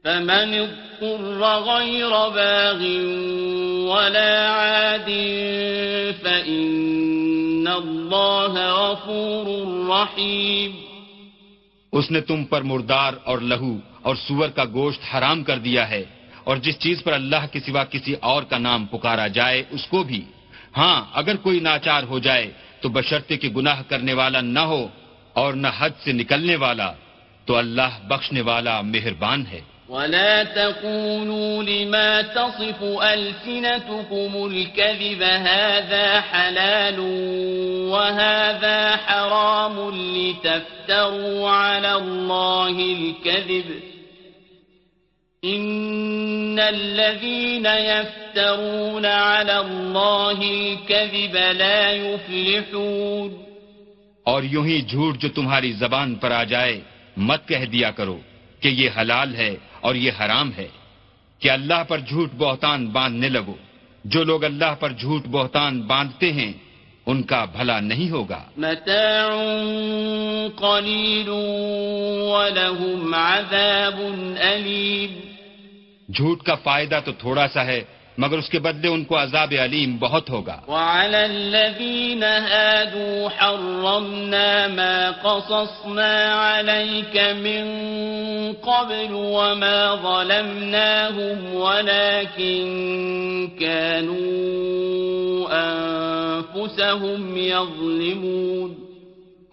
فمن 0.04 0.54
اضطر 0.54 1.42
غير 1.72 2.10
باغ 2.10 2.82
ولا 3.92 4.50
عاد 4.50 5.10
فإن 6.24 7.68
الله 7.68 8.54
غفور 8.72 9.48
رحيم 9.90 10.72
اس 11.94 12.12
نے 12.12 12.22
تم 12.22 12.44
پر 12.44 12.62
مردار 12.62 13.14
اور 13.24 13.40
لہو 13.42 13.74
اور 14.02 14.16
سور 14.18 14.50
کا 14.50 14.66
گوشت 14.74 15.02
حرام 15.14 15.44
کر 15.44 15.58
دیا 15.60 15.90
ہے 15.90 16.04
اور 16.44 16.58
جس 16.58 16.80
چیز 16.80 17.04
پر 17.04 17.14
اللہ 17.14 17.46
کے 17.52 17.60
سوا 17.60 17.84
کسی 17.84 18.14
اور 18.22 18.44
کا 18.44 18.58
نام 18.60 18.86
پکارا 18.86 19.28
جائے 19.28 19.64
اس 19.72 19.86
کو 19.88 20.04
بھی 20.04 20.22
ہاں 20.78 20.98
اگر 21.14 21.36
کوئی 21.36 21.60
ناچار 21.60 22.04
ہو 22.04 22.20
جائے 22.20 22.48
تو 22.82 22.90
بشرطے 22.90 23.38
کے 23.38 23.50
گناہ 23.50 23.82
کرنے 23.90 24.14
والا 24.14 24.42
نہ 24.42 24.64
ہو 24.72 24.82
اور 25.36 25.54
نہ 25.54 25.68
حد 25.78 25.94
سے 26.04 26.12
نکلنے 26.14 26.56
والا 26.56 26.92
تو 27.48 27.56
اللہ 27.56 27.92
بخشنے 28.08 28.42
والا 28.42 28.80
مہربان 28.84 29.46
ہے 29.46 29.62
ولا 29.90 30.44
تقولوا 30.44 31.64
لما 31.64 32.22
تصف 32.22 32.84
ألسنتكم 32.84 34.46
الكذب 34.46 35.22
هذا 35.22 36.22
حلال 36.22 37.00
وهذا 37.90 38.96
حرام 38.96 39.90
لتفتروا 40.16 41.50
على 41.50 41.96
الله 41.96 42.70
الكذب 42.70 43.66
إن 45.44 46.60
الذين 46.60 47.66
يفترون 47.66 49.06
على 49.06 49.60
الله 49.60 50.42
الكذب 50.42 51.36
لا 51.36 51.92
يفلحون 51.92 53.46
اور 54.26 54.44
یوں 54.44 54.66
ہی 54.66 54.82
جھوٹ 54.82 55.18
جو 55.18 55.30
تمہاری 55.30 55.72
زبان 55.74 56.16
پر 56.16 56.32
آ 56.32 56.44
جائے 56.44 56.80
مت 57.18 57.48
کہہ 57.48 57.66
دیا 57.66 57.90
کرو 57.92 58.18
کہ 58.60 58.68
یہ 58.68 58.90
حلال 58.98 59.36
ہے 59.36 59.56
اور 59.82 59.96
یہ 59.96 60.12
حرام 60.20 60.52
ہے 60.58 60.68
کہ 61.42 61.50
اللہ 61.52 61.84
پر 61.88 62.00
جھوٹ 62.00 62.34
بہتان 62.38 62.86
باندھنے 62.86 63.30
لگو 63.30 63.56
جو 64.06 64.24
لوگ 64.24 64.44
اللہ 64.44 64.74
پر 64.80 64.92
جھوٹ 64.92 65.28
بہتان 65.28 65.82
باندھتے 65.82 66.32
ہیں 66.34 66.52
ان 67.06 67.22
کا 67.24 67.46
بھلا 67.46 67.80
نہیں 67.80 68.10
ہوگا 68.10 68.42
علیم 74.44 75.20
جھوٹ 76.10 76.44
کا 76.44 76.56
فائدہ 76.56 77.00
تو 77.06 77.12
تھوڑا 77.12 77.48
سا 77.48 77.66
ہے 77.66 77.82
مگر 78.20 78.38
اس 78.38 78.50
کے 78.50 78.60
بدلے 78.60 78.88
ان 78.88 79.04
کو 79.04 79.16
عذاب 79.22 79.54
علیم 79.60 79.98
بہت 79.98 80.30
ہوگا 80.30 80.58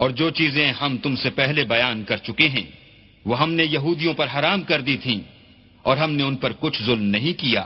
اور 0.00 0.10
جو 0.10 0.30
چیزیں 0.30 0.72
ہم 0.72 0.96
تم 0.96 1.14
سے 1.16 1.30
پہلے 1.30 1.64
بیان 1.64 2.04
کر 2.04 2.16
چکے 2.16 2.48
ہیں 2.48 2.66
وہ 3.24 3.40
ہم 3.40 3.52
نے 3.52 3.64
یہودیوں 3.64 4.14
پر 4.14 4.26
حرام 4.34 4.62
کر 4.62 4.80
دی 4.80 4.96
تھیں 4.96 5.20
اور 5.84 5.96
ہم 5.96 6.10
نے 6.10 6.22
ان 6.22 6.36
پر 6.36 6.52
کچھ 6.60 6.82
ظلم 6.82 7.02
نہیں 7.08 7.40
کیا 7.40 7.64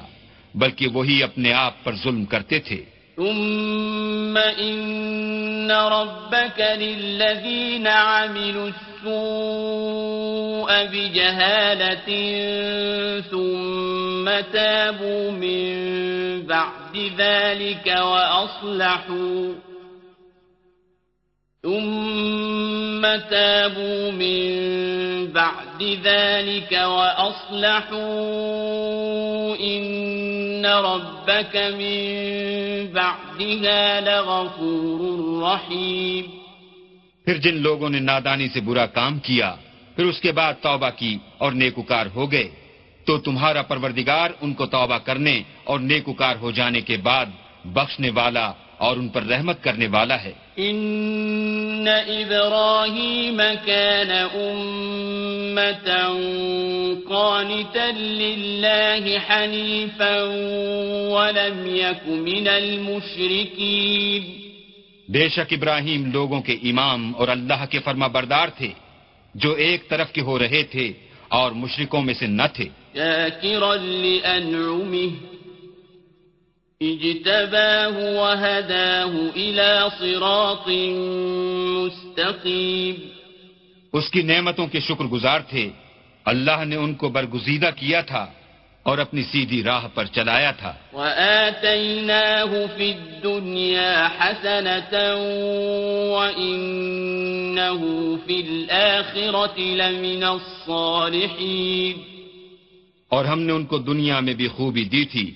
بلکہ 0.55 0.89
وہی 0.89 1.23
اپنے 1.23 1.53
آپ 1.53 1.85
پر 1.85 1.95
ظلم 1.95 2.25
کرتے 2.25 2.61
تھے 2.61 2.85
ثم 3.17 4.11
ثم 4.31 4.39
ان 4.39 5.71
ربك 5.71 6.61
للذين 6.61 7.87
عملوا 7.87 8.69
السوء 8.69 10.85
بجهالة 10.85 12.09
تابوا 14.53 15.31
من 15.31 15.73
بعد 16.43 17.11
ذلك 17.19 17.87
وأصلحوا 17.87 19.53
ثم 21.65 23.03
تابوا 23.31 24.11
من 24.11 24.19
من 24.19 25.27
بعد 25.27 25.83
ذلك 25.83 26.73
وأصلحوا 26.73 27.97
إن 29.57 30.67
ربك 30.67 31.57
بعدها 32.95 34.01
لغفور 34.01 35.01
رحيم 35.43 36.25
پھر 37.27 37.37
جن 37.37 37.57
لوگوں 37.57 37.89
نے 37.89 38.01
نادانی 38.01 38.49
سے 38.49 38.61
برا 38.61 38.87
کام 38.87 39.19
کیا 39.19 39.55
پھر 39.97 40.05
اس 40.05 40.21
کے 40.21 40.33
بعد 40.33 40.55
توبہ 40.63 40.91
کی 40.91 41.19
اور 41.39 41.53
نیکوکار 41.53 42.07
ہو 42.15 42.31
گئے 42.33 42.49
تو 43.07 43.19
تمہارا 43.19 43.63
پروردگار 43.63 44.31
ان 44.41 44.55
کو 44.55 44.67
توبہ 44.67 44.99
کرنے 44.99 45.43
اور 45.65 45.79
نیکوکار 45.81 46.37
ہو 46.37 46.51
جانے 46.51 46.81
کے 46.81 46.97
بعد 47.03 47.27
بخشنے 47.65 48.11
والا 48.11 48.53
اور 48.81 48.97
ان 48.97 49.09
پر 49.09 49.23
رحمت 49.25 49.63
کرنے 49.65 49.87
والا 49.87 50.17
ہے 50.23 50.33
ان 50.59 51.89
ابراہیم 51.89 53.41
امتا 55.51 56.07
قانتا 57.09 57.85
للہ 57.91 59.19
حنیفا 59.29 60.15
ولم 61.11 61.59
یک 61.69 62.07
من 62.09 62.47
المشرکین 62.49 64.23
بے 65.09 65.29
شک 65.29 65.53
ابراہیم 65.53 66.11
لوگوں 66.13 66.41
کے 66.41 66.57
امام 66.71 67.13
اور 67.17 67.29
اللہ 67.29 67.65
کے 67.71 67.79
فرما 67.85 68.07
بردار 68.09 68.49
تھے 68.57 68.71
جو 69.35 69.51
ایک 69.59 69.89
طرف 69.91 70.13
کے 70.13 70.21
ہو 70.21 70.39
رہے 70.39 70.63
تھے 70.73 70.87
اور 71.31 71.53
مشرکوں 71.55 72.03
میں 72.03 72.15
سے 72.15 72.27
نہ 72.29 72.47
تھے 72.55 72.69
اجتباه 76.81 77.97
وهداه 78.15 79.13
الى 79.37 79.91
صراط 79.93 80.69
مستقيم 81.77 82.97
اس 83.93 84.11
کی 84.11 84.23
نعمتوں 84.23 84.67
کے 84.67 84.81
شکر 84.81 85.05
گزار 85.07 85.41
تھے 85.51 85.69
اللہ 86.27 86.65
نے 86.65 86.77
ان 86.77 86.95
کو 86.95 87.09
برگزیدہ 87.09 87.71
کیا 87.77 88.01
تھا 88.03 88.25
اور 88.87 88.99
اپنی 88.99 89.23
سیدھی 89.23 89.63
راہ 89.63 89.85
پر 89.95 90.05
چلایا 90.07 90.51
تھا 90.53 90.73
وآتیناه 90.95 92.67
فی 92.69 92.93
الدنیا 92.93 94.09
حسنة 94.09 94.95
وإنه 96.15 97.81
فی 98.19 98.37
الآخرة 98.41 99.59
لمن 99.75 100.25
الصالحین 100.25 101.97
اور 103.11 103.25
ہم 103.25 103.41
نے 103.41 103.53
ان 103.53 103.65
کو 103.65 103.79
دنیا 103.85 104.21
میں 104.21 104.35
بھی 104.35 104.49
خوبی 104.49 104.85
دی 104.87 105.05
تھی 105.07 105.27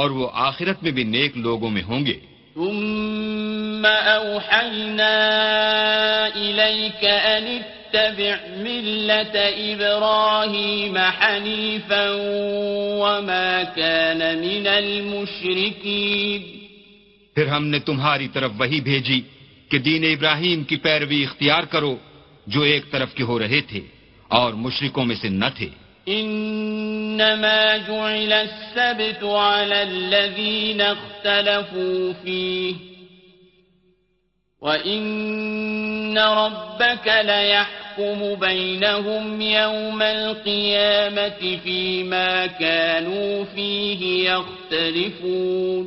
اور 0.00 0.10
وہ 0.10 0.28
آخرت 0.42 0.82
میں 0.82 0.92
بھی 0.92 1.04
نیک 1.06 1.36
لوگوں 1.38 1.70
میں 1.70 1.82
ہوں 1.82 2.06
گے 2.06 2.18
ثم 2.56 3.84
اتبع 10.86 12.08
وما 12.96 13.62
كان 13.76 14.20
من 14.38 14.66
المشرکین 14.68 16.42
پھر 17.36 17.46
ہم 17.46 17.64
نے 17.66 17.78
تمہاری 17.80 18.28
طرف 18.28 18.50
وہی 18.58 18.80
بھیجی 18.80 19.20
کہ 19.70 19.78
دین 19.80 20.04
ابراہیم 20.04 20.64
کی 20.64 20.76
پیروی 20.78 21.22
اختیار 21.24 21.62
کرو 21.64 21.94
جو 22.46 22.60
ایک 22.62 22.90
طرف 22.90 23.14
کے 23.14 23.22
ہو 23.22 23.38
رہے 23.38 23.60
تھے 23.68 23.80
اور 24.30 24.52
مشرکوں 24.54 25.04
میں 25.04 25.16
سے 25.16 25.28
نہ 25.30 25.48
تھے 25.56 25.68
إنما 26.08 27.76
جعل 27.76 28.32
السبت 28.32 29.24
على 29.24 29.82
الذين 29.82 30.80
اختلفوا 30.80 32.12
فيه 32.12 32.74
وإن 34.62 36.18
ربك 36.18 37.06
ليحكم 37.06 38.34
بينهم 38.34 39.40
يوم 39.40 40.02
القيامة 40.02 41.56
فيما 41.56 42.46
كانوا 42.46 43.44
فيه 43.44 44.30
يختلفون 44.30 45.86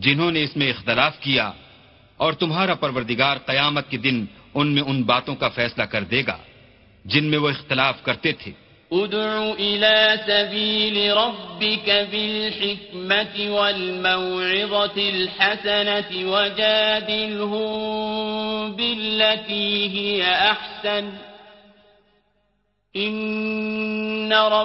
جنہوں 0.00 0.30
نے 0.30 0.42
اس 0.44 0.56
میں 0.56 0.70
اختلاف 0.70 1.18
کیا 1.20 1.50
اور 2.16 2.32
تمہارا 2.32 2.74
پروردگار 2.74 3.36
قیامت 3.46 3.90
کے 3.90 3.96
دن 3.96 4.24
باتوں 4.54 5.34
کا 5.34 5.48
فیصلہ 5.48 5.82
کر 5.82 6.04
دے 6.04 6.22
گا 6.26 6.36
جن 7.04 7.24
میں 7.24 7.38
وہ 7.38 7.48
اختلاف 7.48 8.02
کرتے 8.04 8.32
تھے 8.32 8.52
ادع 8.90 9.52
إلى 9.52 10.20
سبيل 10.26 11.16
ربك 11.16 11.90
بالحكمة 12.12 13.50
والموعظة 13.50 14.96
الحسنة 14.96 16.30
وجادلهم 16.32 17.72
بالتي 18.76 19.88
هي 19.88 20.22
أحسن 20.50 21.12
إن 22.94 24.11
اے 24.34 24.64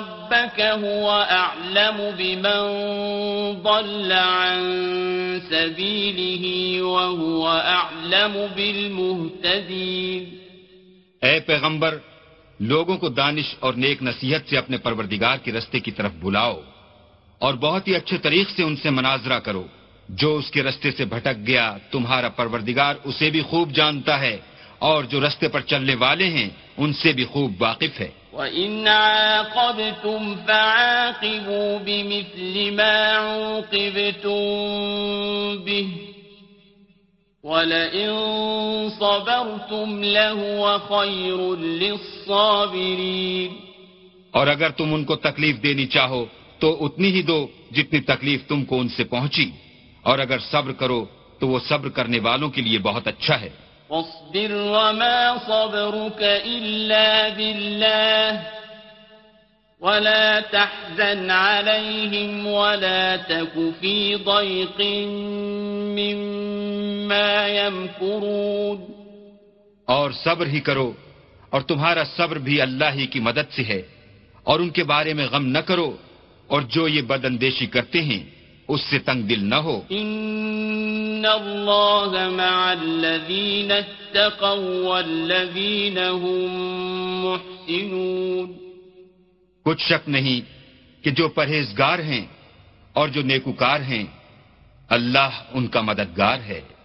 پیغمبر 11.40 11.98
لوگوں 12.60 12.98
کو 12.98 13.10
دانش 13.10 13.56
اور 13.60 13.74
نیک 13.74 14.04
نصیحت 14.04 14.50
سے 14.50 14.58
اپنے 14.58 14.78
پروردگار 14.78 15.38
کے 15.38 15.52
رستے 15.52 15.80
کی 15.80 15.92
طرف 15.92 16.12
بلاؤ 16.20 16.60
اور 17.42 17.54
بہت 17.54 17.88
ہی 17.88 17.96
اچھے 17.96 18.18
طریق 18.18 18.50
سے 18.50 18.64
ان 18.64 18.76
سے 18.76 18.90
مناظرہ 18.90 19.40
کرو 19.40 19.66
جو 20.10 20.36
اس 20.38 20.52
کے 20.52 20.64
رستے 20.64 20.92
سے 20.92 21.06
بھٹک 21.06 21.48
گیا 21.48 21.78
تمہارا 21.92 22.30
پروردگار 22.30 22.96
اسے 23.04 23.30
بھی 23.30 23.42
خوب 23.42 23.72
جانتا 23.72 24.20
ہے 24.20 24.38
اور 24.80 25.04
جو 25.04 25.20
رستے 25.28 25.48
پر 25.48 25.62
چلنے 25.62 25.96
والے 25.96 26.28
ہیں 26.28 26.50
ان 26.78 26.94
سے 26.94 27.12
بھی 27.14 27.26
خوب 27.26 27.62
واقف 27.62 28.00
ہے 28.00 28.10
وَإِنْ 28.38 28.88
عَاقَبْتُمْ 28.88 30.36
فَعَاقِبُوا 30.48 31.78
بِمِثْلِ 31.78 32.56
مَا 32.74 32.98
عُوقِبْتُمْ 33.14 34.42
بِهِ 35.66 35.88
وَلَئِنْ 37.44 38.12
صَبَرْتُمْ 38.90 40.04
لَهُوَ 40.04 40.80
خَيْرٌ 40.80 41.40
لِلصَّابِرِينَ 41.82 43.52
اور 44.32 44.48
اگر 44.48 44.70
تم 44.70 44.94
ان 44.94 45.04
کو 45.06 45.16
تکلیف 45.16 45.56
دینی 45.64 45.86
چاہو 45.88 46.26
تو 46.60 46.68
اتنی 46.86 47.10
ہی 47.12 47.22
دو 47.22 47.40
جتنی 47.72 48.00
تکلیف 48.14 48.40
تم 48.48 48.60
کو 48.66 48.76
ان 48.80 48.90
سے 48.90 49.04
پہنچی 49.04 49.48
اور 50.02 50.20
اگر 50.20 50.40
صبر 50.52 50.72
کرو 50.72 51.06
تو 51.40 51.48
وہ 51.48 51.60
صبر 51.70 51.90
کرنے 51.90 52.20
والوں 52.20 52.50
کے 52.50 52.62
لیے 52.62 52.80
بہت 52.80 53.08
اچھا 53.08 53.42
ہے 53.42 53.50
واصبر 53.90 54.52
وما 54.54 55.38
صبرك 55.40 56.22
إلا 56.22 57.30
بالله 57.30 58.42
ولا 59.82 60.40
تحزن 60.42 61.32
عليهم 61.32 62.48
ولا 62.48 63.16
تك 63.18 63.54
في 63.82 64.16
ضيق 64.16 64.82
مما 65.96 67.48
يمكرون 67.48 68.80
اور 69.88 70.12
صبر 70.14 70.46
ہی 70.46 70.60
کرو 70.60 70.92
اور 71.50 71.62
تمہارا 71.62 72.04
صبر 72.18 72.38
بھی 72.40 72.62
اللہ 72.62 72.92
ہی 72.94 73.06
کی 73.08 73.20
مدد 73.20 73.52
سے 73.52 73.64
ہے 73.64 73.82
اور 74.44 74.60
ان 74.60 74.70
کے 74.70 74.84
بارے 74.84 75.14
میں 75.14 75.26
غم 75.26 75.46
نہ 75.48 75.60
کرو 75.68 75.92
اور 76.50 76.62
جو 76.70 76.88
یہ 76.88 77.02
بد 77.04 77.26
اندیشی 77.26 77.66
کرتے 77.68 78.02
ہیں 78.02 78.24
اس 78.70 78.82
سے 78.82 79.00
تنگ 79.02 79.22
دل 79.24 79.44
نہ 79.46 79.56
ہو 79.64 79.80
ان 79.92 81.26
اللہ 81.26 82.16
مع 82.32 82.70
الذین 82.72 83.72
اتقوا 83.72 85.00
والذین 85.00 85.98
هم 85.98 87.26
محسنون 87.26 88.52
کچھ 89.66 89.82
شک 89.84 90.10
نہیں 90.10 90.42
کہ 91.04 91.12
جو 91.12 91.28
پرہیزگار 91.32 92.00
ہیں 92.02 92.26
اور 92.96 93.08
جو 93.10 93.22
نیکوکار 93.24 93.80
ہیں 93.84 94.04
اللہ 94.90 95.42
ان 95.52 95.68
کا 95.68 95.82
مددگار 95.84 96.40
ہے 96.42 96.62